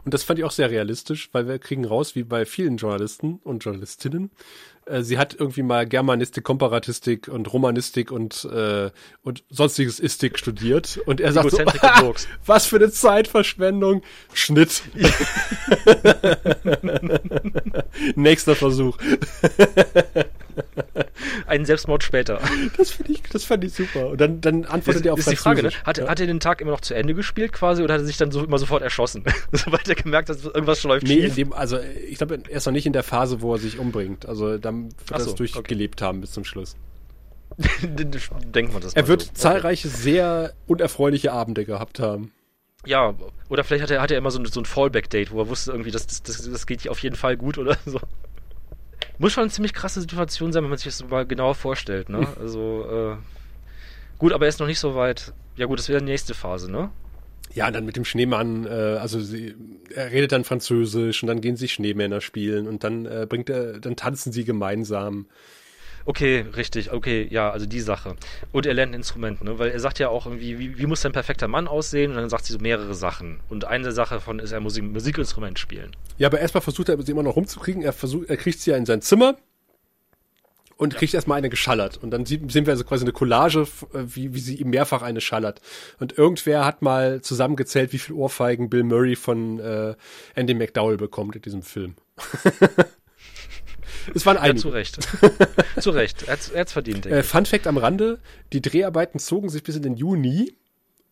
[0.05, 3.41] und das fand ich auch sehr realistisch, weil wir kriegen raus, wie bei vielen Journalisten
[3.43, 4.31] und Journalistinnen,
[5.01, 8.91] sie hat irgendwie mal Germanistik, Komparatistik und Romanistik und, äh,
[9.23, 11.01] und sonstiges Istik studiert.
[11.07, 11.59] Und er sagt so,
[12.47, 14.03] was für eine Zeitverschwendung.
[14.33, 14.83] Schnitt.
[18.17, 18.97] Nächster Versuch.
[21.47, 22.41] Einen Selbstmord später.
[22.77, 24.09] Das finde ich, das fand ich super.
[24.09, 25.71] Und dann, dann antwortet ist, er auf ist die Frage, ne?
[25.85, 26.09] Hat, Ja.
[26.09, 28.31] hat er den Tag immer noch zu Ende gespielt quasi oder hat er sich dann
[28.31, 29.25] so immer sofort erschossen?
[29.53, 31.35] Sobald er gemerkt hat, irgendwas läuft Nee, schief.
[31.35, 31.79] dem, also
[32.09, 34.27] ich glaube, er ist noch nicht in der Phase, wo er sich umbringt.
[34.27, 36.77] Also dann wird er so, es durchgelebt haben bis zum Schluss.
[37.83, 39.33] Denkt man das Er wird so.
[39.35, 42.33] zahlreiche sehr unerfreuliche Abende gehabt haben.
[42.85, 43.15] Ja,
[43.49, 45.71] oder vielleicht hat er, hat er immer so ein, so ein Fallback-Date, wo er wusste
[45.71, 48.01] irgendwie, das, das, das, das geht auf jeden Fall gut oder so.
[49.19, 52.27] Muss schon eine ziemlich krasse Situation sein, wenn man sich das mal genauer vorstellt, ne?
[52.41, 53.17] Also, äh,
[54.19, 55.33] gut, aber er ist noch nicht so weit.
[55.57, 56.91] Ja gut, das wäre die nächste Phase, ne?
[57.55, 59.55] Ja, dann mit dem Schneemann, äh, also sie,
[59.95, 63.79] er redet dann Französisch und dann gehen sie Schneemänner spielen und dann äh, bringt er,
[63.79, 65.27] dann tanzen sie gemeinsam.
[66.05, 68.17] Okay, richtig, okay, ja, also die Sache.
[68.51, 69.59] Und er lernt ein Instrument, ne?
[69.59, 72.11] Weil er sagt ja auch irgendwie, wie, wie muss ein perfekter Mann aussehen?
[72.11, 73.41] Und dann sagt sie so mehrere Sachen.
[73.49, 75.93] Und eine Sache davon ist, er muss ein Musikinstrument spielen.
[76.19, 77.83] Ja, aber erstmal versucht er sie immer noch rumzukriegen.
[77.83, 79.37] Er versucht, er kriegt sie ja in sein Zimmer
[80.77, 81.99] und kriegt erstmal eine geschallert.
[82.03, 85.61] Und dann sehen wir also quasi eine Collage, wie, wie sie ihm mehrfach eine schallert.
[86.01, 89.95] Und irgendwer hat mal zusammengezählt, wie viel Ohrfeigen Bill Murray von äh,
[90.35, 91.95] Andy McDowell bekommt in diesem Film.
[94.15, 94.59] Es waren einige.
[94.59, 95.09] Ja, zu Recht.
[95.81, 96.23] zu Recht.
[96.25, 97.07] Er hat es verdient.
[97.07, 98.19] Äh, Fun Fact am Rande:
[98.53, 100.55] Die Dreharbeiten zogen sich bis in den Juni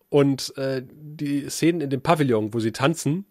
[0.08, 3.24] und äh, die Szenen in dem Pavillon, wo sie tanzen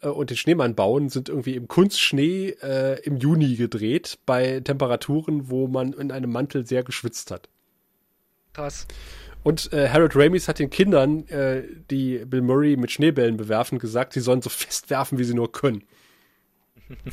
[0.00, 5.50] äh, und den Schneemann bauen, sind irgendwie im Kunstschnee äh, im Juni gedreht, bei Temperaturen,
[5.50, 7.48] wo man in einem Mantel sehr geschwitzt hat.
[8.54, 8.86] Krass.
[9.42, 14.14] Und äh, Harold Ramis hat den Kindern, äh, die Bill Murray mit Schneebällen bewerfen, gesagt,
[14.14, 15.84] sie sollen so fest werfen, wie sie nur können.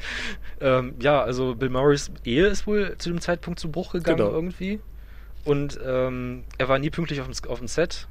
[0.60, 4.30] ähm, ja, also Bill Murrays Ehe ist wohl zu dem Zeitpunkt zu Bruch gegangen genau.
[4.30, 4.80] irgendwie.
[5.44, 8.06] Und ähm, er war nie pünktlich auf dem, auf dem Set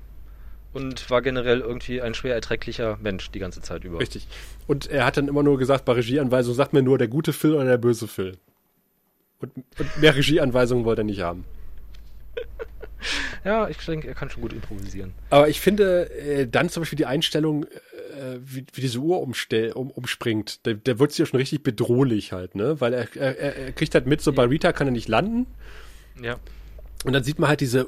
[0.74, 4.00] und war generell irgendwie ein schwer erträglicher Mensch die ganze Zeit über.
[4.00, 4.28] Richtig.
[4.68, 7.54] Und er hat dann immer nur gesagt, bei Regieanweisungen sagt mir nur der gute Phil
[7.54, 8.38] oder der böse Phil.
[9.40, 11.46] Und, und mehr Regieanweisungen wollte er nicht haben.
[13.44, 15.14] Ja, ich denke, er kann schon gut improvisieren.
[15.30, 19.72] Aber ich finde äh, dann zum Beispiel die Einstellung, äh, wie, wie diese Uhr umstell,
[19.72, 22.80] um, umspringt, der, der wird sich ja schon richtig bedrohlich halt, ne?
[22.82, 25.48] Weil er, er, er kriegt halt mit, so bei Rita kann er nicht landen.
[26.22, 26.38] Ja.
[27.06, 27.88] Und dann sieht man halt diese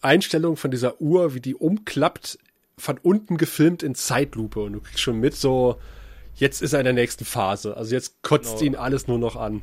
[0.00, 2.38] Einstellung von dieser Uhr, wie die umklappt,
[2.78, 4.60] von unten gefilmt in Zeitlupe.
[4.60, 5.78] Und du kriegst schon mit, so,
[6.34, 7.76] jetzt ist er in der nächsten Phase.
[7.76, 8.64] Also jetzt kotzt genau.
[8.64, 9.62] ihn alles nur noch an.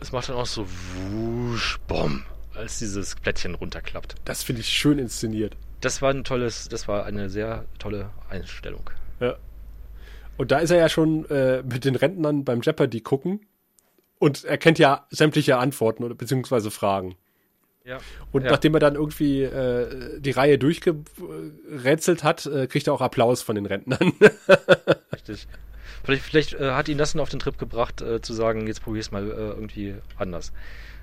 [0.00, 0.66] Es macht dann auch so
[1.10, 2.22] wusch, bom,
[2.58, 4.16] als dieses Plättchen runterklappt.
[4.24, 5.56] Das finde ich schön inszeniert.
[5.80, 8.90] Das war ein tolles, das war eine sehr tolle Einstellung.
[9.20, 9.36] Ja.
[10.36, 13.40] Und da ist er ja schon äh, mit den Rentnern beim Jeopardy gucken
[14.18, 17.16] und er kennt ja sämtliche Antworten oder beziehungsweise Fragen.
[17.84, 17.98] Ja.
[18.32, 18.50] Und ja.
[18.50, 23.54] nachdem er dann irgendwie äh, die Reihe durchgerätselt hat, äh, kriegt er auch Applaus von
[23.54, 24.12] den Rentnern.
[25.12, 25.48] Richtig.
[26.04, 28.82] Vielleicht, vielleicht äh, hat ihn das dann auf den Trip gebracht, äh, zu sagen, jetzt
[28.82, 30.52] probier's mal äh, irgendwie anders.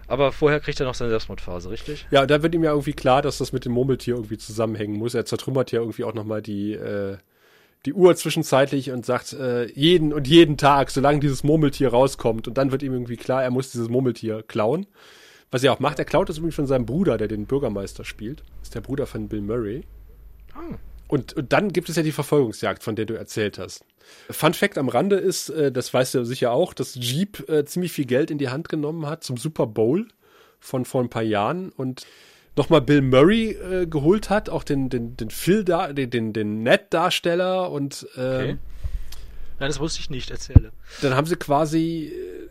[0.07, 2.05] Aber vorher kriegt er noch seine Selbstmordphase, richtig?
[2.11, 5.13] Ja, da wird ihm ja irgendwie klar, dass das mit dem Murmeltier irgendwie zusammenhängen muss.
[5.13, 7.17] Er zertrümmert ja irgendwie auch nochmal die, äh,
[7.85, 12.47] die Uhr zwischenzeitlich und sagt, äh, jeden und jeden Tag, solange dieses Murmeltier rauskommt.
[12.47, 14.85] Und dann wird ihm irgendwie klar, er muss dieses Murmeltier klauen.
[15.51, 18.41] Was er auch macht, er klaut es übrigens von seinem Bruder, der den Bürgermeister spielt.
[18.59, 19.83] Das ist der Bruder von Bill Murray.
[20.55, 20.75] Oh.
[21.07, 23.85] Und, und dann gibt es ja die Verfolgungsjagd, von der du erzählt hast.
[24.29, 27.91] Fun Fact am Rande ist, äh, das weißt du sicher auch, dass Jeep äh, ziemlich
[27.91, 30.07] viel Geld in die Hand genommen hat zum Super Bowl
[30.59, 32.05] von vor ein paar Jahren und
[32.55, 36.63] nochmal Bill Murray äh, geholt hat, auch den, den, den Phil da, den, den, den
[36.63, 38.57] Ned-Darsteller und äh, okay.
[39.57, 40.71] Nein, das wusste ich nicht, erzähle.
[41.01, 42.49] Dann haben sie quasi äh,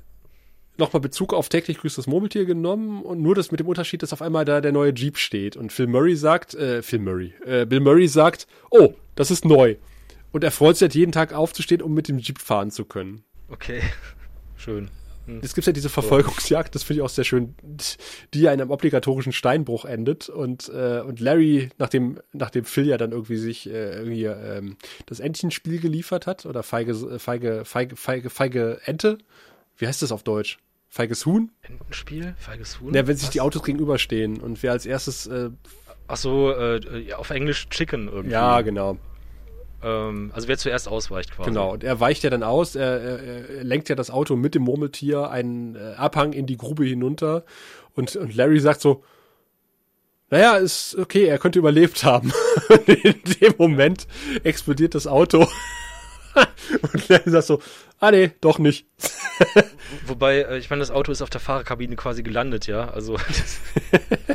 [0.77, 4.13] nochmal Bezug auf täglich grüßt das Murmeltier genommen und nur das mit dem Unterschied, dass
[4.13, 7.67] auf einmal da der neue Jeep steht und Phil Murray sagt, äh, Phil Murray, äh,
[7.67, 9.77] Bill Murray sagt, oh, das ist neu.
[10.33, 13.23] Und er freut sich halt jeden Tag aufzustehen, um mit dem Jeep fahren zu können.
[13.49, 13.83] Okay,
[14.57, 14.91] schön.
[15.27, 15.41] Hm.
[15.43, 17.55] Es gibt ja diese Verfolgungsjagd, das finde ich auch sehr schön,
[18.35, 22.99] die ja in einem obligatorischen Steinbruch endet und äh, und Larry, nachdem nachdem Phil ja
[22.99, 28.29] dann irgendwie sich äh, irgendwie ähm, das Entchenspiel geliefert hat oder feige feige feige feige
[28.29, 29.19] feige Ente,
[29.79, 30.59] wie heißt das auf Deutsch?
[30.95, 31.51] Feiges Huhn?
[31.63, 32.37] Entenspiel?
[32.39, 32.95] Feiges Huhn?
[32.95, 33.33] Ja, wenn sich Was?
[33.33, 35.27] die Autos gegenüberstehen und wer als erstes.
[35.27, 35.51] Äh,
[36.07, 38.31] Ach so, äh, auf Englisch Chicken irgendwie.
[38.31, 38.99] Ja, genau.
[39.83, 41.51] Ähm, also wer zuerst ausweicht quasi.
[41.51, 44.55] Genau, und er weicht ja dann aus, er, er, er lenkt ja das Auto mit
[44.55, 47.45] dem Murmeltier einen äh, Abhang in die Grube hinunter
[47.95, 49.03] und, und Larry sagt so,
[50.31, 52.33] naja, ist okay, er könnte überlebt haben.
[52.87, 54.07] in dem Moment
[54.45, 55.49] explodiert das Auto.
[56.83, 57.61] und Larry sagt so,
[58.01, 58.87] ah nee, doch nicht.
[60.07, 62.89] Wobei, äh, ich meine, das Auto ist auf der Fahrerkabine quasi gelandet, ja.
[62.91, 63.61] Also das,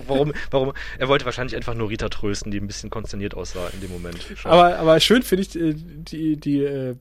[0.08, 0.74] warum, warum?
[0.98, 4.26] Er wollte wahrscheinlich einfach nur Rita trösten, die ein bisschen konsterniert aussah in dem Moment.
[4.44, 6.96] Aber, aber schön finde ich äh, die, die äh,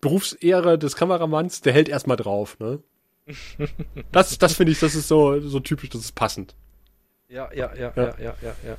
[0.00, 2.82] Berufsehre des Kameramanns, der hält erstmal drauf, ne?
[4.10, 6.54] Das, das finde ich, das ist so, so typisch, das ist passend.
[7.28, 8.76] Ja, ja, ja, ja, ja, ja, ja.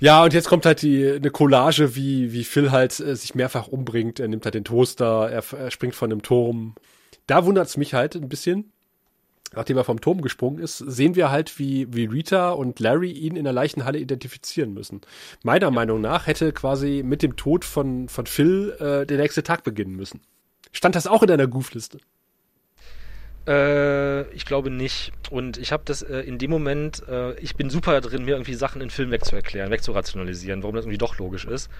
[0.00, 0.24] Ja.
[0.24, 4.20] Und jetzt kommt halt die eine Collage, wie, wie Phil halt äh, sich mehrfach umbringt.
[4.20, 6.74] Er nimmt halt den Toaster, er, er springt von einem Turm.
[7.26, 8.72] Da wundert's mich halt ein bisschen.
[9.54, 13.36] Nachdem er vom Turm gesprungen ist, sehen wir halt, wie, wie Rita und Larry ihn
[13.36, 15.02] in der Leichenhalle identifizieren müssen.
[15.44, 15.70] Meiner ja.
[15.70, 19.94] Meinung nach hätte quasi mit dem Tod von, von Phil äh, der nächste Tag beginnen
[19.94, 20.20] müssen.
[20.72, 21.98] Stand das auch in deiner Goof-Liste?
[23.46, 25.12] Äh, ich glaube nicht.
[25.30, 28.54] Und ich habe das äh, in dem Moment, äh, ich bin super drin, mir irgendwie
[28.54, 31.70] Sachen in Film wegzuerklären, wegzurationalisieren, warum das irgendwie doch logisch ist.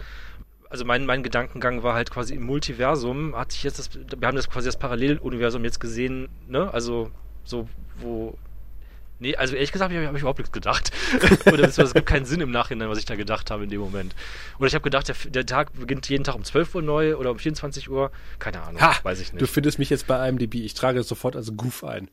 [0.68, 4.36] Also mein, mein Gedankengang war halt quasi im Multiversum, hat sich jetzt das, wir haben
[4.36, 6.72] das quasi das Paralleluniversum jetzt gesehen, ne?
[6.72, 7.10] Also
[7.44, 7.68] so,
[8.00, 8.36] wo
[9.18, 10.90] Nee, also ehrlich gesagt habe ich, hab ich überhaupt nichts gedacht.
[11.46, 14.14] Oder es gibt keinen Sinn im Nachhinein, was ich da gedacht habe in dem Moment.
[14.58, 17.30] Oder ich habe gedacht, der, der, Tag beginnt jeden Tag um 12 Uhr neu oder
[17.30, 18.10] um 24 Uhr.
[18.38, 19.40] Keine Ahnung, ha, weiß ich nicht.
[19.40, 20.56] Du findest mich jetzt bei IMDb.
[20.56, 22.08] Ich trage es sofort als Goof ein.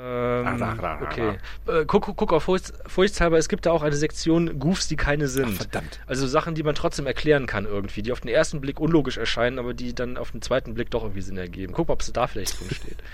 [0.00, 0.62] Ähm,
[1.02, 1.38] okay.
[1.66, 5.26] Äh, guck, guck auf Furcht, Furchtshalber, es gibt da auch eine Sektion Goofs, die keine
[5.26, 5.48] sind.
[5.48, 5.98] Ach, verdammt.
[6.06, 9.58] Also Sachen, die man trotzdem erklären kann irgendwie, die auf den ersten Blick unlogisch erscheinen,
[9.58, 11.72] aber die dann auf den zweiten Blick doch irgendwie Sinn ergeben.
[11.72, 12.98] Guck mal, ob es da vielleicht drin steht.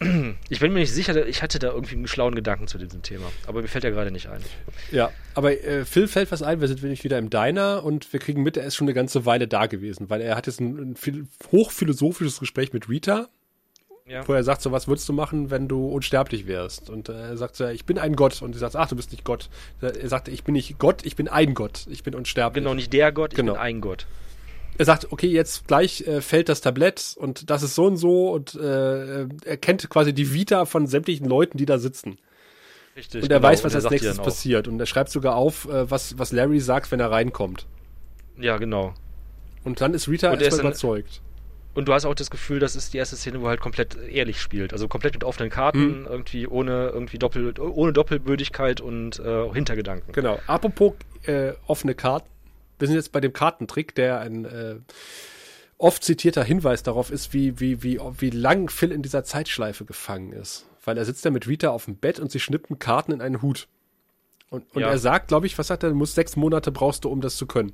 [0.48, 3.26] Ich bin mir nicht sicher, ich hatte da irgendwie einen schlauen Gedanken zu diesem Thema,
[3.46, 4.42] aber mir fällt ja gerade nicht ein.
[4.92, 8.20] Ja, aber äh, Phil fällt was ein, wir sind nämlich wieder im Diner und wir
[8.20, 10.92] kriegen mit, er ist schon eine ganze Weile da gewesen, weil er hat jetzt ein,
[10.92, 13.28] ein viel, hochphilosophisches Gespräch mit Rita,
[14.06, 14.26] ja.
[14.28, 16.90] wo er sagt so, was würdest du machen, wenn du unsterblich wärst?
[16.90, 18.40] Und äh, er sagt so, ich bin ein Gott.
[18.42, 19.48] Und sie sagt, ach, du bist nicht Gott.
[19.80, 22.62] Er sagt, ich bin nicht Gott, ich bin ein Gott, ich bin unsterblich.
[22.62, 23.54] Genau, nicht der Gott, ich genau.
[23.54, 24.06] bin ein Gott
[24.78, 28.32] er sagt, okay, jetzt gleich äh, fällt das Tablett und das ist so und so
[28.32, 32.18] und äh, er kennt quasi die Vita von sämtlichen Leuten, die da sitzen.
[32.96, 33.22] Richtig.
[33.22, 33.48] Und er genau.
[33.48, 34.68] weiß, was als nächstes passiert.
[34.68, 37.66] Und er schreibt sogar auf, äh, was, was Larry sagt, wenn er reinkommt.
[38.38, 38.94] Ja, genau.
[39.64, 41.20] Und dann ist Rita erstmal überzeugt.
[41.74, 43.98] Und du hast auch das Gefühl, das ist die erste Szene, wo er halt komplett
[44.10, 44.72] ehrlich spielt.
[44.72, 46.06] Also komplett mit offenen Karten, hm.
[46.08, 50.12] irgendwie ohne irgendwie Doppel, ohne Doppelbödigkeit und äh, Hintergedanken.
[50.12, 50.38] Genau.
[50.46, 50.94] Apropos
[51.24, 52.30] äh, offene Karten
[52.78, 54.76] wir sind jetzt bei dem Kartentrick, der ein äh,
[55.78, 60.32] oft zitierter Hinweis darauf ist, wie, wie, wie, wie lang Phil in dieser Zeitschleife gefangen
[60.32, 60.66] ist.
[60.84, 63.42] Weil er sitzt da mit Rita auf dem Bett und sie schnippen Karten in einen
[63.42, 63.68] Hut.
[64.50, 64.88] Und, und ja.
[64.88, 67.36] er sagt, glaube ich, was sagt er, du musst sechs Monate brauchst du, um das
[67.36, 67.72] zu können.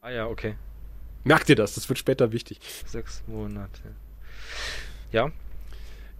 [0.00, 0.54] Ah ja, okay.
[1.24, 2.60] Merkt ihr das, das wird später wichtig.
[2.86, 3.94] Sechs Monate.
[5.10, 5.32] Ja.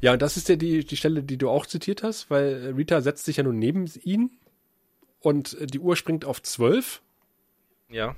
[0.00, 3.00] Ja, und das ist ja die, die Stelle, die du auch zitiert hast, weil Rita
[3.00, 4.30] setzt sich ja nun neben ihn
[5.20, 7.00] und die Uhr springt auf zwölf
[7.90, 8.14] ja.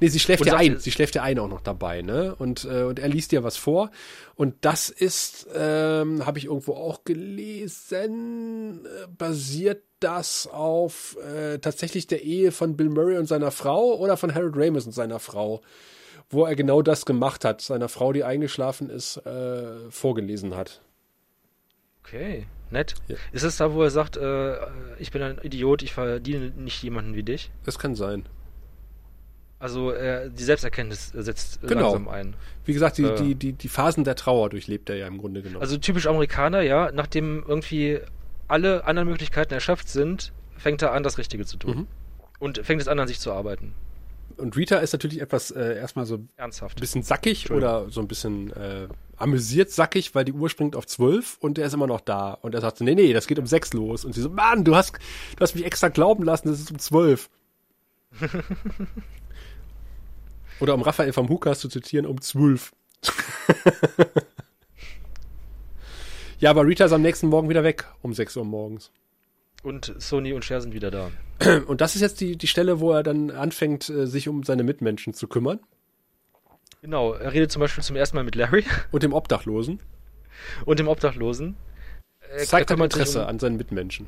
[0.00, 0.78] Nee, sie schläft ja ein.
[0.78, 2.34] Sie schläft ja ein auch noch dabei, ne?
[2.34, 3.90] Und, äh, und er liest ja was vor.
[4.34, 12.06] Und das ist, ähm, habe ich irgendwo auch gelesen, äh, basiert das auf äh, tatsächlich
[12.06, 15.60] der Ehe von Bill Murray und seiner Frau oder von Harold Ramis und seiner Frau,
[16.30, 20.82] wo er genau das gemacht hat, seiner Frau, die eingeschlafen ist, äh, vorgelesen hat.
[22.04, 22.94] Okay, nett.
[23.08, 23.16] Ja.
[23.32, 24.56] Ist es da, wo er sagt, äh,
[24.98, 27.50] ich bin ein Idiot, ich verdiene nicht jemanden wie dich?
[27.64, 28.24] Das kann sein.
[29.60, 31.92] Also äh, die Selbsterkenntnis setzt genau.
[31.92, 32.36] langsam ein.
[32.64, 35.42] Wie gesagt, die, äh, die, die, die Phasen der Trauer durchlebt er ja im Grunde
[35.42, 35.60] genommen.
[35.60, 36.92] Also typisch Amerikaner, ja.
[36.92, 38.00] Nachdem irgendwie
[38.46, 41.76] alle anderen Möglichkeiten erschöpft sind, fängt er an, das Richtige zu tun.
[41.76, 41.86] Mhm.
[42.38, 43.74] Und fängt es an, an sich zu arbeiten.
[44.36, 48.06] Und Rita ist natürlich etwas äh, erstmal so ernsthaft, ein bisschen sackig oder so ein
[48.06, 48.86] bisschen äh,
[49.16, 52.34] amüsiert sackig, weil die Uhr springt auf zwölf und er ist immer noch da.
[52.34, 54.04] Und er sagt, nee, nee, das geht um sechs los.
[54.04, 54.92] Und sie so, Mann, du hast,
[55.36, 57.28] du hast mich extra glauben lassen, das ist um zwölf.
[60.60, 62.72] Oder um Raphael vom Hukas zu zitieren, um zwölf.
[66.40, 68.90] ja, aber Rita ist am nächsten Morgen wieder weg, um 6 Uhr morgens.
[69.62, 71.10] Und Sony und Cher sind wieder da.
[71.66, 74.62] Und das ist jetzt die, die Stelle, wo er dann anfängt, äh, sich um seine
[74.62, 75.60] Mitmenschen zu kümmern.
[76.80, 78.64] Genau, er redet zum Beispiel zum ersten Mal mit Larry.
[78.92, 79.80] Und dem Obdachlosen.
[80.64, 81.56] Und dem Obdachlosen.
[82.30, 84.06] Er zeigt er Interesse um, an seinen Mitmenschen.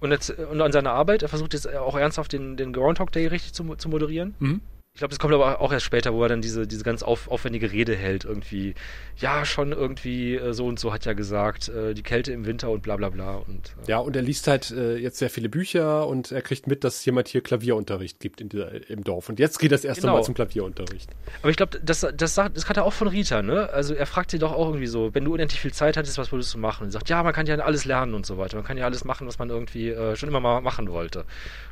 [0.00, 1.22] Und, jetzt, und an seiner Arbeit.
[1.22, 4.34] Er versucht jetzt auch ernsthaft den, den Groundhog Day richtig zu, zu moderieren.
[4.38, 4.60] Mhm.
[4.96, 7.26] Ich glaube, das kommt aber auch erst später, wo er dann diese, diese ganz auf,
[7.26, 8.76] aufwendige Rede hält, irgendwie.
[9.16, 12.70] Ja, schon irgendwie äh, so und so hat ja gesagt, äh, die Kälte im Winter
[12.70, 13.38] und bla bla bla.
[13.38, 13.90] Und, äh.
[13.90, 17.04] Ja, und er liest halt äh, jetzt sehr viele Bücher und er kriegt mit, dass
[17.04, 19.28] jemand hier Klavierunterricht gibt in dieser, im Dorf.
[19.28, 20.14] Und jetzt geht das erste genau.
[20.14, 21.10] Mal zum Klavierunterricht.
[21.42, 23.70] Aber ich glaube, das, das, sagt, das hat er auch von Rita, ne?
[23.70, 26.30] Also er fragt sie doch auch irgendwie so, wenn du unendlich viel Zeit hattest, was
[26.30, 26.84] würdest du machen?
[26.84, 28.58] Und sie sagt, ja, man kann ja alles lernen und so weiter.
[28.58, 31.24] Man kann ja alles machen, was man irgendwie äh, schon immer mal machen wollte.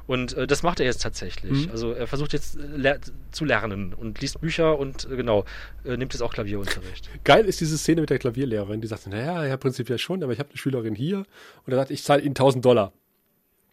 [0.06, 1.66] Und äh, das macht er jetzt tatsächlich.
[1.66, 1.72] Mhm.
[1.72, 3.00] Also er versucht jetzt le
[3.30, 5.44] zu lernen und liest Bücher und äh, genau,
[5.84, 7.08] äh, nimmt jetzt auch Klavierunterricht.
[7.24, 10.38] Geil ist diese Szene mit der Klavierlehrerin, die sagt, naja, ja, prinzipiell schon, aber ich
[10.38, 11.18] habe eine Schülerin hier
[11.64, 12.92] und er sagt, ich zahle ihnen 1000 Dollar.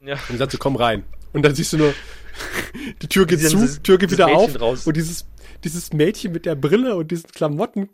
[0.01, 0.14] Ja.
[0.14, 1.03] Und dann sagt sie, komm rein.
[1.34, 1.93] Und dann siehst du nur,
[3.01, 4.88] die Tür geht zu, die Tür geht wieder auf raus.
[4.88, 5.26] und dieses,
[5.64, 7.89] dieses Mädchen mit der Brille und diesen Klamotten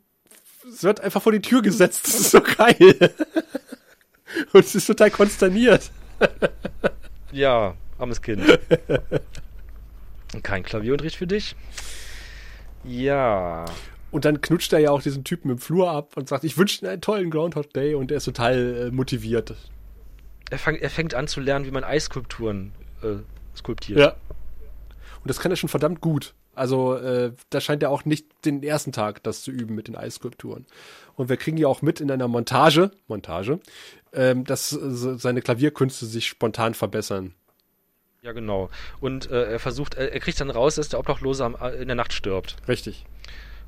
[0.82, 2.08] wird einfach vor die Tür gesetzt.
[2.08, 2.76] Das ist so geil.
[4.54, 5.92] und es ist total konsterniert.
[7.32, 8.44] Ja, armes Kind.
[10.44, 11.56] Kein Klavierunterricht für dich?
[12.84, 13.66] Ja.
[14.12, 16.82] Und dann knutscht er ja auch diesen Typen im Flur ab und sagt, ich wünsche
[16.82, 19.56] dir einen tollen Groundhog Day und er ist total äh, motiviert.
[20.50, 22.72] Er, fang, er, fängt an zu lernen, wie man Eisskulpturen
[23.04, 23.16] äh,
[23.58, 24.00] skulptiert.
[24.00, 24.10] Ja.
[24.10, 26.34] Und das kann er schon verdammt gut.
[26.54, 29.96] Also äh, da scheint er auch nicht den ersten Tag das zu üben mit den
[29.96, 30.66] Eisskulpturen.
[31.16, 33.60] Und wir kriegen ja auch mit in einer Montage, Montage,
[34.14, 37.34] ähm, dass äh, seine Klavierkünste sich spontan verbessern.
[38.26, 38.72] Ja, genau.
[39.00, 41.88] Und äh, er versucht, er, er, kriegt dann raus, dass der Obdachlose am, äh, in
[41.88, 42.56] der Nacht stirbt.
[42.68, 43.06] Richtig.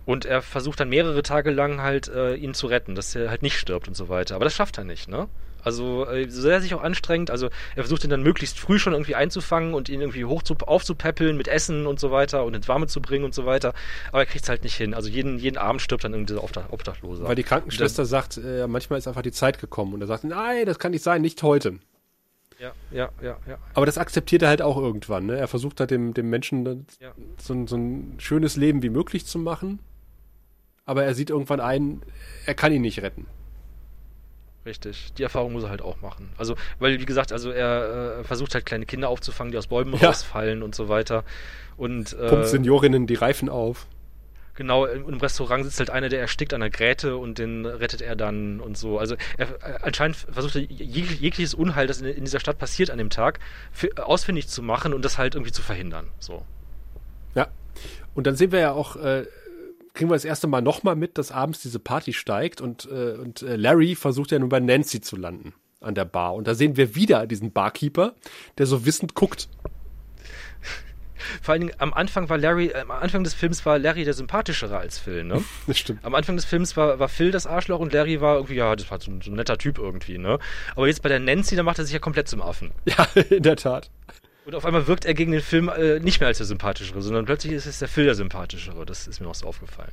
[0.07, 3.43] Und er versucht dann mehrere Tage lang halt äh, ihn zu retten, dass er halt
[3.43, 4.33] nicht stirbt und so weiter.
[4.33, 5.27] Aber das schafft er nicht, ne?
[5.61, 8.79] Also äh, so sehr er sich auch anstrengt, also er versucht ihn dann möglichst früh
[8.79, 12.55] schon irgendwie einzufangen und ihn irgendwie hoch zu, aufzupäppeln mit Essen und so weiter und
[12.55, 13.75] ins Warme zu bringen und so weiter.
[14.09, 14.95] Aber er kriegt es halt nicht hin.
[14.95, 17.23] Also jeden, jeden Abend stirbt dann irgendwie dieser Obdach, Obdachlose.
[17.25, 20.23] Weil die Krankenschwester dann, sagt, äh, manchmal ist einfach die Zeit gekommen und er sagt,
[20.23, 21.77] nein, das kann nicht sein, nicht heute.
[22.59, 23.57] Ja, ja, ja, ja.
[23.73, 25.27] Aber das akzeptiert er halt auch irgendwann.
[25.27, 25.37] Ne?
[25.37, 27.11] Er versucht halt dem, dem Menschen ja.
[27.37, 29.79] so, so ein schönes Leben wie möglich zu machen.
[30.85, 32.01] Aber er sieht irgendwann ein,
[32.45, 33.27] er kann ihn nicht retten.
[34.65, 35.13] Richtig.
[35.13, 36.29] Die Erfahrung muss er halt auch machen.
[36.37, 39.93] Also, weil, wie gesagt, also er äh, versucht halt kleine Kinder aufzufangen, die aus Bäumen
[39.99, 40.07] Ja.
[40.07, 41.23] rausfallen und so weiter.
[41.77, 43.87] Und äh, Pumpt Seniorinnen die Reifen auf.
[44.57, 48.17] Genau, im, Restaurant sitzt halt einer, der erstickt an der Gräte und den rettet er
[48.17, 48.99] dann und so.
[48.99, 52.89] Also er, äh, anscheinend versucht er jeg jegliches Unheil, das in, in dieser Stadt passiert
[52.91, 53.39] an dem Tag,
[53.71, 56.07] für, ausfindig zu machen und das halt irgendwie zu verhindern.
[56.19, 56.43] So.
[57.35, 57.47] Ja.
[58.13, 59.25] Und dann sehen wir ja auch, äh,
[59.93, 63.43] kriegen wir das erste Mal nochmal mit, dass abends diese Party steigt und, äh, und
[63.43, 66.33] äh, Larry versucht ja nun bei Nancy zu landen an der Bar.
[66.33, 68.15] Und da sehen wir wieder diesen Barkeeper,
[68.57, 69.47] der so wissend guckt.
[71.41, 74.13] Vor allen Dingen am Anfang war Larry, äh, am Anfang des Films war Larry der
[74.13, 75.43] sympathischere als Phil, ne?
[75.67, 76.03] Das stimmt.
[76.03, 78.89] Am Anfang des Films war, war Phil das Arschloch und Larry war irgendwie, ja, das
[78.91, 80.39] war so ein, so ein netter Typ irgendwie, ne?
[80.75, 82.71] Aber jetzt bei der Nancy, da macht er sich ja komplett zum Affen.
[82.85, 83.89] Ja, in der Tat.
[84.45, 87.25] Und auf einmal wirkt er gegen den Film äh, nicht mehr als der sympathischere, sondern
[87.25, 88.85] plötzlich ist es der Phil der sympathischere.
[88.85, 89.91] Das ist mir noch so aufgefallen.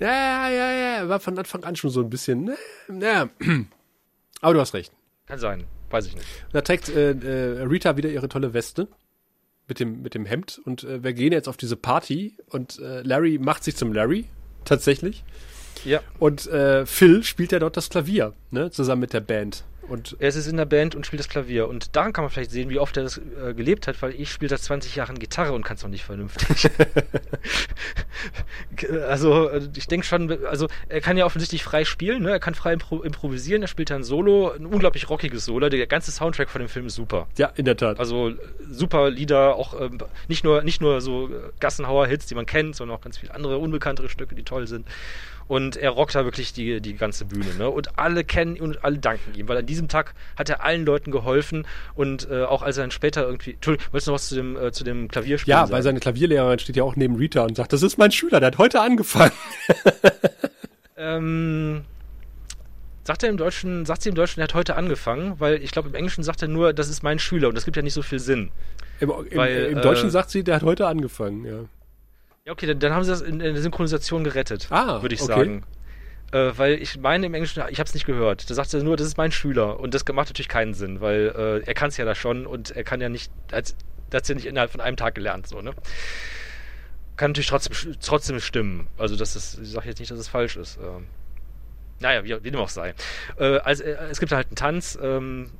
[0.00, 1.08] Ja, ja, ja, ja.
[1.08, 2.44] War von Anfang an schon so ein bisschen.
[2.44, 2.56] ne,
[3.00, 3.28] Ja.
[4.40, 4.92] Aber du hast recht.
[5.26, 6.26] Kann sein, weiß ich nicht.
[6.52, 8.88] Da trägt äh, äh, Rita wieder ihre tolle Weste
[9.70, 13.00] mit dem, mit dem Hemd und äh, wir gehen jetzt auf diese Party und äh,
[13.02, 14.26] Larry macht sich zum Larry,
[14.66, 15.24] tatsächlich.
[15.84, 16.00] Ja.
[16.18, 19.64] Und äh, Phil spielt ja dort das Klavier, ne, zusammen mit der Band.
[19.90, 21.68] Und Er ist in der Band und spielt das Klavier.
[21.68, 24.30] Und daran kann man vielleicht sehen, wie oft er das äh, gelebt hat, weil ich
[24.30, 26.70] spiele seit 20 Jahren Gitarre und kann es noch nicht vernünftig.
[29.08, 32.30] also, äh, ich denke schon, also er kann ja offensichtlich frei spielen, ne?
[32.30, 35.68] er kann frei impro improvisieren, er spielt dann Solo, ein unglaublich rockiges Solo.
[35.68, 37.26] Der ganze Soundtrack von dem Film ist super.
[37.36, 37.98] ja, in der Tat.
[37.98, 38.32] Also
[38.70, 39.98] super Lieder, auch ähm,
[40.28, 44.08] nicht nur nicht nur so Gassenhauer-Hits, die man kennt, sondern auch ganz viele andere unbekanntere
[44.08, 44.86] Stücke, die toll sind.
[45.50, 47.52] Und er rockt da wirklich die, die ganze Bühne.
[47.58, 47.68] Ne?
[47.68, 50.84] Und alle kennen ihn und alle danken ihm, weil an diesem Tag hat er allen
[50.84, 51.66] Leuten geholfen
[51.96, 53.54] und äh, auch als er dann später irgendwie.
[53.54, 55.72] Entschuldigung, wolltest du noch was zu dem, äh, zu dem Klavierspielen ja, sagen?
[55.72, 58.46] weil seine Klavierlehrerin steht ja auch neben Rita und sagt, das ist mein Schüler, der
[58.48, 59.32] hat heute angefangen.
[61.02, 61.84] Ähm,
[63.04, 65.88] sagt er im Deutschen, sagt sie im Deutschen, er hat heute angefangen, weil ich glaube
[65.88, 68.02] im Englischen sagt er nur, das ist mein Schüler und das gibt ja nicht so
[68.02, 68.50] viel Sinn.
[69.00, 71.64] Im, im, Weil, im Deutschen äh, sagt sie, der hat heute angefangen, ja.
[72.50, 75.32] Okay, dann, dann haben sie das in, in der Synchronisation gerettet, Ah, würde ich okay.
[75.32, 75.64] sagen.
[76.32, 78.48] Äh, weil ich meine im Englischen, ich habe es nicht gehört.
[78.48, 79.80] Da sagt er nur, das ist mein Schüler.
[79.80, 82.70] Und das macht natürlich keinen Sinn, weil äh, er kann es ja da schon und
[82.70, 83.74] er kann ja nicht, als,
[84.10, 85.72] das hat ja nicht innerhalb von einem Tag gelernt, so, ne?
[87.16, 88.86] Kann natürlich trotzdem, trotzdem stimmen.
[88.96, 90.78] Also, das ist, ich sage jetzt nicht, dass es falsch ist.
[90.82, 91.06] Ähm,
[91.98, 92.94] naja, wie, wie dem auch sei.
[93.38, 94.98] Äh, also, äh, es gibt halt einen Tanz.
[95.02, 95.50] Ähm,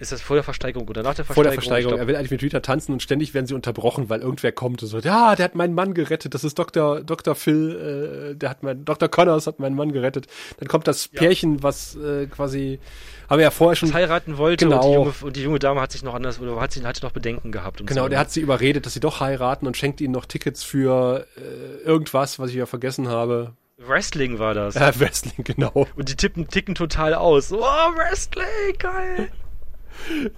[0.00, 1.52] ist das vor der Versteigerung oder nach der Vor Versteigerung?
[1.56, 1.98] der Versteigerung.
[2.00, 4.88] Er will eigentlich mit Rita tanzen und ständig werden sie unterbrochen, weil irgendwer kommt und
[4.88, 7.02] so, ja, der hat meinen Mann gerettet, das ist Dr.
[7.02, 7.34] Dr.
[7.34, 9.08] Phil, äh, der hat mein, Dr.
[9.08, 10.26] Connors hat meinen Mann gerettet.
[10.58, 12.80] Dann kommt das Pärchen, was äh, quasi,
[13.28, 14.78] haben wir ja vorher schon, das heiraten wollte Genau.
[14.78, 17.04] und, die junge, und die junge Dame hat sich noch anders oder hat sie hatte
[17.04, 17.80] noch Bedenken gehabt.
[17.80, 18.20] Und genau, so, der ne?
[18.20, 22.38] hat sie überredet, dass sie doch heiraten und schenkt ihnen noch Tickets für äh, irgendwas,
[22.38, 23.52] was ich ja vergessen habe.
[23.76, 24.76] Wrestling war das.
[24.76, 25.86] Äh, Wrestling, genau.
[25.96, 27.52] Und die tippen, ticken total aus.
[27.52, 28.46] Oh, Wrestling,
[28.78, 29.30] geil.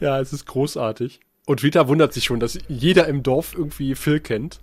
[0.00, 1.20] Ja, es ist großartig.
[1.46, 4.60] Und Rita wundert sich schon, dass jeder im Dorf irgendwie Phil kennt.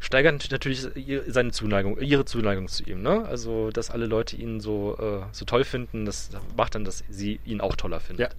[0.00, 0.86] Steigert natürlich
[1.26, 3.26] seine Zuneigung, ihre Zuneigung zu ihm, ne?
[3.26, 7.38] Also, dass alle Leute ihn so, äh, so toll finden, das macht dann, dass sie
[7.44, 8.32] ihn auch toller findet.
[8.32, 8.36] Ja.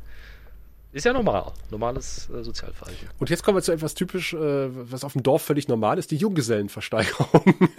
[0.94, 1.54] Ist ja normal.
[1.70, 3.08] Normales äh, Sozialverhalten.
[3.20, 6.12] Und jetzt kommen wir zu etwas typisch, äh, was auf dem Dorf völlig normal ist,
[6.12, 7.46] die Junggesellenversteigerung.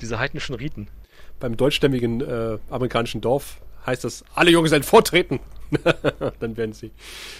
[0.00, 0.88] Diese heidnischen Riten.
[1.40, 5.40] Beim deutschstämmigen äh, amerikanischen Dorf heißt das, alle Junggesellen vortreten.
[6.40, 6.90] Dann werden sie.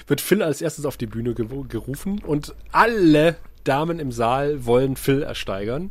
[0.07, 4.97] Wird Phil als erstes auf die Bühne ge gerufen und alle Damen im Saal wollen
[4.97, 5.91] Phil ersteigern.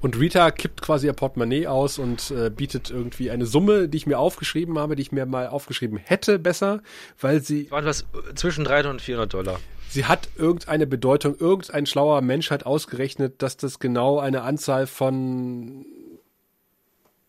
[0.00, 4.06] Und Rita kippt quasi ihr Portemonnaie aus und äh, bietet irgendwie eine Summe, die ich
[4.06, 6.82] mir aufgeschrieben habe, die ich mir mal aufgeschrieben hätte, besser,
[7.18, 8.04] weil sie War was
[8.34, 9.60] zwischen 300 und 400 Dollar.
[9.88, 15.86] Sie hat irgendeine Bedeutung, irgendein schlauer Mensch hat ausgerechnet, dass das genau eine Anzahl von.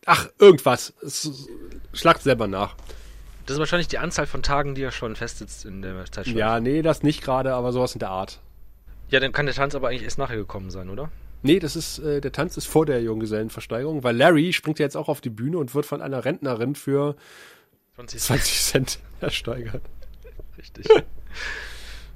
[0.05, 0.93] Ach, irgendwas.
[1.93, 2.75] Schlagt selber nach.
[3.45, 6.37] Das ist wahrscheinlich die Anzahl von Tagen, die er schon festsitzt in der Zeitschrift.
[6.37, 8.39] Ja, nee, das nicht gerade, aber sowas in der Art.
[9.09, 11.11] Ja, dann kann der Tanz aber eigentlich erst nachher gekommen sein, oder?
[11.43, 14.97] Nee, das ist, äh, der Tanz ist vor der Junggesellenversteigerung, weil Larry springt ja jetzt
[14.97, 17.15] auch auf die Bühne und wird von einer Rentnerin für
[17.95, 19.83] 20 20 Cent ersteigert.
[20.57, 20.87] Richtig.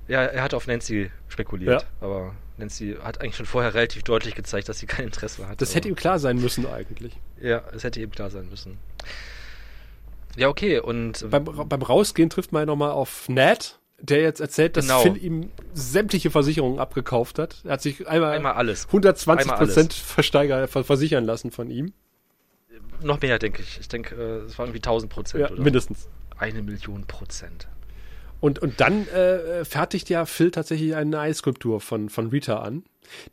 [0.07, 1.87] ja, er hat auf Nancy spekuliert, Ja.
[2.01, 5.61] aber Nancy hat eigentlich schon vorher relativ deutlich gezeigt, dass sie kein Interesse hat.
[5.61, 7.13] Das hätte ihm klar sein müssen eigentlich.
[7.41, 8.77] Ja, es hätte ihm klar sein müssen.
[10.35, 11.29] Ja, okay, und.
[11.29, 15.01] Beim, beim Rausgehen trifft man ja nochmal auf Ned, der jetzt erzählt, dass Genau.
[15.01, 17.61] Phil ihm sämtliche Versicherungen abgekauft hat.
[17.65, 18.85] Er hat sich einmal, Einmal alles.
[18.87, 19.65] 120 Einmal.
[19.65, 21.93] Prozent versteiger, ver- versichern lassen von ihm.
[23.01, 23.79] Noch mehr, denke ich.
[23.79, 26.07] Ich denke, äh, es waren irgendwie 1000 Prozent Ja, oder mindestens.
[26.37, 27.67] eine Million Prozent.
[28.41, 32.83] Und, und dann äh, fertigt ja Phil tatsächlich eine Eisskulptur von, von Rita an,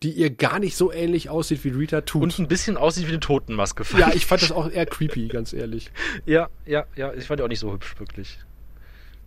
[0.02, 2.22] die ihr gar nicht so ähnlich aussieht, wie Rita tut.
[2.22, 3.84] Und ein bisschen aussieht wie eine Totenmaske.
[3.98, 5.90] ja, ich fand das auch eher creepy, ganz ehrlich.
[6.26, 7.12] Ja, ja, ja.
[7.14, 8.38] Ich fand die auch nicht so hübsch, wirklich.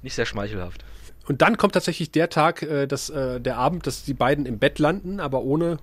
[0.01, 0.83] Nicht sehr schmeichelhaft.
[1.27, 4.59] Und dann kommt tatsächlich der Tag, äh, dass, äh, der Abend, dass die beiden im
[4.59, 5.77] Bett landen, aber ohne,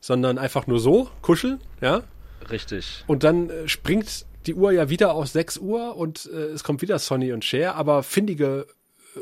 [0.00, 2.02] sondern einfach nur so, kuscheln, ja.
[2.50, 3.04] Richtig.
[3.06, 6.82] Und dann äh, springt die Uhr ja wieder auf 6 Uhr und äh, es kommt
[6.82, 8.66] wieder Sonny und Cher, aber findige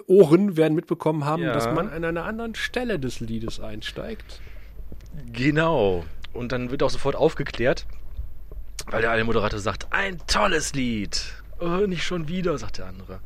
[0.06, 1.52] Ohren werden mitbekommen haben, Ja.
[1.52, 4.40] dass man an einer anderen Stelle des Liedes einsteigt.
[5.32, 6.04] Genau.
[6.32, 7.86] Und dann wird auch sofort aufgeklärt,
[8.86, 11.20] weil der eine Moderator sagt, ein tolles Lied.
[11.60, 13.20] Oh, nicht schon wieder, sagt der andere.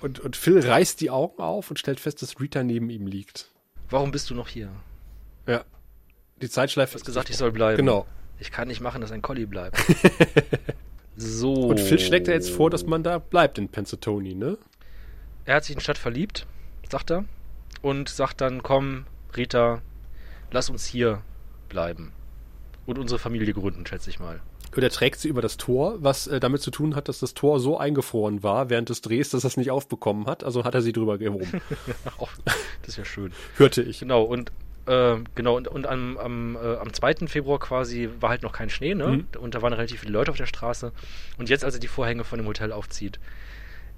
[0.00, 3.48] Und, und Phil reißt die Augen auf und stellt fest, dass Rita neben ihm liegt.
[3.90, 4.70] Warum bist du noch hier?
[5.46, 5.64] Ja.
[6.40, 7.78] Die Zeitschleife Du hast gesagt, ich soll bleiben.
[7.78, 8.06] Genau.
[8.38, 9.76] Ich kann nicht machen, dass ein Collie bleibt.
[11.16, 11.52] so.
[11.54, 14.58] Und Phil schlägt ja jetzt vor, dass man da bleibt in Pensatoni, ne?
[15.48, 16.46] Er hat sich in Stadt verliebt,
[16.90, 17.24] sagt er.
[17.80, 19.80] Und sagt dann, komm, Rita,
[20.50, 21.22] lass uns hier
[21.70, 22.12] bleiben.
[22.84, 24.42] Und unsere Familie gründen, schätze ich mal.
[24.76, 27.32] Und er trägt sie über das Tor, was äh, damit zu tun hat, dass das
[27.32, 30.44] Tor so eingefroren war während des Drehs, dass er es nicht aufbekommen hat.
[30.44, 31.62] Also hat er sie drüber gehoben.
[32.82, 33.32] Das ist ja schön.
[33.56, 34.00] Hörte ich.
[34.00, 34.52] Genau, und
[34.84, 37.26] äh, genau, und, und am, am, äh, am 2.
[37.26, 39.08] Februar quasi war halt noch kein Schnee, ne?
[39.08, 39.40] Mhm.
[39.40, 40.92] Und da waren relativ viele Leute auf der Straße.
[41.38, 43.18] Und jetzt, als er die Vorhänge von dem Hotel aufzieht,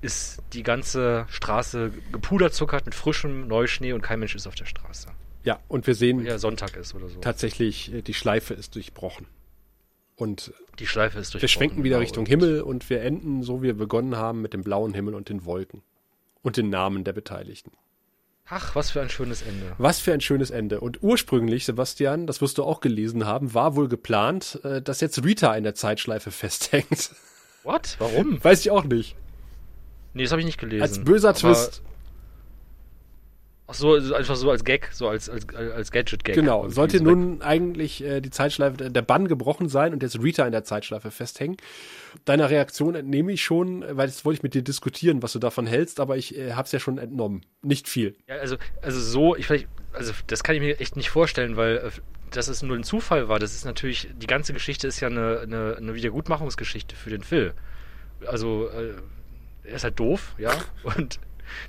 [0.01, 5.09] ist die ganze Straße gepuderzuckert mit frischem Neuschnee und kein Mensch ist auf der Straße.
[5.45, 7.19] Ja, und wir sehen Ja, Sonntag ist oder so.
[7.21, 9.27] tatsächlich, äh, die Schleife ist durchbrochen.
[10.17, 11.41] Und Die Schleife ist durch.
[11.43, 14.63] wir schwenken wieder Richtung Himmel und wir enden so, wie wir begonnen haben, mit dem
[14.63, 15.83] blauen Himmel und den Wolken.
[16.43, 17.73] Und den Namen der Beteiligten.
[18.49, 19.73] Ach, was für ein schönes Ende.
[19.79, 20.81] Was für ein schönes Ende.
[20.81, 25.23] Und ursprünglich, Sebastian, das wirst du auch gelesen haben, war wohl geplant, äh, dass jetzt
[25.25, 27.13] Rita in der Zeitschleife festhängt.
[27.63, 27.97] What?
[27.99, 28.43] Warum?
[28.45, 29.17] Weiß ich auch nicht.
[30.15, 30.82] Nee, das habe ich nicht gelesen.
[30.82, 31.82] Als böser Twist.
[33.70, 36.35] Ach so, also einfach so als Gag, so als, als, als Gadget-Gag.
[36.35, 40.20] Genau, Irgendwie sollte so nun eigentlich äh, die Zeitschleife, der Bann gebrochen sein und jetzt
[40.20, 41.57] Rita in der Zeitschleife festhängen.
[42.24, 45.69] Deiner Reaktion entnehme ich schon, weil das wollte ich mit dir diskutieren, was du davon
[45.69, 47.47] hältst, aber ich äh, habe es ja schon entnommen.
[47.62, 48.16] Nicht viel.
[48.27, 51.77] Ja, also, also so, ich vielleicht, also das kann ich mir echt nicht vorstellen, weil
[51.77, 51.91] äh,
[52.32, 53.39] dass es nur ein Zufall war.
[53.39, 57.55] Das ist natürlich, die ganze Geschichte ist ja eine, eine, eine Wiedergutmachungsgeschichte für den Phil.
[58.27, 58.95] Also, äh,
[59.65, 60.53] er ist halt doof, ja,
[60.97, 61.19] und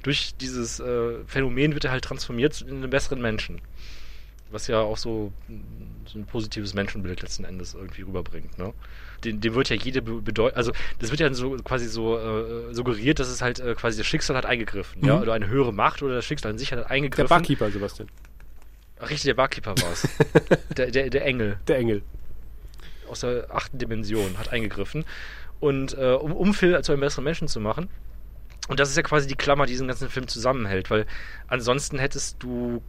[0.04, 3.62] durch dieses äh, Phänomen wird er halt transformiert in einen besseren Menschen.
[4.52, 5.32] Was ja auch so,
[6.06, 8.74] so ein positives Menschenbild letzten Endes irgendwie rüberbringt, ne?
[9.24, 13.20] Dem, dem wird ja jede Bedeutung, also das wird ja so quasi so äh, suggeriert,
[13.20, 15.22] dass es halt äh, quasi das Schicksal hat eingegriffen, ja, Mhm.
[15.22, 17.30] oder eine höhere Macht oder das Schicksal an sich hat Der eingegriffen.
[17.30, 18.10] Barkeeper, Sebastian.
[19.00, 20.08] Ach, richtig, der Barkeeper war es.
[20.78, 22.02] der, der, der Engel Der Engel.
[23.08, 25.06] aus der achten Dimension hat eingegriffen.
[25.62, 27.88] Und äh, um, um Phil zu einem besseren Menschen zu machen.
[28.68, 31.06] Und das ist ja quasi die Klammer, die diesen ganzen Film zusammenhält, weil
[31.48, 32.82] ansonsten hättest du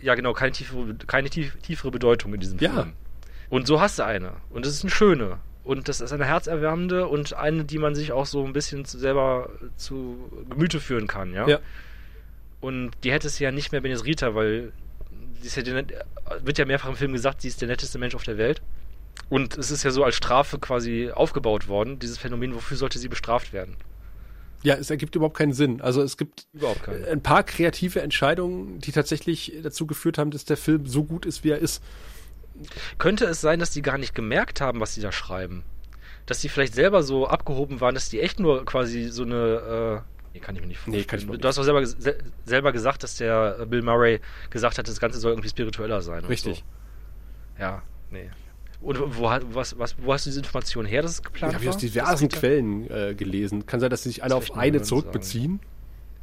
[0.00, 2.72] ja genau keine tiefere, keine tief, tiefere Bedeutung in diesem Ja.
[2.72, 2.92] Film.
[3.48, 4.32] Und so hast du eine.
[4.50, 5.38] Und das ist eine schöne.
[5.64, 8.98] Und das ist eine herzerwärmende und eine, die man sich auch so ein bisschen zu,
[8.98, 11.46] selber zu Gemüte führen kann, ja?
[11.46, 11.58] Ja.
[12.60, 14.72] Und die hättest du ja nicht mehr, wenn jetzt Rita, weil
[15.40, 15.92] sie ist ja die, net-
[16.42, 18.60] wird ja mehrfach im Film gesagt, sie ist der netteste Mensch auf der Welt.
[19.28, 23.08] Und es ist ja so als Strafe quasi aufgebaut worden, dieses Phänomen, wofür sollte sie
[23.08, 23.76] bestraft werden?
[24.62, 25.80] Ja, es ergibt überhaupt keinen Sinn.
[25.80, 26.46] Also es gibt
[27.10, 31.44] ein paar kreative Entscheidungen, die tatsächlich dazu geführt haben, dass der Film so gut ist,
[31.44, 31.82] wie er ist.
[32.98, 35.64] Könnte es sein, dass die gar nicht gemerkt haben, was sie da schreiben?
[36.26, 40.04] Dass die vielleicht selber so abgehoben waren, dass die echt nur quasi so eine.
[40.04, 41.00] Äh, nee, kann ich mir nicht vorstellen.
[41.00, 43.82] Nee, kann ich mir du hast doch selber, sel selber gesagt, dass der äh, Bill
[43.82, 44.20] Murray
[44.50, 46.24] gesagt hat, das Ganze soll irgendwie spiritueller sein.
[46.26, 46.58] Richtig.
[47.56, 47.62] So.
[47.62, 48.30] Ja, nee.
[48.82, 51.64] Und wo, was, was, wo hast du diese Information her, dass es Ich geplant habe
[51.64, 51.70] war?
[51.74, 53.66] aus diversen Quellen äh, gelesen.
[53.66, 55.60] Kann sein, dass sie sich alle Das auf eine zurückbeziehen.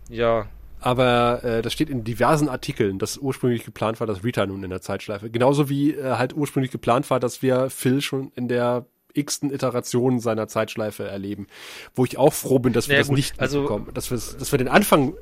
[0.10, 0.48] Ja,
[0.81, 4.69] Aber äh, das steht in diversen Artikeln, dass ursprünglich geplant war, dass Rita nun in
[4.69, 5.30] der Zeitschleife.
[5.30, 10.19] Genauso wie äh, halt ursprünglich geplant war, dass wir Phil schon in der x-ten Iteration
[10.19, 11.48] seiner Zeitschleife erleben.
[11.95, 13.88] Wo ich auch froh bin, dass wir Naja, das gut, nicht also-.
[13.94, 15.14] Dass, dass wir den Anfang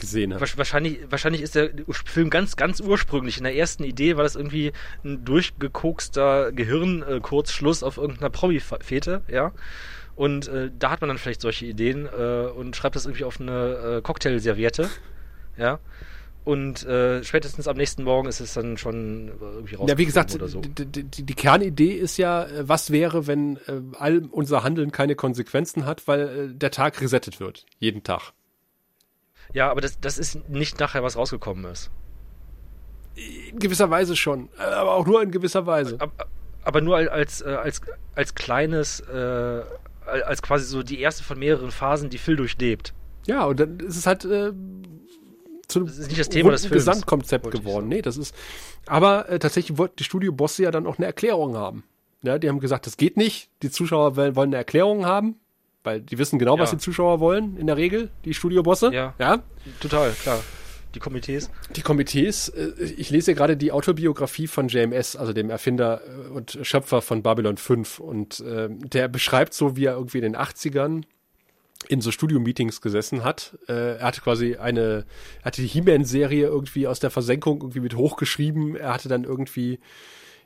[0.00, 0.32] gesehen.
[0.34, 1.70] Wasch- Wahrscheinlich, wahrscheinlich ist der
[2.06, 3.38] Film ganz, ganz ursprünglich.
[3.38, 4.72] In der ersten Idee war das irgendwie
[5.04, 9.52] ein durchgekokster Gehirnkurzschluss auf irgendeiner Promi-Fete, ja.
[10.16, 13.40] Und äh, da hat man dann vielleicht solche Ideen äh, und schreibt das irgendwie auf
[13.40, 14.90] eine äh, Cocktailserviette,
[15.56, 15.78] ja.
[16.44, 19.88] und äh, spätestens am nächsten Morgen ist es dann schon irgendwie raus.
[19.88, 20.60] Ja, wie gesagt, so.
[20.60, 25.14] die, die, die, Kernidee ist ja, äh, was wäre, wenn äh, all unser Handeln keine
[25.14, 28.32] Konsequenzen hat, weil äh, der Tag resettet wird, jeden Tag.
[29.52, 31.90] Ja, aber das, das ist nicht nachher, was rausgekommen ist.
[33.16, 35.96] In gewisser Weise schon, aber auch nur in gewisser Weise.
[35.98, 36.12] Aber,
[36.62, 37.80] aber nur als, äh, als,
[38.14, 39.62] als kleines, äh,
[40.06, 42.94] als quasi so die erste von mehreren Phasen, die Phil durchlebt.
[43.26, 44.52] Ja, und dann ist es halt äh,
[45.70, 47.88] zu das ist nicht das Thema des Films, Gesamtkonzept geworden.
[47.88, 48.34] Nee, das ist.
[48.86, 51.84] Aber äh, tatsächlich wollten die Studiobosse ja dann auch eine Erklärung haben.
[52.22, 53.50] Ja, die haben gesagt, das geht nicht.
[53.62, 55.36] Die Zuschauer wollen eine Erklärung haben,
[55.84, 56.62] weil die wissen genau, ja.
[56.62, 58.92] was die Zuschauer wollen, in der Regel, die Studiobosse.
[58.92, 59.14] Ja.
[59.18, 59.42] ja.
[59.80, 60.40] Total, klar.
[60.94, 61.50] Die Komitees?
[61.76, 62.48] Die Komitees.
[62.48, 67.22] Äh, ich lese gerade die Autobiografie von JMS, also dem Erfinder äh, und Schöpfer von
[67.22, 68.00] Babylon 5.
[68.00, 71.02] Und äh, der beschreibt so, wie er irgendwie in den 80ern
[71.88, 73.58] in so Studio-Meetings gesessen hat.
[73.68, 75.06] Äh, er hatte quasi eine,
[75.40, 78.76] er hatte die He-Man-Serie irgendwie aus der Versenkung irgendwie mit hochgeschrieben.
[78.76, 79.78] Er hatte dann irgendwie,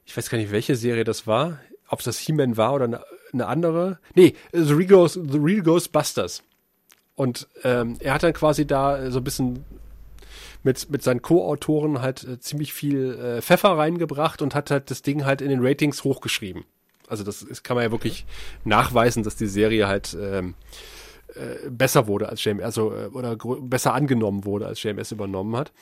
[0.04, 1.58] ich weiß gar nicht, welche Serie das war,
[1.88, 3.00] ob es das He-Man war oder eine,
[3.34, 3.98] eine, andere.
[4.14, 6.42] Nee, The Real, Ghost, The Real Ghostbusters.
[7.14, 9.64] Und ähm, er hat dann quasi da so ein bisschen
[10.64, 15.02] mit, mit seinen Co-Autoren halt äh, ziemlich viel äh, Pfeffer reingebracht und hat halt das
[15.02, 16.64] Ding halt in den Ratings hochgeschrieben.
[17.06, 18.24] Also das, das kann man ja wirklich
[18.64, 20.54] nachweisen, dass die Serie halt ähm,
[21.34, 25.72] äh, besser wurde als JMS, also äh, oder besser angenommen wurde, als JMS übernommen hat.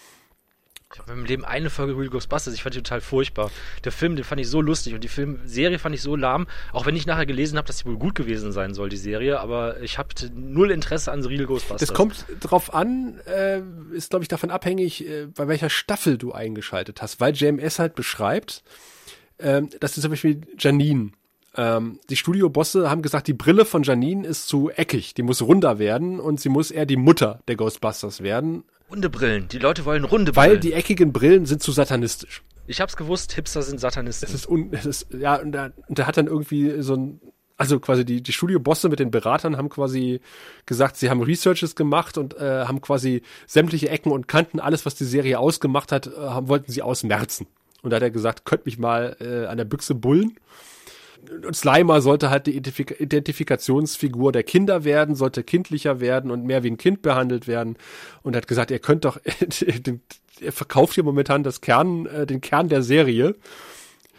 [0.95, 3.51] Ich habe im Leben eine Folge Real Ghostbusters, ich fand die total furchtbar.
[3.85, 6.85] Der Film, den fand ich so lustig und die Filmserie fand ich so lahm, auch
[6.85, 9.81] wenn ich nachher gelesen habe, dass sie wohl gut gewesen sein soll, die Serie, aber
[9.81, 11.89] ich habe null Interesse an Real Ghostbusters.
[11.89, 13.63] Das kommt drauf an, äh,
[13.93, 17.95] ist glaube ich davon abhängig, äh, bei welcher Staffel du eingeschaltet hast, weil JMS halt
[17.95, 18.63] beschreibt,
[19.39, 21.13] äh, dass du zum Beispiel Janine
[21.57, 25.79] ähm, die Studiobosse haben gesagt, die Brille von Janine ist zu eckig, die muss runder
[25.79, 28.65] werden und sie muss eher die Mutter der Ghostbusters werden.
[28.93, 30.51] Runde Brillen, die Leute wollen runde Brillen.
[30.51, 32.43] Weil die eckigen Brillen sind zu satanistisch.
[32.67, 34.29] Ich hab's gewusst, Hipster sind Satanisten.
[34.29, 37.21] Es ist, un, es ist ja, und der, und der hat dann irgendwie so ein,
[37.57, 40.21] also quasi die, die Studiobosse mit den Beratern haben quasi
[40.67, 44.95] gesagt, sie haben Researches gemacht und äh, haben quasi sämtliche Ecken und Kanten, alles, was
[44.95, 47.47] die Serie ausgemacht hat, äh, haben, wollten sie ausmerzen.
[47.83, 50.37] Und da hat er gesagt, könnt mich mal äh, an der Büchse bullen
[51.53, 56.77] Slimer sollte halt die Identifikationsfigur der Kinder werden, sollte kindlicher werden und mehr wie ein
[56.77, 57.77] Kind behandelt werden.
[58.23, 59.19] Und hat gesagt, ihr könnt doch,
[60.41, 63.37] er verkauft hier momentan das Kern, äh, den Kern der Serie.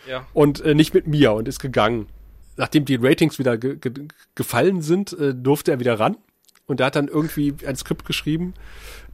[0.08, 0.28] Ja.
[0.34, 2.08] Und äh, nicht mit mir und ist gegangen.
[2.56, 3.92] Nachdem die Ratings wieder ge ge
[4.36, 6.18] gefallen sind, äh, durfte er wieder ran.
[6.66, 8.54] Und er hat dann irgendwie ein Skript geschrieben,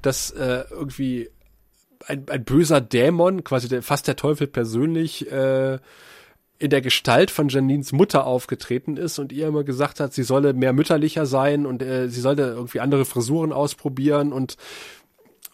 [0.02, 1.30] dass äh, irgendwie
[2.06, 5.80] ein, ein böser Dämon, quasi der, fast der Teufel persönlich, äh,
[6.60, 10.54] in der Gestalt von Janines Mutter aufgetreten ist und ihr immer gesagt hat, sie solle
[10.54, 14.58] mehr mütterlicher sein und äh, sie sollte irgendwie andere Frisuren ausprobieren und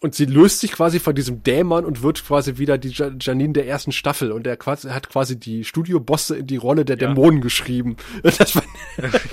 [0.02, 3.66] und sie löst sich quasi von diesem Dämon und wird quasi wieder die Janine der
[3.66, 7.08] ersten Staffel und er hat quasi die Studiobosse in die Rolle der ja.
[7.08, 7.96] Dämonen geschrieben.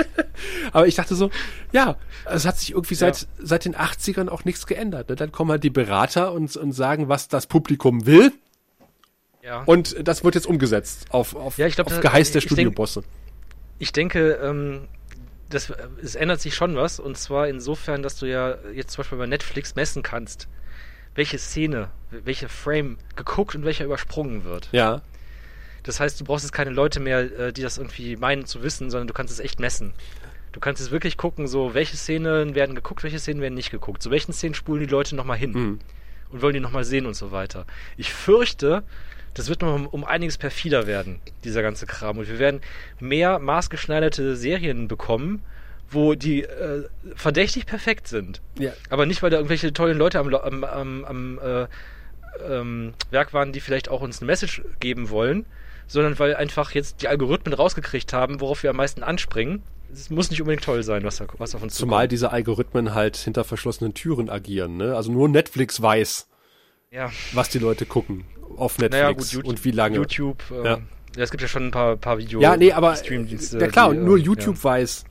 [0.72, 1.32] Aber ich dachte so,
[1.74, 3.28] ja, es hat sich irgendwie seit, ja.
[3.40, 5.10] seit den 80ern auch nichts geändert.
[5.10, 5.16] Ne?
[5.18, 8.32] Dann kommen halt die Berater und, und sagen, was das Publikum will
[9.44, 9.64] ja.
[9.64, 13.04] Und das wird jetzt umgesetzt auf, auf, ja, glaub, auf Geheiß der Studiobosse.
[13.80, 14.88] Ich denke, ähm,
[15.50, 15.72] das,
[16.02, 17.00] es ändert sich schon was.
[17.00, 20.48] Und zwar insofern, dass du ja jetzt zum Beispiel bei Netflix messen kannst,
[21.16, 24.70] welche Szene, welche Frame geguckt und welcher übersprungen wird.
[24.72, 25.02] Ja.
[25.84, 28.90] Das heißt, du brauchst jetzt keine Leute mehr, äh, die das irgendwie meinen zu wissen,
[28.90, 29.94] sondern du kannst es echt messen.
[30.54, 34.02] Du kannst es wirklich gucken, so welche Szenen werden geguckt, welche Szenen werden nicht geguckt.
[34.02, 35.80] Zu welchen Szenen spulen die Leute nochmal hin mhm.
[36.30, 37.66] und wollen die nochmal sehen und so weiter.
[37.98, 38.84] Ich fürchte,
[39.34, 42.18] das wird noch um einiges perfider werden, dieser ganze Kram.
[42.18, 42.62] Und wir werden
[43.00, 45.44] mehr maßgeschneiderte Serien bekommen,
[45.90, 48.42] wo die äh, verdächtig perfekt sind.
[48.60, 48.74] Ja.
[48.90, 51.68] Aber nicht, weil da irgendwelche tollen Leute am, am, am, am äh,
[52.48, 55.46] ähm, Werk waren, die vielleicht auch uns eine Message geben wollen,
[55.88, 59.64] sondern weil einfach jetzt die Algorithmen rausgekriegt haben, worauf wir am meisten anspringen.
[59.92, 61.92] Es muss nicht unbedingt toll sein, was, da, was auf uns zukommt.
[61.92, 64.78] Zumal diese Algorithmen halt hinter verschlossenen Türen agieren.
[64.78, 64.96] Ne?
[64.96, 66.28] Also nur Netflix weiß,
[66.90, 67.12] ja.
[67.34, 68.26] was die Leute gucken
[68.58, 69.96] auf Netflix naja, gut, YouTube, und wie lange.
[69.98, 70.78] YouTube, äh, ja.
[71.16, 71.24] ja.
[71.24, 72.42] es gibt ja schon ein paar, paar Videos.
[72.42, 74.64] Ja, nee, aber ja klar, die, und nur äh, YouTube ja.
[74.64, 75.06] weiß,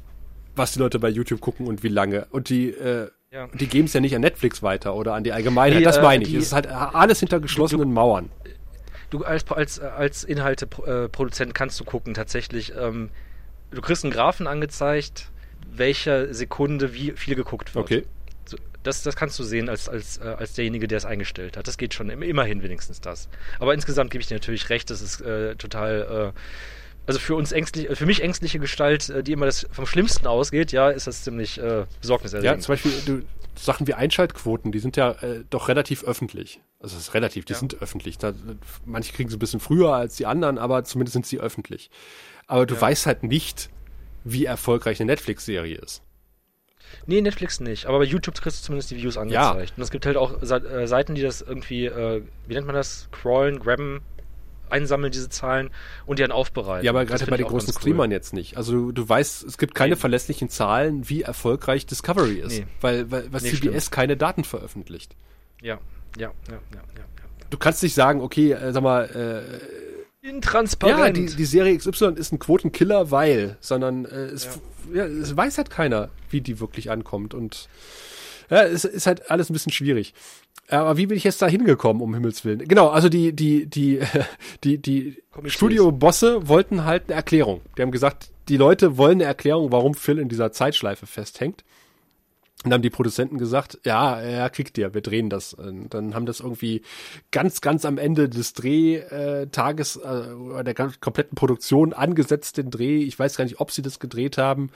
[0.54, 2.26] was die Leute bei YouTube gucken und wie lange.
[2.30, 3.48] Und die, äh, ja.
[3.54, 6.02] die geben es ja nicht an Netflix weiter oder an die Allgemeinheit, nee, das äh,
[6.02, 6.34] meine ich.
[6.34, 8.30] Es ist halt alles hinter geschlossenen du, Mauern.
[9.10, 12.72] Du als, als, als Inhalteproduzent äh, kannst du gucken, tatsächlich.
[12.78, 13.10] Ähm,
[13.70, 15.30] du kriegst einen Graphen angezeigt,
[15.70, 17.84] welcher Sekunde wie viel geguckt wird.
[17.84, 18.04] Okay.
[18.82, 21.66] Das, das kannst du sehen als, als, äh, als derjenige, der es eingestellt hat.
[21.68, 23.28] Das geht schon, immerhin wenigstens das.
[23.58, 26.32] Aber insgesamt gebe ich dir natürlich recht, das ist äh, total
[27.06, 30.72] Also für uns ängstlich, für mich ängstliche Gestalt, äh, die immer das vom Schlimmsten ausgeht,
[30.72, 32.58] ja, ist das ziemlich äh, besorgniserregend.
[32.58, 33.22] Ja, zum Beispiel du,
[33.56, 36.60] Sachen wie Einschaltquoten, die sind ja äh, doch relativ öffentlich.
[36.80, 37.58] Also es ist relativ, die ja.
[37.58, 38.18] sind öffentlich.
[38.18, 38.32] Da,
[38.84, 41.90] manche kriegen sie ein bisschen früher als die anderen, aber zumindest sind sie öffentlich.
[42.46, 42.80] Aber du ja.
[42.80, 43.68] weißt halt nicht,
[44.24, 46.02] wie erfolgreich eine Netflix-Serie ist.
[47.06, 47.86] Nee, Netflix nicht.
[47.86, 49.70] Aber bei YouTube kriegst du zumindest die Views angezeigt.
[49.70, 49.76] Ja.
[49.76, 53.08] Und es gibt halt auch äh, Seiten, die das irgendwie, äh, wie nennt man das?
[53.12, 54.00] Crawlen, grabben,
[54.72, 55.70] einsammeln diese Zahlen
[56.06, 56.84] und die dann aufbereiten.
[56.84, 58.14] Ja, aber gerade bei den großen Streamern cool.
[58.14, 58.56] jetzt nicht.
[58.56, 60.00] Also du, weißt, es gibt keine nee.
[60.00, 62.66] verlässlichen Zahlen, wie erfolgreich Discovery ist, nee.
[62.80, 63.90] weil, weil, weil nee, CBS stimmt.
[63.90, 65.14] keine Daten veröffentlicht.
[65.60, 65.78] Ja,
[66.18, 66.80] ja, ja, ja, ja.
[66.96, 67.04] ja.
[67.50, 69.91] Du kannst nicht sagen, okay, äh, sag mal, äh,
[70.22, 70.98] Intransparent.
[70.98, 74.48] Ja, die, die Serie XY ist ein Quotenkiller, weil, sondern äh, es,
[74.92, 75.04] ja.
[75.04, 75.04] ja.
[75.04, 77.68] es weiß halt keiner, wie die wirklich ankommt und
[78.48, 80.14] ja, es ist halt alles ein bisschen schwierig.
[80.68, 82.66] Aber wie bin ich jetzt da hingekommen, um Himmels Willen?
[82.68, 84.00] Genau, also die, die, die,
[84.64, 87.60] die, die Studio-Bosse wollten halt eine Erklärung.
[87.76, 91.64] Die haben gesagt, die Leute wollen eine Erklärung, warum Phil in dieser Zeitschleife festhängt.
[92.64, 95.54] Und dann haben die Produzenten gesagt, ja, er kriegt ihr, wir drehen das.
[95.54, 96.82] Und dann haben das irgendwie
[97.30, 103.02] ganz, ganz am Ende des Drehtages, äh, der kompletten Produktion angesetzt, den Dreh.
[103.02, 104.70] Ich weiß gar nicht, ob sie das gedreht haben.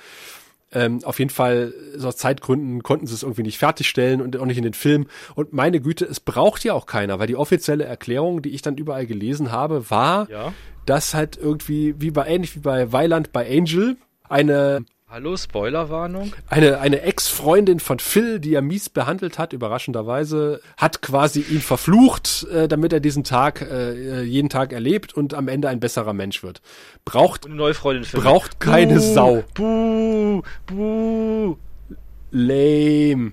[0.73, 4.47] Ähm, auf jeden Fall, so aus Zeitgründen konnten sie es irgendwie nicht fertigstellen und auch
[4.47, 5.07] nicht in den Film.
[5.37, 8.77] Und meine Güte, es braucht ja auch keiner, weil die offizielle Erklärung, die ich dann
[8.77, 10.53] überall gelesen habe, war, ja.
[10.85, 13.97] dass halt irgendwie, wie bei, ähnlich wie bei Weiland bei Angel,
[14.29, 16.33] eine Hallo, Spoilerwarnung.
[16.49, 22.45] Eine, eine Ex-Freundin von Phil, die er mies behandelt hat, überraschenderweise, hat quasi ihn verflucht,
[22.53, 26.43] äh, damit er diesen Tag, äh, jeden Tag erlebt und am Ende ein besserer Mensch
[26.43, 26.61] wird.
[27.05, 29.45] Braucht, eine neue Freundin braucht keine buh, Sau.
[29.55, 31.57] Buh, buh.
[32.33, 33.33] Lame.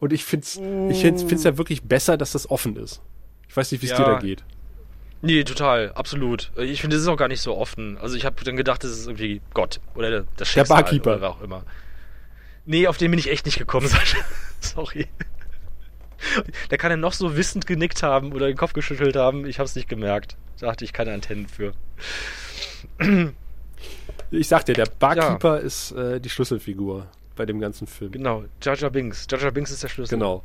[0.00, 0.90] Und ich find's, buh.
[0.90, 3.02] ich find's, find's ja wirklich besser, dass das offen ist.
[3.48, 3.98] Ich weiß nicht, wie es ja.
[3.98, 4.42] dir da geht.
[5.20, 6.52] Nee, total, absolut.
[6.56, 7.98] Ich finde, es ist auch gar nicht so offen.
[7.98, 11.16] Also ich habe dann gedacht, das ist irgendwie Gott oder das Schicksal Der Barkeeper.
[11.16, 11.64] oder auch immer.
[12.66, 14.18] Nee, auf den bin ich echt nicht gekommen, Sascha.
[14.60, 15.08] Sorry.
[16.70, 19.46] Der kann ja noch so wissend genickt haben oder den Kopf geschüttelt haben.
[19.46, 20.36] Ich habe es nicht gemerkt.
[20.60, 21.72] Da hatte ich keine Antennen für.
[24.30, 25.62] Ich sag dir, der Barkeeper ja.
[25.62, 28.12] ist äh, die Schlüsselfigur bei dem ganzen Film.
[28.12, 29.26] Genau, Jaja Binks.
[29.30, 30.16] Jaja Binks ist der Schlüssel.
[30.18, 30.44] Genau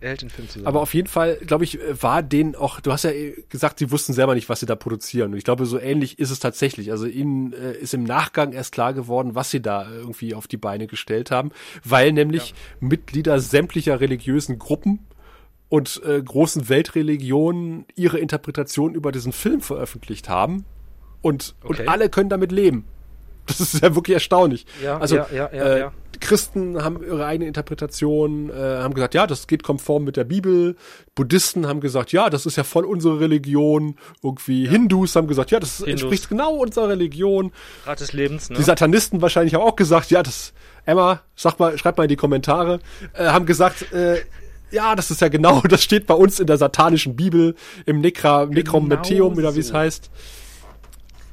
[0.00, 0.66] hält den Film zusammen.
[0.66, 3.10] Aber auf jeden Fall, glaube ich, war denen auch, du hast ja
[3.48, 5.32] gesagt, sie wussten selber nicht, was sie da produzieren.
[5.32, 6.90] Und ich glaube, so ähnlich ist es tatsächlich.
[6.90, 10.56] Also ihnen äh, ist im Nachgang erst klar geworden, was sie da irgendwie auf die
[10.56, 11.50] Beine gestellt haben,
[11.84, 12.56] weil nämlich ja.
[12.80, 15.00] Mitglieder sämtlicher religiösen Gruppen
[15.68, 20.64] und äh, großen Weltreligionen ihre Interpretation über diesen Film veröffentlicht haben.
[21.20, 21.82] Und, okay.
[21.82, 22.84] und alle können damit leben.
[23.46, 24.66] Das ist ja wirklich erstaunlich.
[24.82, 25.92] Ja, also ja, ja, ja, äh, ja.
[26.18, 30.76] Christen haben ihre eigene Interpretation, äh, haben gesagt, ja, das geht konform mit der Bibel.
[31.14, 33.96] Buddhisten haben gesagt, ja, das ist ja voll unsere Religion.
[34.22, 34.70] Irgendwie ja.
[34.70, 35.92] Hindus haben gesagt, ja, das Hindus.
[35.92, 37.52] entspricht genau unserer Religion.
[37.84, 38.56] Rat des Lebens, ne?
[38.56, 40.52] Die Satanisten wahrscheinlich haben auch gesagt, ja, das,
[40.84, 42.80] Emma, sag mal, schreib mal in die Kommentare,
[43.14, 44.22] äh, haben gesagt, äh,
[44.70, 47.54] ja, das ist ja genau, das steht bei uns in der satanischen Bibel,
[47.86, 50.10] im Necra, genau Meteum, oder wie es heißt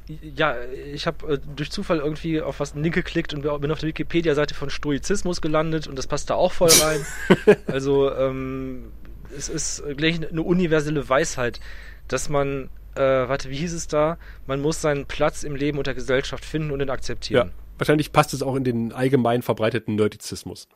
[0.08, 0.56] ja,
[0.92, 3.88] ich habe äh, durch Zufall irgendwie auf was einen Link geklickt und bin auf der
[3.88, 7.04] Wikipedia-Seite von Stoizismus gelandet und das passt da auch voll rein.
[7.66, 8.92] also ähm,
[9.36, 11.60] es ist gleich eine universelle Weisheit,
[12.08, 14.18] dass man, äh, warte, wie hieß es da?
[14.46, 17.48] Man muss seinen Platz im Leben und der Gesellschaft finden und ihn akzeptieren.
[17.48, 20.68] Ja, wahrscheinlich passt es auch in den allgemein verbreiteten Nerdizismus.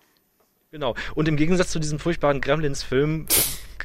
[0.73, 0.95] Genau.
[1.17, 3.27] Und im Gegensatz zu diesem furchtbaren Gremlins-Film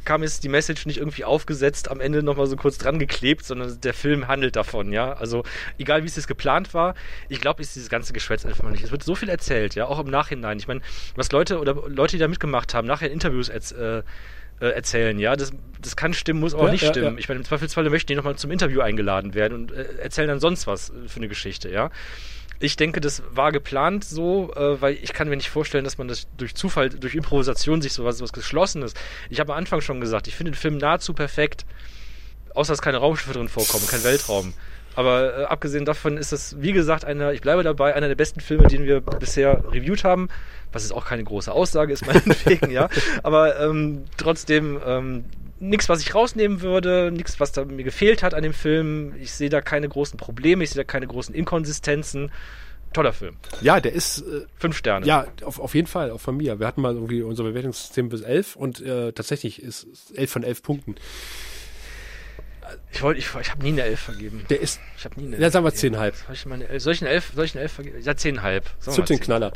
[0.03, 3.82] kam jetzt die Message nicht irgendwie aufgesetzt, am Ende nochmal so kurz dran geklebt, sondern
[3.82, 5.14] der Film handelt davon, ja.
[5.14, 5.44] Also,
[5.80, 6.94] egal wie es jetzt geplant war,
[7.28, 8.84] ich glaube, ist dieses ganze Geschwätz einfach nicht.
[8.84, 10.60] Es wird so viel erzählt, ja, auch im Nachhinein.
[10.60, 10.82] Ich meine,
[11.16, 14.03] was Leute oder Leute, die da mitgemacht haben, nachher in Interviews äh,
[14.60, 15.36] äh, erzählen, ja.
[15.36, 17.14] Das, das kann stimmen, muss auch ja, nicht ja, stimmen.
[17.14, 17.18] Ja.
[17.18, 20.40] Ich meine, im Zweifelsfalle möchten die nochmal zum Interview eingeladen werden und äh, erzählen dann
[20.40, 21.90] sonst was für eine Geschichte, ja.
[22.65, 26.07] Ich denke, das war geplant so, äh, weil ich kann mir nicht vorstellen, dass man
[26.07, 28.95] das durch Zufall, durch Improvisation sich sowas, sowas Geschlossenes.
[29.29, 31.63] Ich habe am Anfang schon gesagt, ich finde den Film nahezu perfekt,
[32.55, 34.55] außer dass keine Raumschiffe drin vorkommen, kein Weltraum.
[34.95, 38.39] Aber äh, abgesehen davon ist es, wie gesagt, einer, ich bleibe dabei, einer der besten
[38.39, 40.30] Filme, den wir bisher reviewed haben,
[40.72, 42.89] was jetzt auch keine große Aussage ist, meinetwegen, ja.
[43.23, 45.26] Aber ähm, trotzdem, ähm,
[45.59, 49.13] nichts, was ich rausnehmen würde, nichts, was da mir gefehlt hat an dem Film.
[49.19, 52.31] Ich sehe da keine großen Probleme, ich sehe da keine großen Inkonsistenzen.
[52.93, 53.35] Toller Film.
[53.59, 55.05] Ja, der ist äh, fünf Sterne.
[55.05, 56.59] Ja, auf, auf jeden Fall, auch von mir.
[56.59, 60.63] Wir hatten mal irgendwie unser Bewertungssystem bis elf und äh, tatsächlich ist elf von elf
[60.63, 60.95] Punkten.
[62.91, 64.45] Ich wollte, ich, ich habe nie eine Elf vergeben.
[64.49, 64.79] Der ist.
[64.97, 65.37] Ich habe nie eine.
[65.37, 66.15] Ja, sagen wir zehnhalb.
[66.15, 68.01] Soll ich, meine, soll ich eine Elf, soll ich eine Elf vergeben?
[68.01, 68.65] Ja, zehnhalb.
[68.79, 69.51] Zünd den Knaller.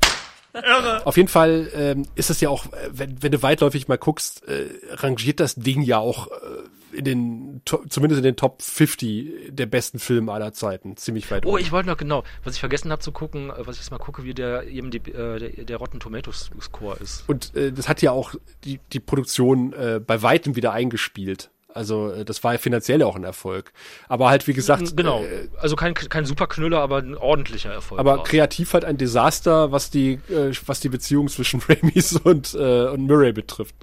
[0.54, 1.06] Irre.
[1.06, 4.68] Auf jeden Fall ähm, ist es ja auch, wenn, wenn du weitläufig mal guckst, äh,
[4.94, 10.00] rangiert das Ding ja auch äh, in den, zumindest in den Top 50 der besten
[10.00, 10.98] Filme aller Zeiten.
[10.98, 13.76] Ziemlich weit Oh, ich wollte noch genau, was ich vergessen habe zu gucken, äh, was
[13.76, 17.24] ich jetzt mal gucke, wie der eben die, äh, der, der Rotten Tomatoes Score ist.
[17.28, 18.34] Und äh, das hat ja auch
[18.64, 21.52] die, die Produktion äh, bei weitem wieder eingespielt.
[21.80, 23.72] Also äh, das war ja finanziell auch ein Erfolg.
[24.10, 24.98] Aber halt, wie gesagt.
[24.98, 25.24] Genau.
[25.24, 28.02] Äh, also kein, kein super Knüller, aber ein ordentlicher Erfolg.
[28.02, 32.88] Aber kreativ halt ein Desaster, was die, äh, was die Beziehung zwischen Ramis und, äh,
[32.88, 33.76] und Murray betrifft.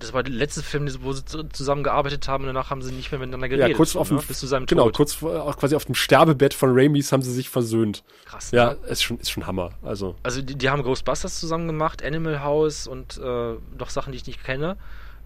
[0.00, 3.20] Das war der letzte Film, wo sie zusammengearbeitet haben und danach haben sie nicht mehr
[3.20, 3.70] miteinander geredet.
[3.70, 4.24] Ja, kurz auf dem, ne?
[4.26, 4.94] bis zu seinem Genau, Tod.
[4.96, 8.02] kurz auch quasi auf dem Sterbebett von Ramis haben sie sich versöhnt.
[8.24, 8.50] Krass.
[8.50, 8.78] Ja, ne?
[8.88, 9.70] ist schon, ist schon Hammer.
[9.82, 14.16] Also, also die, die haben Ghostbusters zusammen gemacht, Animal House und äh, noch Sachen, die
[14.16, 14.78] ich nicht kenne.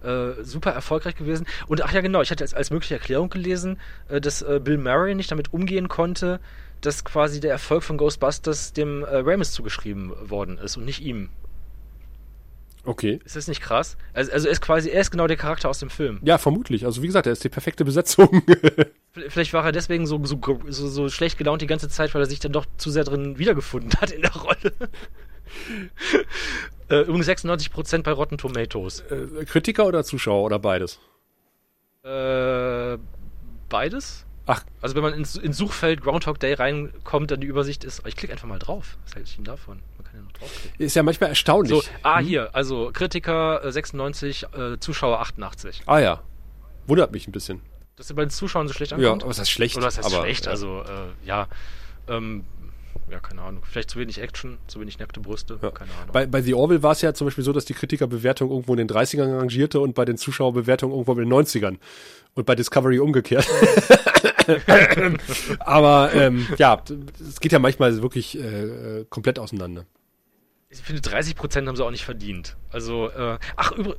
[0.04, 1.46] Äh, super erfolgreich gewesen.
[1.66, 3.78] Und ach ja, genau, ich hatte als, als mögliche Erklärung gelesen,
[4.08, 6.40] äh, dass äh, Bill Murray nicht damit umgehen konnte,
[6.82, 11.30] dass quasi der Erfolg von Ghostbusters dem äh, Ramis zugeschrieben worden ist und nicht ihm.
[12.84, 13.18] Okay.
[13.24, 13.96] Ist das nicht krass?
[14.12, 16.20] Also, also er ist quasi, er ist genau der Charakter aus dem Film.
[16.22, 16.84] Ja, vermutlich.
[16.84, 18.42] Also wie gesagt, er ist die perfekte Besetzung.
[19.28, 22.26] Vielleicht war er deswegen so, so, so, so schlecht gelaunt die ganze Zeit, weil er
[22.26, 24.74] sich dann doch zu sehr drin wiedergefunden hat in der Rolle.
[26.88, 29.00] äh, übrigens 96% bei Rotten Tomatoes.
[29.00, 30.98] Äh, Kritiker oder Zuschauer oder beides?
[32.02, 32.98] Äh,
[33.68, 34.26] beides.
[34.46, 34.62] Ach.
[34.82, 38.06] Also wenn man ins, ins Suchfeld Groundhog Day reinkommt, dann die Übersicht ist.
[38.06, 38.98] Ich klicke einfach mal drauf.
[39.04, 39.80] Was hält ich denn davon?
[40.78, 41.72] Ist ja manchmal erstaunlich.
[41.72, 42.26] So, ah, hm?
[42.26, 45.82] hier, also Kritiker 96, äh, Zuschauer 88.
[45.86, 46.22] Ah ja.
[46.86, 47.62] Wundert mich ein bisschen.
[47.96, 49.22] Dass ihr bei den Zuschauern so schlecht ankommt?
[49.22, 49.76] Ja, aber ist das schlecht?
[49.76, 50.46] Oder ist das aber, schlecht?
[50.46, 50.50] Ja.
[50.50, 51.48] Also, äh, ja.
[52.08, 52.44] Ähm,
[53.10, 53.62] ja, keine Ahnung.
[53.64, 55.70] Vielleicht zu wenig Action, zu wenig nackte Brüste, ja.
[55.70, 56.12] keine Ahnung.
[56.12, 58.78] Bei, bei The Orville war es ja zum Beispiel so, dass die Kritikerbewertung irgendwo in
[58.78, 61.78] den 30ern rangierte und bei den Zuschauerbewertungen irgendwo in den 90ern.
[62.34, 63.46] Und bei Discovery umgekehrt.
[65.60, 66.82] Aber ähm, ja,
[67.20, 69.86] es geht ja manchmal wirklich äh, äh komplett auseinander
[70.78, 72.56] ich finde 30 Prozent haben sie auch nicht verdient.
[72.70, 73.96] Also, äh, ach, über,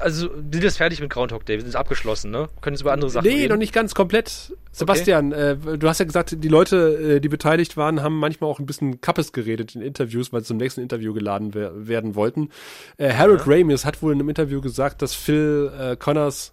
[0.00, 1.56] also sind wir jetzt fertig mit Groundhog Day?
[1.56, 2.48] Wir sind abgeschlossen, ne?
[2.60, 3.42] können jetzt über andere Sachen nee, reden.
[3.42, 4.54] Nee, noch nicht ganz komplett.
[4.72, 5.72] Sebastian, okay.
[5.72, 8.66] äh, du hast ja gesagt, die Leute, äh, die beteiligt waren, haben manchmal auch ein
[8.66, 12.50] bisschen Kappes geredet in Interviews, weil sie zum nächsten Interview geladen wer werden wollten.
[12.96, 13.52] Äh, Harold ja.
[13.52, 16.52] Ramis hat wohl in einem Interview gesagt, dass Phil äh, Connors,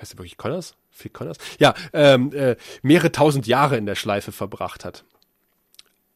[0.00, 0.76] heißt der wirklich Connors?
[0.90, 1.38] Phil Connors?
[1.58, 5.04] Ja, ähm, äh, mehrere tausend Jahre in der Schleife verbracht hat.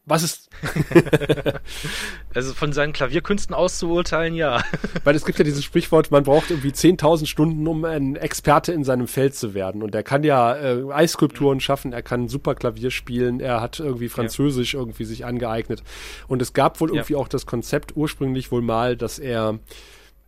[0.05, 0.49] Was ist.
[2.33, 4.63] also von seinen Klavierkünsten aus zu urteilen, ja.
[5.03, 8.83] Weil es gibt ja dieses Sprichwort, man braucht irgendwie 10.000 Stunden, um ein Experte in
[8.83, 9.83] seinem Feld zu werden.
[9.83, 14.09] Und er kann ja äh, Eisskulpturen schaffen, er kann super Klavier spielen, er hat irgendwie
[14.09, 14.79] Französisch ja.
[14.79, 15.83] irgendwie sich angeeignet.
[16.27, 16.95] Und es gab wohl ja.
[16.95, 19.59] irgendwie auch das Konzept ursprünglich wohl mal, dass er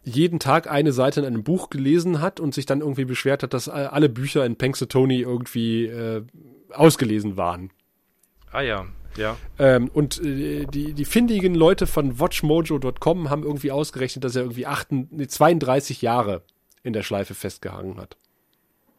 [0.04, 3.54] jeden Tag eine Seite in einem Buch gelesen hat und sich dann irgendwie beschwert hat,
[3.54, 6.24] dass alle Bücher in Punxsutawney irgendwie äh,
[6.72, 7.72] ausgelesen waren.
[8.52, 8.86] Ah ja,
[9.18, 9.38] ja.
[9.60, 14.66] Ähm, und äh, die, die findigen Leute von watchmojo.com haben irgendwie ausgerechnet, dass er irgendwie
[14.66, 16.42] 8, nee, 32 Jahre
[16.84, 18.18] in der Schleife festgehangen hat.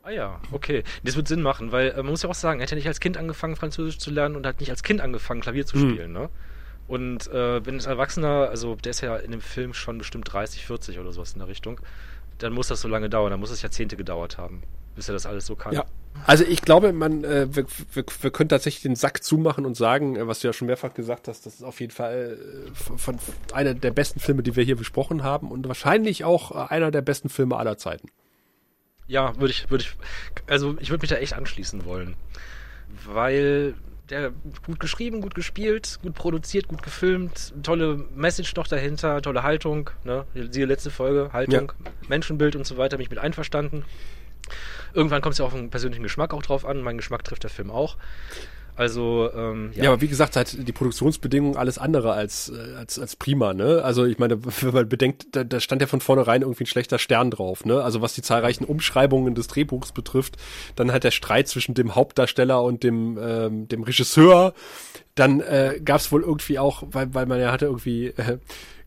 [0.03, 0.85] Ah ja, okay.
[1.03, 2.89] Das wird Sinn machen, weil äh, man muss ja auch sagen, er hat ja nicht
[2.89, 5.91] als Kind angefangen, Französisch zu lernen und hat nicht als Kind angefangen, Klavier zu hm.
[5.91, 6.29] spielen, ne?
[6.87, 10.67] Und äh, wenn es Erwachsener, also der ist ja in dem Film schon bestimmt 30,
[10.67, 11.81] 40 oder sowas in der Richtung,
[12.39, 14.63] dann muss das so lange dauern, dann muss es Jahrzehnte gedauert haben,
[14.95, 15.75] bis er das alles so kann.
[15.75, 15.85] Ja.
[16.27, 20.17] Also ich glaube, man, äh, wir, wir, wir können tatsächlich den Sack zumachen und sagen,
[20.17, 22.99] äh, was du ja schon mehrfach gesagt hast, das ist auf jeden Fall äh, von,
[22.99, 23.19] von
[23.53, 27.03] einer der besten Filme, die wir hier besprochen haben und wahrscheinlich auch äh, einer der
[27.03, 28.09] besten Filme aller Zeiten.
[29.07, 29.97] Ja, würde ich, würde ich,
[30.47, 32.17] also ich würde mich da echt anschließen wollen,
[33.05, 33.75] weil
[34.09, 34.33] der
[34.67, 40.27] gut geschrieben, gut gespielt, gut produziert, gut gefilmt, tolle Message noch dahinter, tolle Haltung, ne?
[40.51, 41.91] Siehe letzte Folge, Haltung, ja.
[42.09, 43.85] Menschenbild und so weiter, bin ich mit einverstanden.
[44.95, 46.83] Irgendwann kommt es ja auf den persönlichen Geschmack auch drauf an.
[46.83, 47.97] Mein Geschmack trifft der Film auch.
[48.77, 49.85] Also, ähm, ja.
[49.85, 53.83] ja, aber wie gesagt, halt die Produktionsbedingungen alles andere als, äh, als, als prima, ne?
[53.85, 56.99] Also ich meine, wenn man bedenkt, da, da stand ja von vornherein irgendwie ein schlechter
[56.99, 57.83] Stern drauf, ne?
[57.83, 60.39] Also was die zahlreichen Umschreibungen des Drehbuchs betrifft,
[60.75, 64.55] dann halt der Streit zwischen dem Hauptdarsteller und dem, ähm, dem Regisseur.
[65.15, 68.39] Dann äh, gab es wohl irgendwie auch, weil, weil man ja hatte irgendwie äh,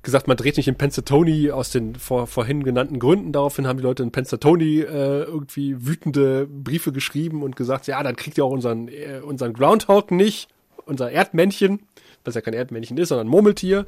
[0.08, 3.34] gesagt, man dreht nicht in Pensatoni aus den vor, vorhin genannten Gründen.
[3.34, 8.16] Daraufhin haben die Leute in Pensatoni äh, irgendwie wütende Briefe geschrieben und gesagt, ja, dann
[8.16, 10.48] kriegt ihr auch unseren, äh, unseren Groundhog nicht,
[10.86, 11.82] unser Erdmännchen,
[12.24, 13.86] was ja kein Erdmännchen ist, sondern ein Murmeltier.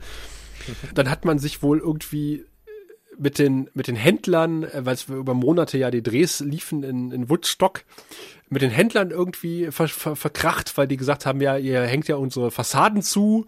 [0.93, 2.43] Dann hat man sich wohl irgendwie
[3.17, 7.11] mit den, mit den Händlern, äh, weil es über Monate ja die Drehs liefen in,
[7.11, 7.85] in Woodstock,
[8.49, 12.17] mit den Händlern irgendwie ver, ver, verkracht, weil die gesagt haben, ja, ihr hängt ja
[12.17, 13.45] unsere Fassaden zu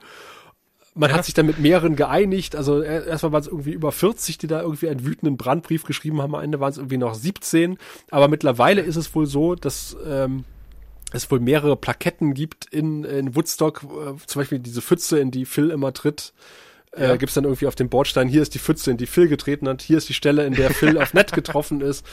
[0.94, 2.56] man hat sich dann mit mehreren geeinigt.
[2.56, 6.36] Also erstmal waren es irgendwie über 40, die da irgendwie einen wütenden Brandbrief geschrieben haben.
[6.36, 7.78] Am Ende waren es irgendwie noch 17.
[8.10, 10.44] Aber mittlerweile ist es wohl so, dass ähm,
[11.14, 13.84] es wohl mehrere Plaketten gibt in, in Woodstock.
[13.84, 16.34] Äh, zum Beispiel diese Pfütze, in die Phil immer tritt.
[16.98, 17.14] Ja.
[17.14, 19.68] äh, gibt's dann irgendwie auf dem Bordstein, hier ist die Pfütze, in die Phil getreten
[19.68, 22.06] hat, hier ist die Stelle, in der Phil auf Ned getroffen ist.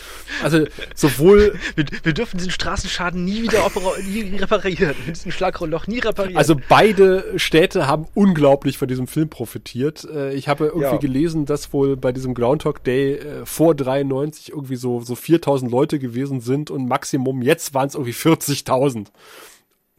[0.42, 1.58] Also sowohl...
[1.74, 3.68] Wir, wir dürfen diesen Straßenschaden nie wieder
[4.04, 6.36] nie reparieren, diesen Schlagrohrloch nie reparieren.
[6.36, 10.04] Also beide Städte haben unglaublich von diesem Film profitiert.
[10.04, 10.96] Äh, ich habe irgendwie ja.
[10.96, 15.98] gelesen, dass wohl bei diesem Groundhog Day äh, vor 93 irgendwie so, so 4000 Leute
[15.98, 19.06] gewesen sind und Maximum jetzt waren es irgendwie 40.000.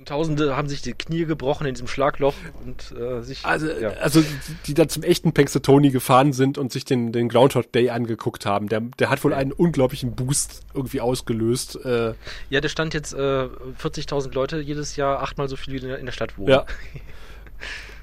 [0.10, 2.34] Tausende haben sich die Knie gebrochen in diesem Schlagloch
[2.66, 3.46] und äh, sich.
[3.46, 3.90] Also, ja.
[4.02, 4.24] also
[4.66, 8.70] die da zum echten Tony gefahren sind und sich den, den Groundhog Day angeguckt haben.
[8.70, 11.76] Der, der hat wohl einen unglaublichen Boost irgendwie ausgelöst.
[11.86, 12.16] Äh,
[12.50, 16.12] ja, der stand jetzt äh, 40.000 Leute jedes Jahr, achtmal so viel wie in der
[16.12, 16.50] Stadt wohnen.
[16.50, 16.66] Ja.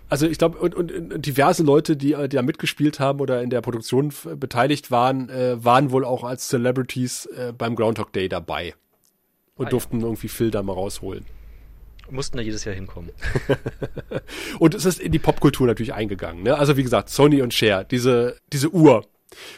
[0.08, 3.50] Also ich glaube, und, und, und diverse Leute, die, die da mitgespielt haben oder in
[3.50, 8.74] der Produktion beteiligt waren, äh, waren wohl auch als Celebrities äh, beim Groundhog Day dabei.
[9.56, 10.06] Und ah, durften ja.
[10.06, 11.26] irgendwie Phil da mal rausholen.
[12.10, 13.10] Mussten da jedes Jahr hinkommen.
[14.58, 16.42] und es ist in die Popkultur natürlich eingegangen.
[16.42, 16.56] Ne?
[16.56, 19.04] Also wie gesagt, Sony und Cher, diese, diese Uhr.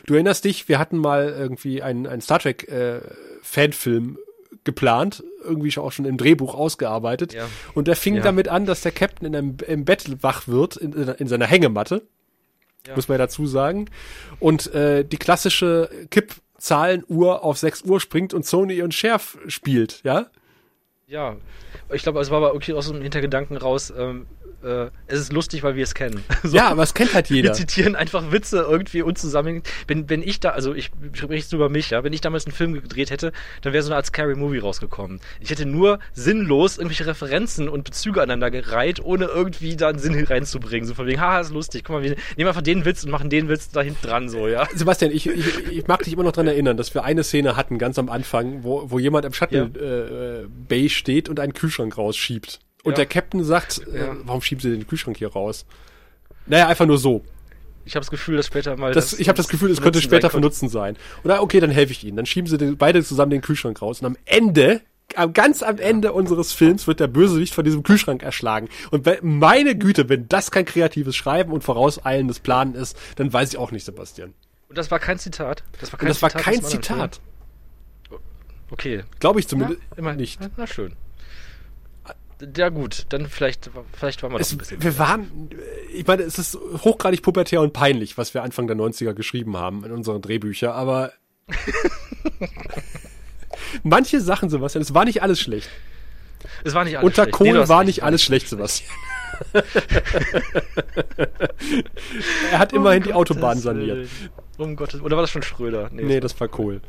[0.06, 3.00] Du erinnerst dich, wir hatten mal irgendwie einen, einen Star Trek äh,
[3.42, 4.18] Fanfilm
[4.64, 7.32] geplant, irgendwie auch schon im Drehbuch ausgearbeitet.
[7.32, 7.48] Ja.
[7.74, 8.22] Und der fing ja.
[8.22, 12.02] damit an, dass der Captain in einem, im Bett wach wird, in, in seiner Hängematte.
[12.86, 12.94] Ja.
[12.94, 13.86] Muss man ja dazu sagen.
[14.40, 20.26] Und äh, die klassische Kippzahlenuhr auf 6 Uhr springt und Sony und Cher spielt, ja?
[21.08, 21.36] Ja,
[21.90, 24.26] ich glaube, es war aber okay aus dem Hintergedanken raus, ähm,
[24.62, 26.24] äh, es ist lustig, weil wir es kennen.
[26.44, 26.56] So.
[26.56, 27.48] Ja, aber es kennt halt jeder.
[27.48, 29.68] Wir zitieren einfach Witze irgendwie unzusammenhängend.
[29.86, 32.74] Wenn, wenn ich da, also ich spreche über mich, ja, wenn ich damals einen Film
[32.74, 35.20] gedreht hätte, dann wäre so eine Art Scary Movie rausgekommen.
[35.40, 40.24] Ich hätte nur sinnlos irgendwelche Referenzen und Bezüge aneinander gereiht, ohne irgendwie da einen Sinn
[40.24, 40.86] reinzubringen.
[40.86, 43.30] So von wegen, haha, ist lustig, guck mal, wir nehmen einfach den Witz und machen
[43.30, 44.66] den Witz da hinten dran, so, ja.
[44.74, 47.78] Sebastian, ich, ich, ich mag dich immer noch dran erinnern, dass wir eine Szene hatten,
[47.78, 50.42] ganz am Anfang, wo, wo jemand im Shuttle ja.
[50.42, 52.60] äh, Bay steht und einen Kühlschrank rausschiebt.
[52.88, 53.04] Und ja.
[53.04, 55.66] der Captain sagt, äh, warum schieben sie den Kühlschrank hier raus?
[56.46, 57.22] Naja, einfach nur so.
[57.84, 58.94] Ich habe das Gefühl, dass später mal.
[58.94, 60.96] Das, das ich habe das Gefühl, es könnte später von Nutzen sein.
[61.22, 62.16] Oder okay, dann helfe ich ihnen.
[62.16, 64.00] Dann schieben sie den, beide zusammen den Kühlschrank raus.
[64.00, 64.80] Und am Ende,
[65.34, 68.70] ganz am Ende unseres Films, wird der Bösewicht von diesem Kühlschrank erschlagen.
[68.90, 73.58] Und meine Güte, wenn das kein kreatives Schreiben und vorauseilendes Planen ist, dann weiß ich
[73.58, 74.32] auch nicht, Sebastian.
[74.70, 75.62] Und das war kein Zitat.
[75.78, 77.20] Das war kein, das Zitat, war kein Zitat.
[78.70, 79.04] Okay.
[79.20, 80.40] Glaube ich zumindest ja, immer nicht.
[80.56, 80.94] Na schön
[82.56, 84.82] ja gut, dann vielleicht, vielleicht waren wir es, ein bisschen.
[84.82, 85.50] Wir waren,
[85.92, 89.84] ich meine, es ist hochgradig pubertär und peinlich, was wir Anfang der 90er geschrieben haben
[89.84, 91.12] in unseren Drehbüchern, aber
[93.82, 95.68] manche Sachen, Sebastian, es war nicht alles schlecht.
[96.62, 97.36] Es war nicht alles Unter schlecht.
[97.36, 98.90] Kohl nee, war nicht alles schlecht, Sebastian.
[102.52, 104.08] er hat immerhin um die Autobahn saniert.
[104.56, 105.90] Um Gottes Oder war das schon Schröder?
[105.92, 106.80] Nee, nee das war Kohl.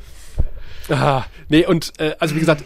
[0.90, 2.64] Ah, nee, und äh, also wie gesagt,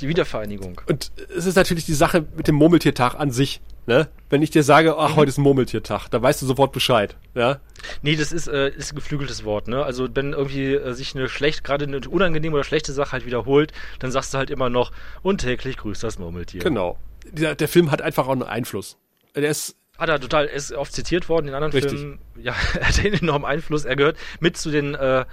[0.00, 0.80] die Wiedervereinigung.
[0.88, 3.60] Und es ist natürlich die Sache mit dem Murmeltiertag an sich.
[3.86, 4.08] Ne?
[4.30, 5.16] Wenn ich dir sage, ach, mhm.
[5.16, 7.60] heute ist Murmeltiertag, dann weißt du sofort Bescheid, ja?
[8.02, 9.84] Nee, das ist, äh, ist ein geflügeltes Wort, ne?
[9.84, 13.72] Also wenn irgendwie äh, sich eine schlecht, gerade eine unangenehme oder schlechte Sache halt wiederholt,
[14.00, 14.90] dann sagst du halt immer noch,
[15.22, 16.62] und täglich grüßt das Murmeltier.
[16.62, 16.98] Genau.
[17.30, 18.98] Der, der Film hat einfach auch einen Einfluss.
[19.36, 21.98] Der ist hat er total, ist oft zitiert worden in anderen Richtig.
[22.00, 22.18] Filmen.
[22.36, 23.84] Ja, er hat einen enormen Einfluss.
[23.84, 25.24] Er gehört mit zu den äh,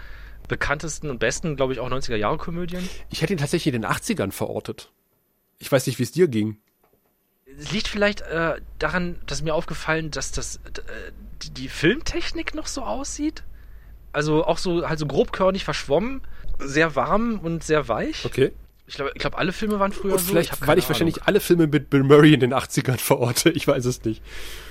[0.47, 2.87] bekanntesten und besten, glaube ich, auch 90er-Jahre-Komödien.
[3.09, 4.91] Ich hätte ihn tatsächlich in den 80ern verortet.
[5.59, 6.57] Ich weiß nicht, wie es dir ging.
[7.59, 11.11] Es liegt vielleicht äh, daran, dass mir aufgefallen, dass das äh,
[11.51, 13.43] die, Filmtechnik noch so aussieht.
[14.11, 16.21] Also auch so halt so grobkörnig verschwommen,
[16.59, 18.25] sehr warm und sehr weich.
[18.25, 18.51] Okay.
[18.85, 20.25] Ich glaube, ich glaub, alle Filme waren früher so.
[20.25, 23.49] Vielleicht, ich weil ich wahrscheinlich alle Filme mit Bill Murray in den 80ern verorte.
[23.49, 24.21] Ich weiß es nicht.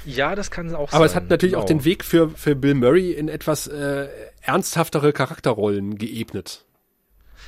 [0.05, 0.97] Ja, das kann auch Aber sein.
[0.97, 1.63] Aber es hat natürlich genau.
[1.63, 4.09] auch den Weg für, für Bill Murray in etwas äh,
[4.43, 6.65] ernsthaftere Charakterrollen geebnet.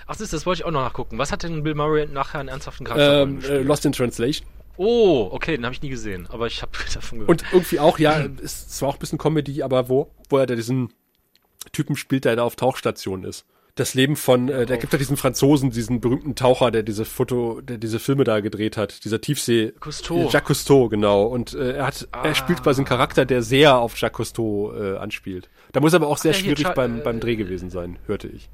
[0.06, 1.18] Ach, das, das wollte ich auch noch nachgucken.
[1.18, 4.48] Was hat denn Bill Murray nachher einen ernsthaften Charakterrollen ähm, äh, Lost in Translation.
[4.76, 7.30] Oh, okay, den habe ich nie gesehen, aber ich habe davon gehört.
[7.30, 10.54] Und irgendwie auch, ja, ist zwar auch ein bisschen Comedy, aber wo, wo er da
[10.56, 10.92] diesen
[11.72, 15.16] Typen spielt, der da auf Tauchstation ist das Leben von, äh, da gibt ja diesen
[15.16, 19.72] Franzosen, diesen berühmten Taucher, der diese Foto, der diese Filme da gedreht hat, dieser Tiefsee.
[19.80, 20.28] Cousteau.
[20.30, 21.24] Jacques Cousteau, genau.
[21.24, 22.22] Und äh, er hat, ah.
[22.24, 25.48] er spielt quasi einen Charakter, der sehr auf Jacques Cousteau äh, anspielt.
[25.72, 28.48] Da muss aber auch sehr Ach, schwierig beim, beim Dreh gewesen sein, hörte ich.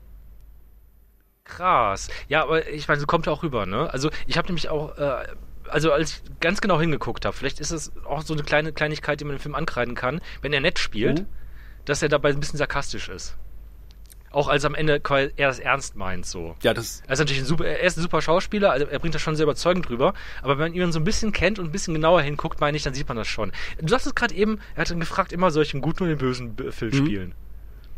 [1.45, 2.09] Krass.
[2.29, 3.93] Ja, aber ich meine, so kommt er auch rüber, ne?
[3.93, 5.27] Also ich habe nämlich auch, äh,
[5.69, 9.21] also als ich ganz genau hingeguckt habe, vielleicht ist es auch so eine kleine Kleinigkeit,
[9.21, 11.27] die man im Film ankreiden kann, wenn er nett spielt, mhm.
[11.85, 13.37] dass er dabei ein bisschen sarkastisch ist.
[14.32, 15.01] Auch als am Ende
[15.36, 16.55] er das ernst meint, so.
[16.62, 17.02] Ja, das.
[17.07, 19.35] Er ist natürlich ein super, er ist ein super Schauspieler, also er bringt das schon
[19.35, 20.15] sehr überzeugend rüber.
[20.43, 22.85] Aber wenn man ihn so ein bisschen kennt und ein bisschen genauer hinguckt, meine ich,
[22.85, 23.51] dann sieht man das schon.
[23.81, 26.11] Du sagst es gerade eben, er hat dann gefragt, immer soll ich einen guten und
[26.11, 27.07] den bösen Film mhm.
[27.07, 27.35] spielen.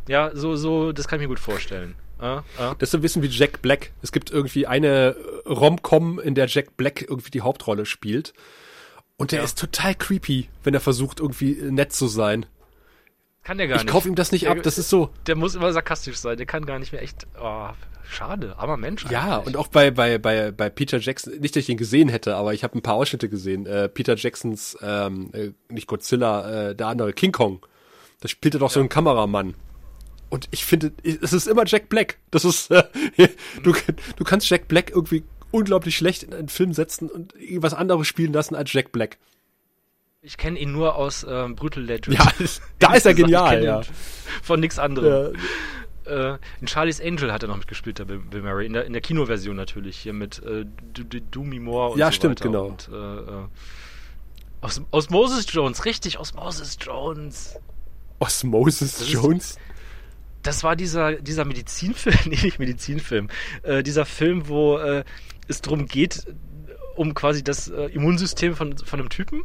[0.09, 1.94] Ja, so, so, das kann ich mir gut vorstellen.
[2.18, 2.74] Ah, ah.
[2.78, 3.90] Das ist so ein bisschen wie Jack Black.
[4.00, 8.32] Es gibt irgendwie eine Rom-Com, in der Jack Black irgendwie die Hauptrolle spielt.
[9.16, 9.44] Und der ja.
[9.44, 12.46] ist total creepy, wenn er versucht, irgendwie nett zu sein.
[13.44, 13.93] Kann der gar ich nicht.
[13.93, 15.10] kauf ihm das nicht der, ab, das ist so.
[15.27, 17.27] Der muss immer sarkastisch sein, der kann gar nicht mehr echt.
[17.40, 17.69] Oh,
[18.09, 19.05] schade, armer Mensch.
[19.10, 22.36] Ja, und auch bei, bei, bei, bei Peter Jackson, nicht, dass ich ihn gesehen hätte,
[22.36, 23.66] aber ich habe ein paar Ausschnitte gesehen.
[23.66, 27.66] Äh, Peter Jacksons, ähm, äh, nicht Godzilla, äh, der andere, King Kong.
[28.20, 28.74] Da spielt er doch ja.
[28.74, 29.55] so einen Kameramann.
[30.31, 32.19] Und ich finde, es ist immer Jack Black.
[32.31, 32.85] Das ist, äh,
[33.62, 33.74] du,
[34.16, 38.32] du kannst Jack Black irgendwie unglaublich schlecht in einen Film setzen und irgendwas anderes spielen
[38.32, 39.19] lassen als Jack Black.
[40.24, 42.16] Ich kenne ihn nur aus ähm, Brutal Legend.
[42.16, 42.32] Ja,
[42.78, 43.82] da ist er genial, ja.
[44.40, 45.35] Von nichts anderem.
[46.07, 46.35] Ja.
[46.35, 48.66] Äh, in Charlie's Angel hat er noch mitgespielt, der Bill, Murray.
[48.66, 50.65] In der, in der Kinoversion natürlich, hier mit äh,
[51.32, 52.51] Doomy Moore und ja, so stimmt, weiter.
[52.51, 52.66] genau.
[52.66, 53.47] Und, äh, äh,
[54.61, 57.57] aus, aus Moses Jones, richtig, aus Moses Jones.
[58.20, 59.51] Aus Moses das Jones?
[59.51, 59.59] Ist,
[60.44, 63.27] das war dieser, dieser Medizinfilm, nee, nicht Medizinfilm,
[63.65, 65.03] äh, dieser Film, wo äh,
[65.49, 66.27] es darum geht,
[66.94, 69.43] um quasi das äh, Immunsystem von, von einem Typen.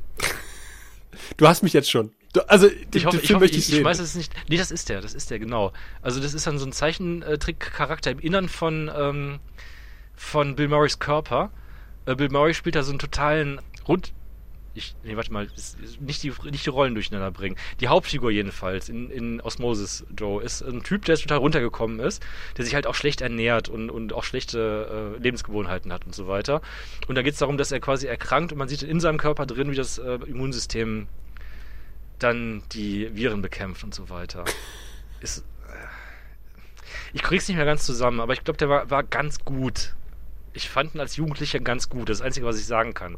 [1.38, 2.12] Du hast mich jetzt schon.
[2.34, 4.34] Du, also, ich hoffe, ich, hoffe, ich, ich, ich weiß es nicht.
[4.50, 5.74] Nee, das ist der, das ist der, genau.
[6.02, 9.40] Also, das ist dann so ein Zeichentrick-Charakter im Innern von, ähm,
[10.16, 11.52] von Bill Murrays Körper.
[12.06, 14.14] Äh, Bill Murray spielt da so einen totalen rund.
[14.78, 15.48] Ich, nee, warte mal,
[16.00, 17.56] nicht die, nicht die Rollen durcheinander bringen.
[17.80, 22.24] Die Hauptfigur jedenfalls in, in Osmosis Joe ist ein Typ, der total runtergekommen ist,
[22.58, 26.28] der sich halt auch schlecht ernährt und, und auch schlechte äh, Lebensgewohnheiten hat und so
[26.28, 26.62] weiter.
[27.08, 29.48] Und da geht es darum, dass er quasi erkrankt und man sieht in seinem Körper
[29.48, 31.08] drin, wie das äh, Immunsystem
[32.20, 34.46] dann die Viren bekämpft und so weiter.
[35.22, 35.88] Ist, äh,
[37.14, 39.96] ich krieg's nicht mehr ganz zusammen, aber ich glaube, der war, war ganz gut.
[40.54, 42.10] Ich fand ihn als Jugendlicher ganz gut.
[42.10, 43.18] Das ist das Einzige, was ich sagen kann.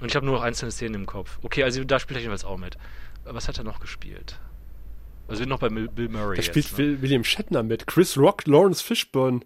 [0.00, 1.38] Und ich habe nur noch einzelne Szenen im Kopf.
[1.42, 2.76] Okay, also da spielt er jedenfalls auch mit.
[3.24, 4.38] Was hat er noch gespielt?
[5.26, 6.36] Also wir sind noch bei Bill Murray.
[6.36, 7.00] Da spielt jetzt, ne?
[7.00, 7.86] William Shatner mit.
[7.86, 9.40] Chris Rock, Lawrence Fishburne,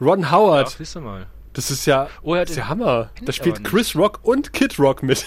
[0.00, 0.70] Ron Howard.
[0.70, 1.26] Ja, siehst du mal.
[1.52, 3.10] Das ist ja, oh, das ist ja Hammer.
[3.22, 5.24] Da spielt Chris Rock und Kid Rock mit.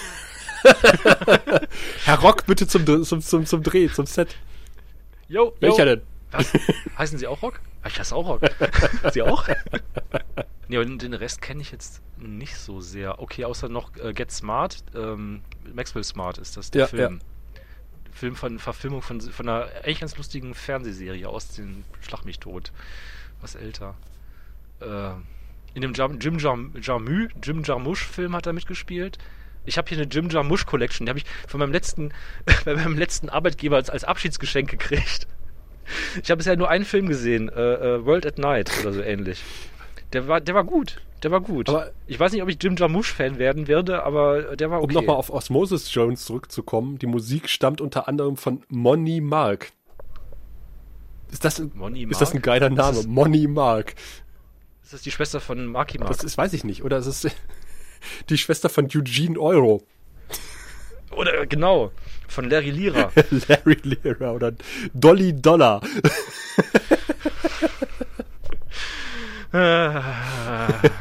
[2.06, 4.36] Herr Rock, bitte zum, zum, zum, zum Dreh, zum Set.
[5.28, 6.02] Jo, Welcher denn?
[6.32, 6.52] Was?
[6.98, 7.62] Heißen Sie auch Rock?
[7.88, 8.40] Ich heiße auch.
[9.14, 9.48] Sie auch?
[10.68, 13.20] nee, aber den Rest kenne ich jetzt nicht so sehr.
[13.20, 14.84] Okay, außer noch äh, Get Smart.
[14.96, 15.42] Ähm,
[15.74, 17.20] Maxwell Smart ist das der ja, Film.
[17.20, 17.62] Ja.
[18.12, 22.72] Film von Verfilmung von, von einer eigentlich ganz lustigen Fernsehserie aus dem Schlag mich tot.
[23.42, 23.96] Was älter.
[24.80, 25.12] Äh,
[25.74, 29.18] in dem Jim, Jim, Jam, Jarmu, Jim Jarmusch Film hat er mitgespielt.
[29.66, 32.14] Ich habe hier eine Jim Jarmusch Collection, die habe ich von meinem letzten,
[32.66, 35.28] bei meinem letzten Arbeitgeber als, als Abschiedsgeschenk gekriegt.
[36.22, 39.44] Ich habe bisher nur einen Film gesehen, äh, uh, World at Night oder so ähnlich.
[40.14, 41.02] Der war, der war gut.
[41.24, 41.70] Der war gut.
[41.70, 44.96] Aber ich weiß nicht, ob ich Jim Jarmusch-Fan werden werde, aber der war okay.
[44.96, 49.72] Um nochmal auf Osmosis Jones zurückzukommen, die Musik stammt unter anderem von Money Mark.
[51.32, 53.00] Ist das, Money ist das ein geiler Name?
[53.00, 53.96] Ist Money Mark.
[54.84, 56.12] Ist das die Schwester von Marky Mark?
[56.12, 56.84] Das ist, weiß ich nicht.
[56.84, 57.28] Oder ist es
[58.30, 59.82] die Schwester von Eugene Euro?
[61.12, 61.92] Oder genau,
[62.28, 63.12] von Larry Lira.
[63.48, 64.54] Larry Lira oder
[64.94, 65.82] Dolly Dollar.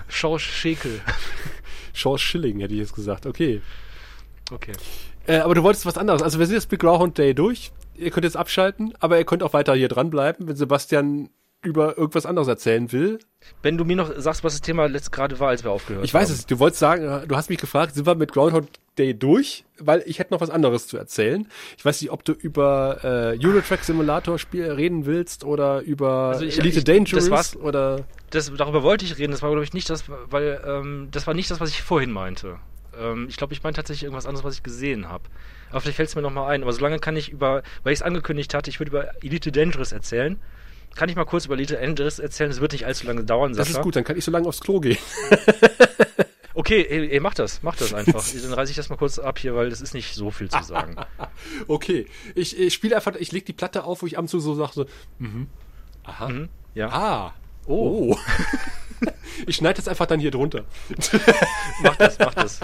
[0.08, 1.00] Schau Schäkel.
[1.92, 3.26] Schau Schilling, hätte ich jetzt gesagt.
[3.26, 3.60] Okay.
[4.50, 4.72] Okay.
[5.26, 6.22] Äh, aber du wolltest was anderes.
[6.22, 7.72] Also wir sind jetzt Big Groundhog Day durch.
[7.96, 11.30] Ihr könnt jetzt abschalten, aber ihr könnt auch weiter hier dranbleiben, wenn Sebastian
[11.64, 13.18] über irgendwas anderes erzählen will.
[13.62, 16.04] Wenn du mir noch sagst, was das Thema letzt gerade war, als wir aufgehört haben.
[16.04, 16.46] Ich weiß es.
[16.46, 18.66] Du wolltest sagen, du hast mich gefragt, sind wir mit Groundhog
[18.96, 19.64] Day durch?
[19.78, 21.48] Weil ich hätte noch was anderes zu erzählen.
[21.76, 26.44] Ich weiß nicht, ob du über äh, Eurotrack Simulator Spiel reden willst oder über also
[26.44, 28.04] ich, Elite ich, Dangerous das oder.
[28.30, 29.32] Das, darüber wollte ich reden.
[29.32, 32.12] Das war glaube ich nicht das, weil ähm, das war nicht das, was ich vorhin
[32.12, 32.58] meinte.
[32.98, 35.24] Ähm, ich glaube, ich meine tatsächlich irgendwas anderes, was ich gesehen habe.
[35.70, 36.62] Aber vielleicht fällt es mir noch mal ein.
[36.62, 39.92] Aber solange kann ich über, weil ich es angekündigt hatte, ich würde über Elite Dangerous
[39.92, 40.38] erzählen.
[40.94, 42.50] Kann ich mal kurz über Elite Dangerous erzählen?
[42.50, 43.68] Es wird nicht allzu lange dauern, Sascha.
[43.68, 44.98] Das ist gut, dann kann ich so lange aufs Klo gehen.
[46.56, 48.24] Okay, ey, ey, mach das, mach das einfach.
[48.42, 50.62] Dann reiße ich das mal kurz ab hier, weil das ist nicht so viel zu
[50.62, 50.94] sagen.
[51.66, 52.06] okay,
[52.36, 54.54] ich, ich spiele einfach, ich leg die Platte auf, wo ich ab und zu so
[54.54, 54.86] sage, so,
[55.18, 55.48] mhm.
[56.04, 56.88] aha, Mhm, ja.
[56.90, 57.34] ah,
[57.66, 58.16] oh.
[59.48, 60.64] ich schneide das einfach dann hier drunter.
[61.82, 62.60] mach das, mach das.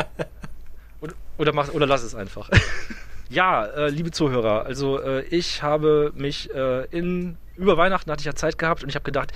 [1.01, 2.49] Oder, oder, mach, oder lass es einfach.
[3.29, 8.27] ja, äh, liebe Zuhörer, also äh, ich habe mich äh, in über Weihnachten hatte ich
[8.27, 9.33] ja Zeit gehabt und ich habe gedacht,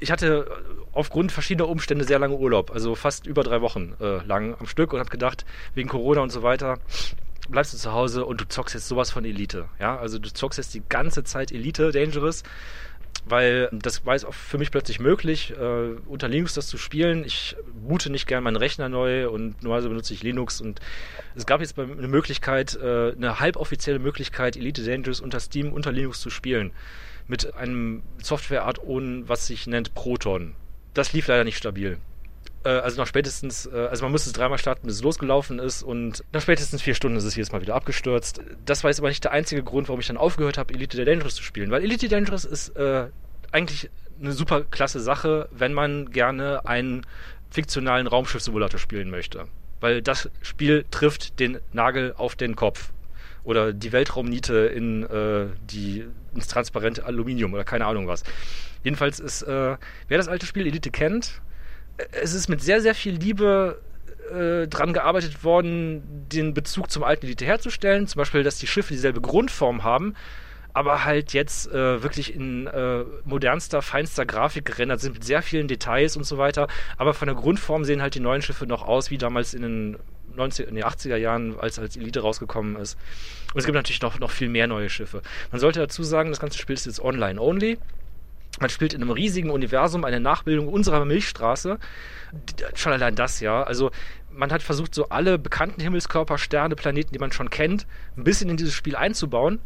[0.00, 0.46] ich hatte
[0.92, 4.92] aufgrund verschiedener Umstände sehr lange Urlaub, also fast über drei Wochen äh, lang am Stück
[4.92, 5.44] und habe gedacht,
[5.74, 6.78] wegen Corona und so weiter,
[7.48, 9.68] bleibst du zu Hause und du zockst jetzt sowas von Elite.
[9.78, 12.42] Ja, also du zockst jetzt die ganze Zeit Elite Dangerous,
[13.26, 17.24] weil das war jetzt auch für mich plötzlich möglich, äh, unter Linux das zu spielen.
[17.24, 20.80] Ich boote nicht gern meinen Rechner neu und normalerweise benutze ich Linux und
[21.34, 26.20] es gab jetzt eine Möglichkeit, äh, eine halboffizielle Möglichkeit, Elite Dangerous unter Steam unter Linux
[26.20, 26.72] zu spielen
[27.30, 30.56] mit einem Software-Art-On, was sich nennt Proton.
[30.94, 31.98] Das lief leider nicht stabil.
[32.64, 35.84] Äh, also nach spätestens, äh, also man müsste es dreimal starten, bis es losgelaufen ist
[35.84, 38.42] und nach spätestens vier Stunden ist es jedes Mal wieder abgestürzt.
[38.66, 41.36] Das war jetzt aber nicht der einzige Grund, warum ich dann aufgehört habe, Elite Dangerous
[41.36, 43.06] zu spielen, weil Elite Dangerous ist äh,
[43.52, 43.88] eigentlich
[44.20, 47.06] eine super klasse Sache, wenn man gerne einen
[47.50, 49.46] fiktionalen Raumschiff-Simulator spielen möchte.
[49.78, 52.92] Weil das Spiel trifft den Nagel auf den Kopf.
[53.44, 56.04] Oder die Weltraumniete in äh, die,
[56.34, 58.22] ins transparente Aluminium oder keine Ahnung was.
[58.82, 59.76] Jedenfalls ist, äh,
[60.08, 61.40] wer das alte Spiel Elite kennt,
[61.96, 63.80] äh, es ist mit sehr, sehr viel Liebe
[64.30, 68.06] äh, dran gearbeitet worden, den Bezug zum alten Elite herzustellen.
[68.06, 70.14] Zum Beispiel, dass die Schiffe dieselbe Grundform haben,
[70.72, 75.68] aber halt jetzt äh, wirklich in äh, modernster, feinster Grafik gerendert sind mit sehr vielen
[75.68, 76.68] Details und so weiter.
[76.96, 79.98] Aber von der Grundform sehen halt die neuen Schiffe noch aus, wie damals in den
[80.36, 82.96] 90, in den 80er Jahren, als als Elite rausgekommen ist.
[83.52, 85.22] Und es gibt natürlich noch, noch viel mehr neue Schiffe.
[85.50, 87.78] Man sollte dazu sagen, das ganze Spiel ist jetzt online-only.
[88.60, 91.78] Man spielt in einem riesigen Universum eine Nachbildung unserer Milchstraße.
[92.74, 93.62] Schon allein das, ja.
[93.62, 93.90] Also
[94.32, 97.86] man hat versucht, so alle bekannten Himmelskörper, Sterne, Planeten, die man schon kennt,
[98.16, 99.60] ein bisschen in dieses Spiel einzubauen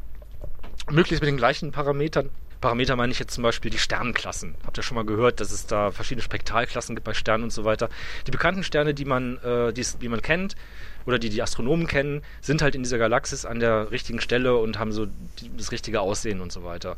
[0.91, 2.31] möglichst mit den gleichen Parametern.
[2.65, 4.55] Parameter meine ich jetzt zum Beispiel die Sternenklassen.
[4.65, 7.67] Habt ihr schon mal gehört, dass es da verschiedene Spektralklassen gibt bei Sternen und so
[7.67, 7.91] weiter.
[8.27, 10.57] Die bekannten Sterne, die man, äh, die, die man kennt
[11.05, 14.79] oder die die Astronomen kennen, sind halt in dieser Galaxis an der richtigen Stelle und
[14.79, 16.97] haben so die, das richtige Aussehen und so weiter.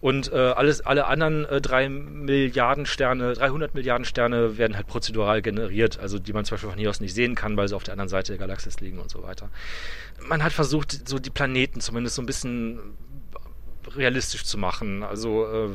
[0.00, 5.42] Und äh, alles, alle anderen äh, drei Milliarden Sterne, 300 Milliarden Sterne werden halt prozedural
[5.42, 7.84] generiert, also die man zum Beispiel von hier aus nicht sehen kann, weil sie auf
[7.84, 9.50] der anderen Seite der Galaxis liegen und so weiter.
[10.26, 12.80] Man hat versucht, so die Planeten zumindest so ein bisschen
[13.96, 15.02] realistisch zu machen.
[15.02, 15.68] Also äh,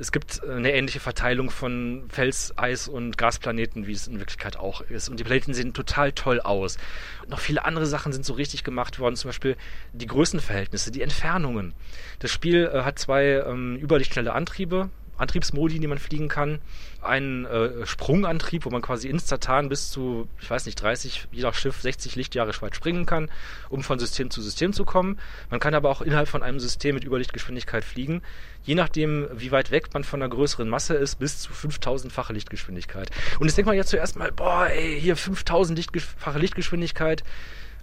[0.00, 4.80] es gibt eine ähnliche Verteilung von Fels, Eis und Gasplaneten, wie es in Wirklichkeit auch
[4.80, 5.08] ist.
[5.08, 6.78] Und die Planeten sehen total toll aus.
[7.22, 9.56] Und noch viele andere Sachen sind so richtig gemacht worden, zum Beispiel
[9.92, 11.74] die Größenverhältnisse, die Entfernungen.
[12.20, 16.60] Das Spiel äh, hat zwei ähm, überlichtschnelle Antriebe, Antriebsmodi, die man fliegen kann.
[17.00, 21.54] Einen äh, Sprungantrieb, wo man quasi instantan bis zu, ich weiß nicht, 30, je nach
[21.54, 23.30] Schiff 60 Lichtjahre weit springen kann,
[23.68, 25.18] um von System zu System zu kommen.
[25.50, 28.22] Man kann aber auch innerhalb von einem System mit Überlichtgeschwindigkeit fliegen.
[28.64, 33.10] Je nachdem, wie weit weg man von einer größeren Masse ist, bis zu 5000-fache Lichtgeschwindigkeit.
[33.38, 37.22] Und jetzt denkt man ja zuerst mal, boah, ey, hier 5000-fache Lichtgeschwindigkeit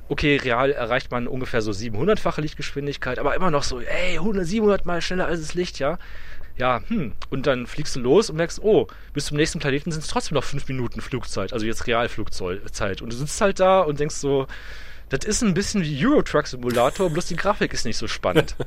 [0.08, 4.86] okay, real erreicht man ungefähr so 700-fache Lichtgeschwindigkeit, aber immer noch so, ey, 100, 700
[4.86, 5.98] mal schneller als das Licht, ja
[6.58, 10.02] ja, hm, und dann fliegst du los und merkst, oh, bis zum nächsten Planeten sind
[10.02, 13.02] es trotzdem noch fünf Minuten Flugzeit, also jetzt Realflugzeit.
[13.02, 14.48] Und du sitzt halt da und denkst so,
[15.10, 18.56] das ist ein bisschen wie Euro Truck Simulator, bloß die Grafik ist nicht so spannend.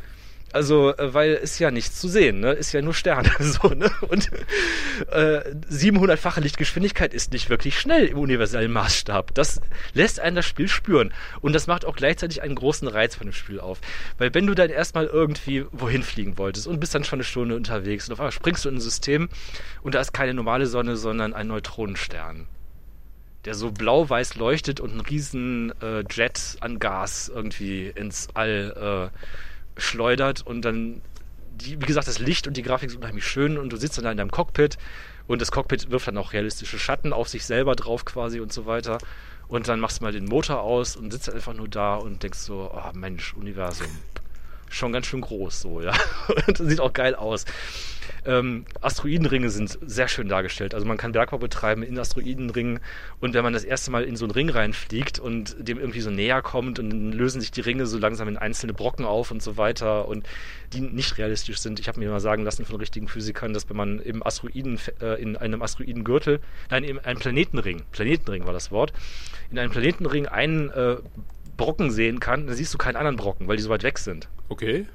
[0.53, 2.53] Also, äh, weil ist ja nichts zu sehen, ne?
[2.53, 3.91] Ist ja nur Sterne, so, ne?
[4.09, 4.31] Und
[5.11, 9.35] äh, 700-fache Lichtgeschwindigkeit ist nicht wirklich schnell im universellen Maßstab.
[9.35, 9.61] Das
[9.93, 11.13] lässt einen das Spiel spüren.
[11.41, 13.81] Und das macht auch gleichzeitig einen großen Reiz von dem Spiel auf.
[14.17, 17.55] Weil wenn du dann erstmal irgendwie wohin fliegen wolltest und bist dann schon eine Stunde
[17.55, 19.29] unterwegs und auf einmal springst du in ein System
[19.83, 22.47] und da ist keine normale Sonne, sondern ein Neutronenstern
[23.45, 29.19] der so blau-weiß leuchtet und einen riesen äh, Jet an Gas irgendwie ins All äh,
[29.79, 31.01] schleudert und dann,
[31.61, 34.05] die, wie gesagt, das Licht und die Grafik sind unheimlich schön und du sitzt dann
[34.05, 34.77] da in deinem Cockpit
[35.27, 38.67] und das Cockpit wirft dann auch realistische Schatten auf sich selber drauf quasi und so
[38.67, 38.99] weiter.
[39.49, 42.39] Und dann machst du mal den Motor aus und sitzt einfach nur da und denkst
[42.39, 43.87] so, oh Mensch, Universum.
[44.71, 45.93] Schon ganz schön groß so, ja.
[46.47, 47.45] Und sieht auch geil aus.
[48.25, 50.75] Ähm, Asteroidenringe sind sehr schön dargestellt.
[50.75, 52.81] Also man kann Bergbau betreiben in Asteroidenringen
[53.21, 56.11] und wenn man das erste Mal in so einen Ring reinfliegt und dem irgendwie so
[56.11, 59.43] näher kommt und dann lösen sich die Ringe so langsam in einzelne Brocken auf und
[59.43, 60.27] so weiter und
[60.73, 61.81] die nicht realistisch sind.
[61.81, 65.21] Ich habe mir mal sagen lassen von richtigen Physikern, dass wenn man im Asteroiden, äh,
[65.21, 66.41] in einem Asteroidengürtel,
[66.71, 68.93] nein, in einem Planetenring, Planetenring war das Wort,
[69.51, 70.97] in einem Planetenring einen äh,
[71.57, 74.29] Brocken sehen kann, dann siehst du keinen anderen Brocken, weil die so weit weg sind.
[74.49, 74.87] Okay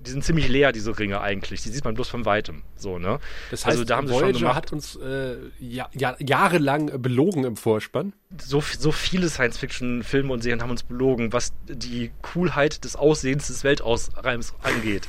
[0.00, 1.62] die sind ziemlich leer, diese Ringe eigentlich.
[1.62, 2.62] Die sieht man bloß von weitem.
[2.76, 3.18] So, ne?
[3.50, 7.02] Das heißt, also, da haben Voyager sie schon gemacht, hat uns äh, ja, ja, jahrelang
[7.02, 8.12] belogen im Vorspann.
[8.40, 13.64] So, so viele Science-Fiction-Filme und Serien haben uns belogen, was die Coolheit des Aussehens des
[13.64, 15.08] Weltausreims angeht.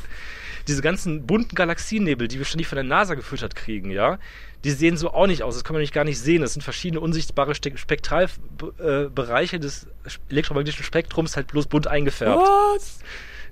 [0.67, 4.19] Diese ganzen bunten Galaxiennebel, die wir ständig von der NASA gefüttert kriegen, ja,
[4.63, 5.55] die sehen so auch nicht aus.
[5.55, 6.41] Das kann man nämlich gar nicht sehen.
[6.41, 9.87] Das sind verschiedene unsichtbare Spektralbereiche äh, des
[10.29, 12.41] elektromagnetischen Spektrums halt bloß bunt eingefärbt.
[12.41, 12.99] Was?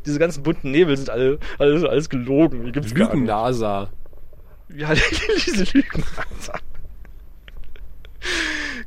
[0.07, 2.65] Diese ganzen bunten Nebel sind alle, alles, alles gelogen.
[2.65, 3.91] Die gibt's Lügen NASA.
[4.73, 4.93] Ja,
[5.45, 6.59] diese Lügen NASA.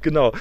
[0.00, 0.32] genau.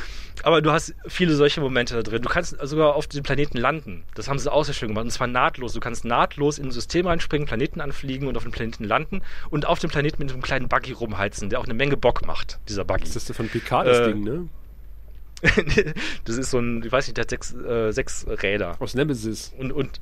[0.43, 2.22] Aber du hast viele solche Momente da drin.
[2.22, 4.06] Du kannst sogar auf dem Planeten landen.
[4.15, 5.03] Das haben sie auch sehr schön gemacht.
[5.03, 5.73] Und zwar nahtlos.
[5.73, 9.65] Du kannst nahtlos in ein System reinspringen, Planeten anfliegen und auf dem Planeten landen und
[9.65, 12.85] auf dem Planeten mit einem kleinen Buggy rumheizen, der auch eine Menge Bock macht, dieser
[12.85, 13.03] Buggy.
[13.03, 14.49] Das ist von Picard das äh, Ding, ne?
[16.26, 18.76] das ist so ein, ich weiß nicht, der hat sechs, äh, sechs Räder.
[18.80, 19.53] Aus Nemesis.
[19.57, 20.01] Und, und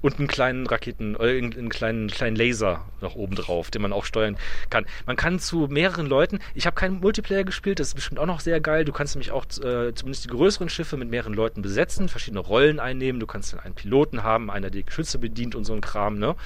[0.00, 4.04] und einen kleinen Raketen, äh, einen kleinen, kleinen Laser noch oben drauf, den man auch
[4.04, 4.36] steuern
[4.70, 4.86] kann.
[5.06, 8.40] Man kann zu mehreren Leuten, ich habe keinen Multiplayer gespielt, das ist bestimmt auch noch
[8.40, 8.84] sehr geil.
[8.84, 12.80] Du kannst nämlich auch äh, zumindest die größeren Schiffe mit mehreren Leuten besetzen, verschiedene Rollen
[12.80, 13.20] einnehmen.
[13.20, 16.36] Du kannst dann einen Piloten haben, einer, der Geschütze bedient und so ein Kram, ne?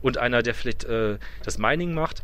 [0.00, 2.22] Und einer, der vielleicht äh, das Mining macht.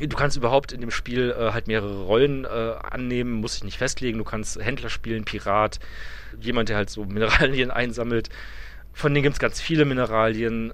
[0.00, 3.78] Du kannst überhaupt in dem Spiel äh, halt mehrere Rollen äh, annehmen, musst dich nicht
[3.78, 4.18] festlegen.
[4.18, 5.78] Du kannst Händler spielen, Pirat,
[6.40, 8.28] jemand, der halt so Mineralien einsammelt.
[8.94, 10.72] Von denen gibt es ganz viele Mineralien.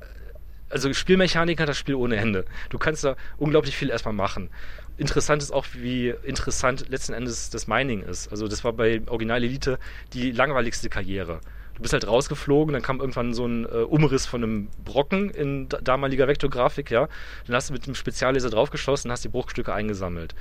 [0.69, 2.45] Also Spielmechanik hat das Spiel ohne Ende.
[2.69, 4.51] Du kannst da unglaublich viel erstmal machen.
[4.99, 8.29] Interessant ist auch, wie interessant letzten Endes das Mining ist.
[8.31, 9.79] Also das war bei Original Elite
[10.13, 11.41] die langweiligste Karriere.
[11.75, 15.69] Du bist halt rausgeflogen, dann kam irgendwann so ein äh, Umriss von einem Brocken in
[15.83, 17.09] damaliger Vektorgrafik, ja.
[17.47, 20.35] Dann hast du mit dem Speziallaser draufgeschossen und hast die Bruchstücke eingesammelt.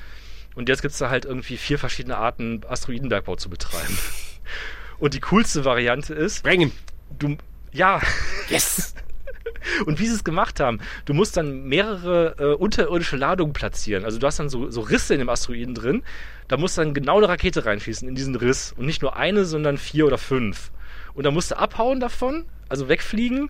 [0.55, 3.97] Und jetzt gibt es da halt irgendwie vier verschiedene Arten, Asteroidenbergbau zu betreiben.
[4.99, 6.43] Und die coolste Variante ist.
[6.43, 6.73] Bringen.
[7.17, 7.37] Du,
[7.71, 8.01] ja.
[8.47, 8.95] Yes!
[9.85, 14.05] Und wie sie es gemacht haben, du musst dann mehrere äh, unterirdische Ladungen platzieren.
[14.05, 16.03] Also du hast dann so, so Risse in dem Asteroiden drin.
[16.47, 18.73] Da muss dann genau eine Rakete reinschießen in diesen Riss.
[18.75, 20.71] Und nicht nur eine, sondern vier oder fünf.
[21.13, 23.49] Und dann musst du abhauen davon, also wegfliegen.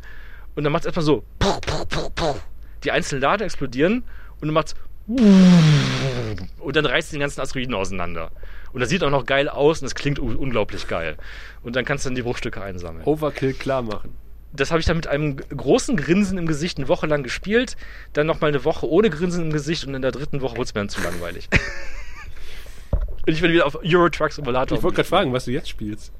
[0.55, 1.23] Und dann macht es erstmal so.
[2.83, 4.03] Die einzelnen Laden explodieren.
[4.41, 4.75] Und dann macht
[5.09, 8.31] und dann reißt den ganzen Asteroiden auseinander.
[8.73, 11.17] Und das sieht auch noch geil aus und es klingt unglaublich geil.
[11.63, 13.05] Und dann kannst du dann die Bruchstücke einsammeln.
[13.05, 14.15] Overkill klar machen.
[14.53, 17.75] Das habe ich dann mit einem großen Grinsen im Gesicht eine Woche lang gespielt.
[18.13, 20.73] Dann nochmal eine Woche ohne Grinsen im Gesicht und in der dritten Woche wurde es
[20.75, 21.49] mir dann zu langweilig.
[22.91, 24.77] und ich bin wieder auf Euro Truck Simulator.
[24.77, 26.13] Ich wollte gerade fragen, was du jetzt spielst.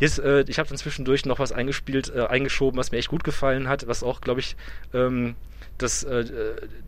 [0.00, 3.24] Jetzt, äh, ich habe dann zwischendurch noch was eingespielt, äh, eingeschoben, was mir echt gut
[3.24, 4.56] gefallen hat, was auch, glaube ich,
[4.92, 5.36] ähm,
[5.78, 6.24] das, äh,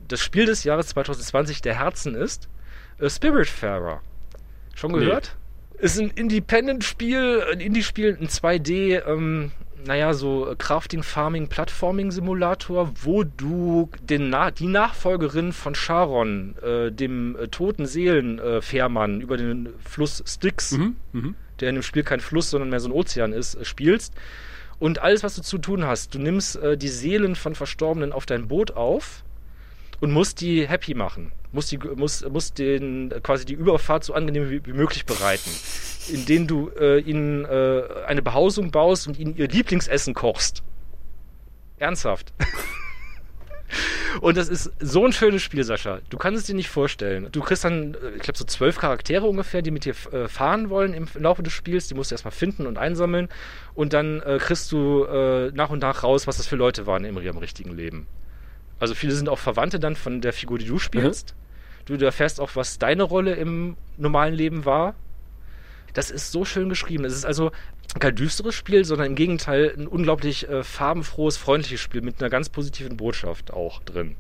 [0.09, 2.49] das Spiel des Jahres 2020 der Herzen ist.
[2.99, 4.01] Äh, Spiritfarer.
[4.75, 5.37] Schon gehört?
[5.79, 5.85] Nee.
[5.85, 9.53] Ist ein Independent-Spiel, ein Indie-Spiel, ein 2D, ähm,
[9.87, 17.37] naja, so Crafting, Farming, Plattforming-Simulator, wo du den Na die Nachfolgerin von Charon, äh, dem
[17.37, 21.35] äh, toten Seelenfährmann äh, über den Fluss Styx, mhm, mh.
[21.61, 24.15] Der in dem Spiel kein Fluss, sondern mehr so ein Ozean ist, äh, spielst.
[24.79, 28.27] Und alles, was du zu tun hast, du nimmst äh, die Seelen von Verstorbenen auf
[28.27, 29.25] dein Boot auf
[30.01, 31.33] und musst die happy machen.
[31.53, 35.51] Musst, die, musst, musst den quasi die Überfahrt so angenehm wie, wie möglich bereiten.
[36.09, 40.63] Indem du äh, ihnen äh, eine Behausung baust und ihnen ihr Lieblingsessen kochst.
[41.79, 42.33] Ernsthaft.
[44.21, 46.01] Und das ist so ein schönes Spiel, Sascha.
[46.09, 47.29] Du kannst es dir nicht vorstellen.
[47.33, 50.71] Du kriegst dann, äh, ich glaube, so zwölf Charaktere ungefähr, die mit dir äh, fahren
[50.71, 51.89] wollen im Laufe des Spiels.
[51.89, 53.29] Die musst du erstmal finden und einsammeln.
[53.75, 57.05] Und dann äh, kriegst du äh, nach und nach raus, was das für Leute waren
[57.05, 58.07] in ihrem richtigen Leben.
[58.79, 61.35] Also viele sind auch Verwandte dann von der Figur, die du spielst.
[61.89, 61.99] Mhm.
[61.99, 64.95] Du erfährst auch, was deine Rolle im normalen Leben war.
[65.97, 67.07] Das ist so schön geschrieben.
[67.07, 67.53] Es ist also
[67.99, 72.51] kein düsteres Spiel, sondern im Gegenteil ein unglaublich äh, farbenfrohes, freundliches Spiel mit einer ganz
[72.51, 74.17] positiven Botschaft auch drin.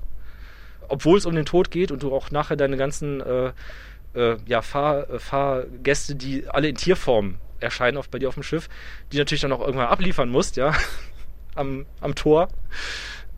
[0.89, 3.53] Obwohl es um den Tod geht und du auch nachher deine ganzen äh,
[4.15, 8.43] äh, ja, Fahr, äh, Fahrgäste, die alle in Tierform erscheinen auf, bei dir auf dem
[8.43, 8.71] Schiff,
[9.13, 10.75] die natürlich dann auch irgendwann abliefern musst, ja,
[11.55, 12.49] am, am Tor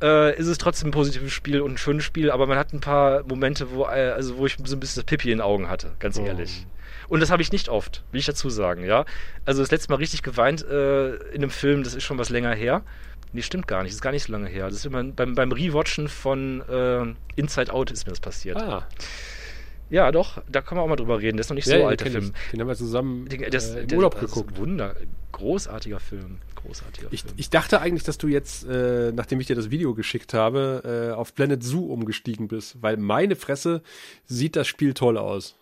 [0.00, 2.80] äh, ist es trotzdem ein positives Spiel und ein schönes Spiel, aber man hat ein
[2.80, 5.68] paar Momente, wo, äh, also wo ich so ein bisschen das Pipi in den Augen
[5.68, 6.24] hatte, ganz oh.
[7.08, 9.04] Und das habe ich nicht oft, will ich dazu sagen, ja.
[9.44, 12.54] Also das letzte Mal richtig geweint äh, in einem Film, das ist schon was länger
[12.54, 12.82] her.
[13.32, 14.66] Nee, stimmt gar nicht, das ist gar nicht so lange her.
[14.66, 18.56] Das ist immer beim, beim Rewatchen von äh, Inside Out ist mir das passiert.
[18.56, 18.86] Ah.
[19.90, 21.36] Ja, doch, da kann man auch mal drüber reden.
[21.36, 22.32] Der ist noch nicht ja, so alt, der Film.
[22.52, 24.58] Den haben wir zusammen den, das, äh, im Urlaub das, geguckt.
[24.58, 24.94] Wunder,
[25.32, 26.38] großartiger Film.
[26.56, 27.34] Großartiger ich, Film.
[27.36, 31.14] Ich dachte eigentlich, dass du jetzt, äh, nachdem ich dir das Video geschickt habe, äh,
[31.14, 33.82] auf Planet Zoo umgestiegen bist, weil meine Fresse
[34.26, 35.54] sieht das Spiel toll aus.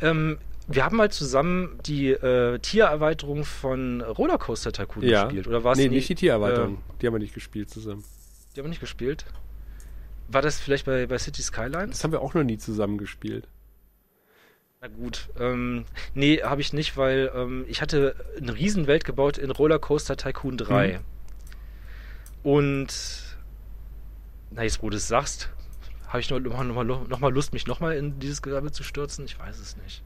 [0.00, 5.24] Ähm, wir haben mal zusammen die äh, Tiererweiterung von Rollercoaster Tycoon ja.
[5.24, 6.74] gespielt, oder war es Nee, nicht die Tiererweiterung.
[6.74, 8.04] Äh, die haben wir nicht gespielt zusammen.
[8.54, 9.26] Die haben wir nicht gespielt?
[10.28, 11.90] War das vielleicht bei, bei City Skylines?
[11.90, 13.46] Das haben wir auch noch nie zusammen gespielt.
[14.80, 15.84] Na gut, ähm,
[16.14, 20.92] nee, habe ich nicht, weil ähm, ich hatte eine Riesenwelt gebaut in Rollercoaster Tycoon 3.
[20.92, 21.04] Mhm.
[22.42, 23.36] Und,
[24.50, 25.50] na jetzt, wo du es sagst,
[26.08, 28.82] habe ich noch, noch, noch, noch mal Lust, mich noch mal in dieses Gewerbe zu
[28.82, 29.24] stürzen?
[29.24, 30.02] Ich weiß es nicht.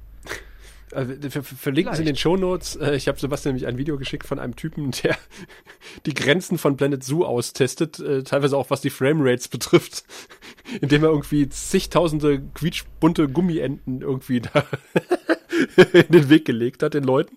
[0.92, 2.76] Also, ver verlinken Sie in den Shownotes.
[2.76, 5.16] Äh, ich habe Sebastian nämlich ein Video geschickt von einem Typen, der
[6.06, 10.04] die Grenzen von Planet Zoo austestet, äh, teilweise auch was die Framerates betrifft,
[10.80, 14.64] indem er irgendwie zigtausende quietschbunte Gummienten irgendwie da
[15.92, 17.36] in den Weg gelegt hat den Leuten.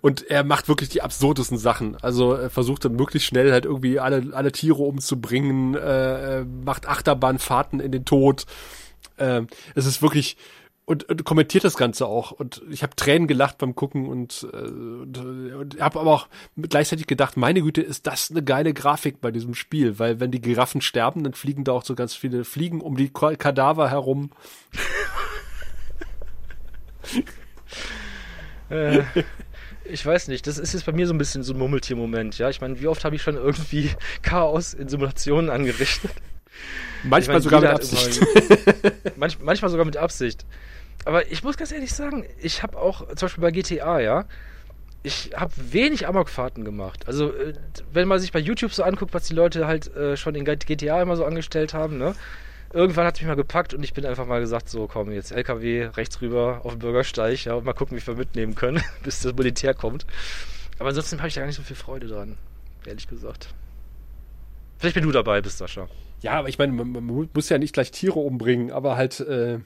[0.00, 1.96] Und er macht wirklich die absurdesten Sachen.
[1.96, 7.80] Also er versucht dann möglichst schnell halt irgendwie alle, alle Tiere umzubringen, äh, macht Achterbahnfahrten
[7.80, 8.46] in den Tod.
[9.16, 9.42] Äh,
[9.74, 10.36] es ist wirklich
[10.88, 12.30] und, und kommentiert das Ganze auch.
[12.30, 17.06] Und ich habe Tränen gelacht beim Gucken und, äh, und, und habe aber auch gleichzeitig
[17.06, 20.80] gedacht, meine Güte, ist das eine geile Grafik bei diesem Spiel, weil wenn die Giraffen
[20.80, 24.30] sterben, dann fliegen da auch so ganz viele Fliegen um die Kadaver herum.
[28.70, 29.02] äh,
[29.84, 32.48] ich weiß nicht, das ist jetzt bei mir so ein bisschen so ein Mummeltier-Moment, ja.
[32.48, 33.90] Ich meine, wie oft habe ich schon irgendwie
[34.22, 36.12] Chaos in Simulationen angerichtet?
[37.02, 38.20] Manchmal meine, sogar mit Absicht.
[39.16, 40.46] manch, manchmal sogar mit Absicht.
[41.04, 44.24] Aber ich muss ganz ehrlich sagen, ich habe auch, zum Beispiel bei GTA, ja,
[45.02, 47.06] ich habe wenig Amokfahrten gemacht.
[47.06, 47.54] Also, äh,
[47.92, 51.00] wenn man sich bei YouTube so anguckt, was die Leute halt äh, schon in GTA
[51.00, 52.14] immer so angestellt haben, ne?
[52.72, 55.32] Irgendwann hat es mich mal gepackt und ich bin einfach mal gesagt, so komm, jetzt
[55.32, 59.22] LKW rechts rüber auf den Bürgersteig, ja, und mal gucken, wie wir mitnehmen können, bis
[59.22, 60.04] das Militär kommt.
[60.78, 62.36] Aber ansonsten habe ich da gar nicht so viel Freude dran,
[62.84, 63.54] ehrlich gesagt.
[64.78, 65.88] Vielleicht bin du dabei bist, Sascha.
[66.20, 69.54] Ja, aber ich meine, man, man muss ja nicht gleich Tiere umbringen, aber halt äh,
[69.54, 69.60] äh,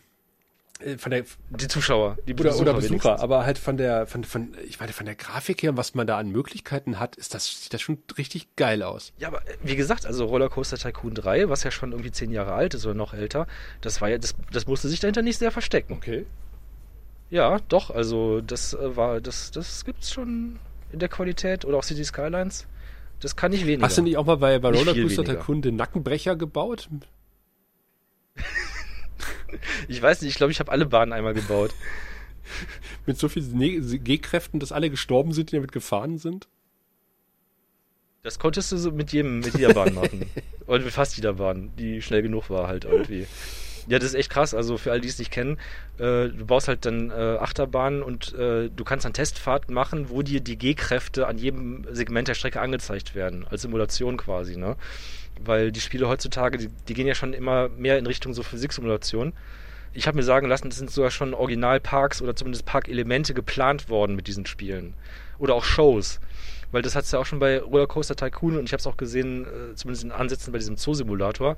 [0.98, 4.54] von der die Zuschauer, die Besucher, oder, oder Besucher, aber halt von der von von
[4.66, 7.72] ich meine von der Grafik her, was man da an Möglichkeiten hat, ist das sieht
[7.74, 9.12] das schon richtig geil aus.
[9.18, 12.52] Ja, aber äh, wie gesagt, also Rollercoaster Tycoon 3, was ja schon irgendwie zehn Jahre
[12.52, 13.46] alt ist oder noch älter,
[13.80, 15.94] das war ja das das musste sich dahinter nicht sehr verstecken.
[15.94, 16.26] Okay.
[17.30, 20.58] Ja, doch, also das äh, war das das gibt's schon
[20.92, 22.66] in der Qualität oder auch City Skylines.
[23.20, 23.86] Das kann ich weniger.
[23.86, 26.88] Hast du nicht auch mal bei, bei Rollercoaster Tycoon den Nackenbrecher gebaut?
[29.88, 31.72] Ich weiß nicht, ich glaube, ich habe alle Bahnen einmal gebaut.
[33.06, 36.48] mit so vielen G-Kräften, dass alle gestorben sind, die damit gefahren sind?
[38.22, 40.30] Das konntest du so mit jedem, mit jeder Bahn machen.
[40.66, 43.26] Oder mit fast jeder Bahn, die schnell genug war halt irgendwie.
[43.88, 44.54] Ja, das ist echt krass.
[44.54, 45.58] Also für alle, die es nicht kennen,
[45.98, 50.22] äh, du baust halt dann äh, Achterbahnen und äh, du kannst dann Testfahrten machen, wo
[50.22, 54.76] dir die G-Kräfte an jedem Segment der Strecke angezeigt werden, als Simulation quasi, ne?
[55.40, 59.32] Weil die Spiele heutzutage, die, die gehen ja schon immer mehr in Richtung so Physiksimulation.
[59.94, 64.16] Ich habe mir sagen lassen, es sind sogar schon Originalparks oder zumindest Parkelemente geplant worden
[64.16, 64.94] mit diesen Spielen.
[65.38, 66.20] Oder auch Shows.
[66.70, 68.96] Weil das hat es ja auch schon bei Rollercoaster Tycoon und ich habe es auch
[68.96, 71.56] gesehen, äh, zumindest in Ansätzen bei diesem Zoo-Simulator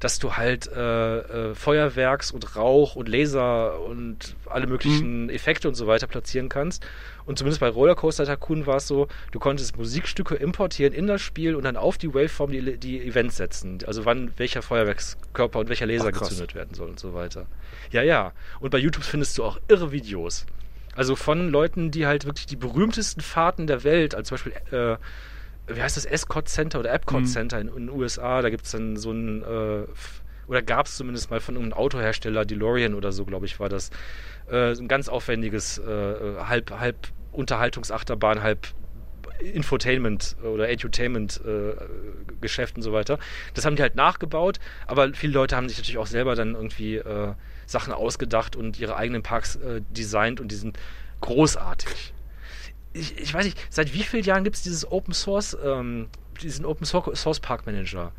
[0.00, 5.30] dass du halt äh, äh, Feuerwerks und Rauch und Laser und alle möglichen mhm.
[5.30, 6.84] Effekte und so weiter platzieren kannst.
[7.24, 11.54] Und zumindest bei Rollercoaster Tycoon war es so, du konntest Musikstücke importieren in das Spiel
[11.54, 13.78] und dann auf die Waveform die, die Events setzen.
[13.86, 17.46] Also wann welcher Feuerwerkskörper und welcher Laser Ach, gezündet werden soll und so weiter.
[17.92, 18.32] Ja, ja.
[18.60, 20.46] Und bei YouTube findest du auch irre Videos.
[20.94, 24.96] Also von Leuten, die halt wirklich die berühmtesten Fahrten der Welt, als zum Beispiel äh,
[25.66, 27.26] wie heißt das, Escort Center oder Epcot mhm.
[27.26, 29.86] Center in, den USA, da gibt es dann so ein, äh,
[30.46, 33.90] oder gab es zumindest mal von einem Autohersteller, DeLorean oder so, glaube ich, war das,
[34.50, 38.68] äh, ein ganz aufwendiges, äh, halb, halb Unterhaltungsachterbahn, halb
[39.40, 41.74] Infotainment oder Edutainment äh,
[42.40, 43.18] Geschäft und so weiter.
[43.54, 46.96] Das haben die halt nachgebaut, aber viele Leute haben sich natürlich auch selber dann irgendwie
[46.96, 47.34] äh,
[47.66, 50.78] Sachen ausgedacht und ihre eigenen Parks äh, designt und die sind
[51.20, 52.14] großartig
[52.92, 56.08] ich, ich weiß nicht, seit wie vielen Jahren gibt es dieses Open Source, ähm,
[56.42, 58.12] diesen Open Source Park Manager?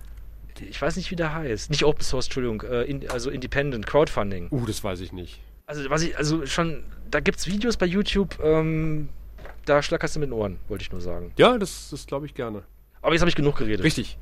[0.60, 1.70] Ich weiß nicht, wie der heißt.
[1.70, 4.50] Nicht Open Source, Entschuldigung, äh, in, also Independent Crowdfunding.
[4.52, 5.40] Uh, das weiß ich nicht.
[5.66, 9.10] Also, was ich, also schon, da gibt es Videos bei YouTube, ähm,
[9.66, 11.32] da schlackerst du mit den Ohren, wollte ich nur sagen.
[11.38, 12.64] Ja, das, das glaube ich gerne.
[13.02, 13.84] Aber jetzt habe ich genug geredet.
[13.84, 14.18] Richtig.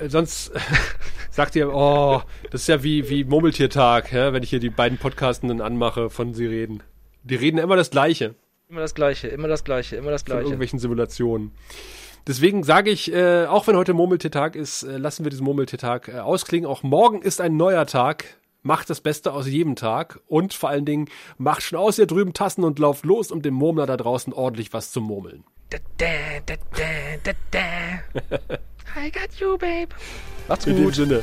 [0.00, 0.52] Äh, sonst
[1.30, 4.98] sagt ihr, oh, das ist ja wie, wie Murmeltiertag, ja, wenn ich hier die beiden
[4.98, 6.82] Podcastenden anmache, von sie reden.
[7.22, 8.34] Die reden immer das Gleiche.
[8.68, 10.42] Immer das Gleiche, immer das Gleiche, immer das Gleiche.
[10.42, 11.52] Von irgendwelchen Simulationen.
[12.26, 16.18] Deswegen sage ich, äh, auch wenn heute Murmeltiertag ist, äh, lassen wir diesen Murmeltiertag äh,
[16.18, 16.68] ausklingen.
[16.68, 18.24] Auch morgen ist ein neuer Tag.
[18.62, 22.32] Macht das Beste aus jedem Tag und vor allen Dingen macht schon aus ihr drüben
[22.32, 25.44] Tassen und lauft los, um dem Murmler da draußen ordentlich was zu murmeln.
[25.70, 26.06] Da, da,
[26.44, 26.82] da, da,
[27.22, 27.60] da, da.
[29.00, 29.94] I got you, babe.
[30.48, 30.74] Macht's gut.
[30.74, 31.22] In dem Sinne.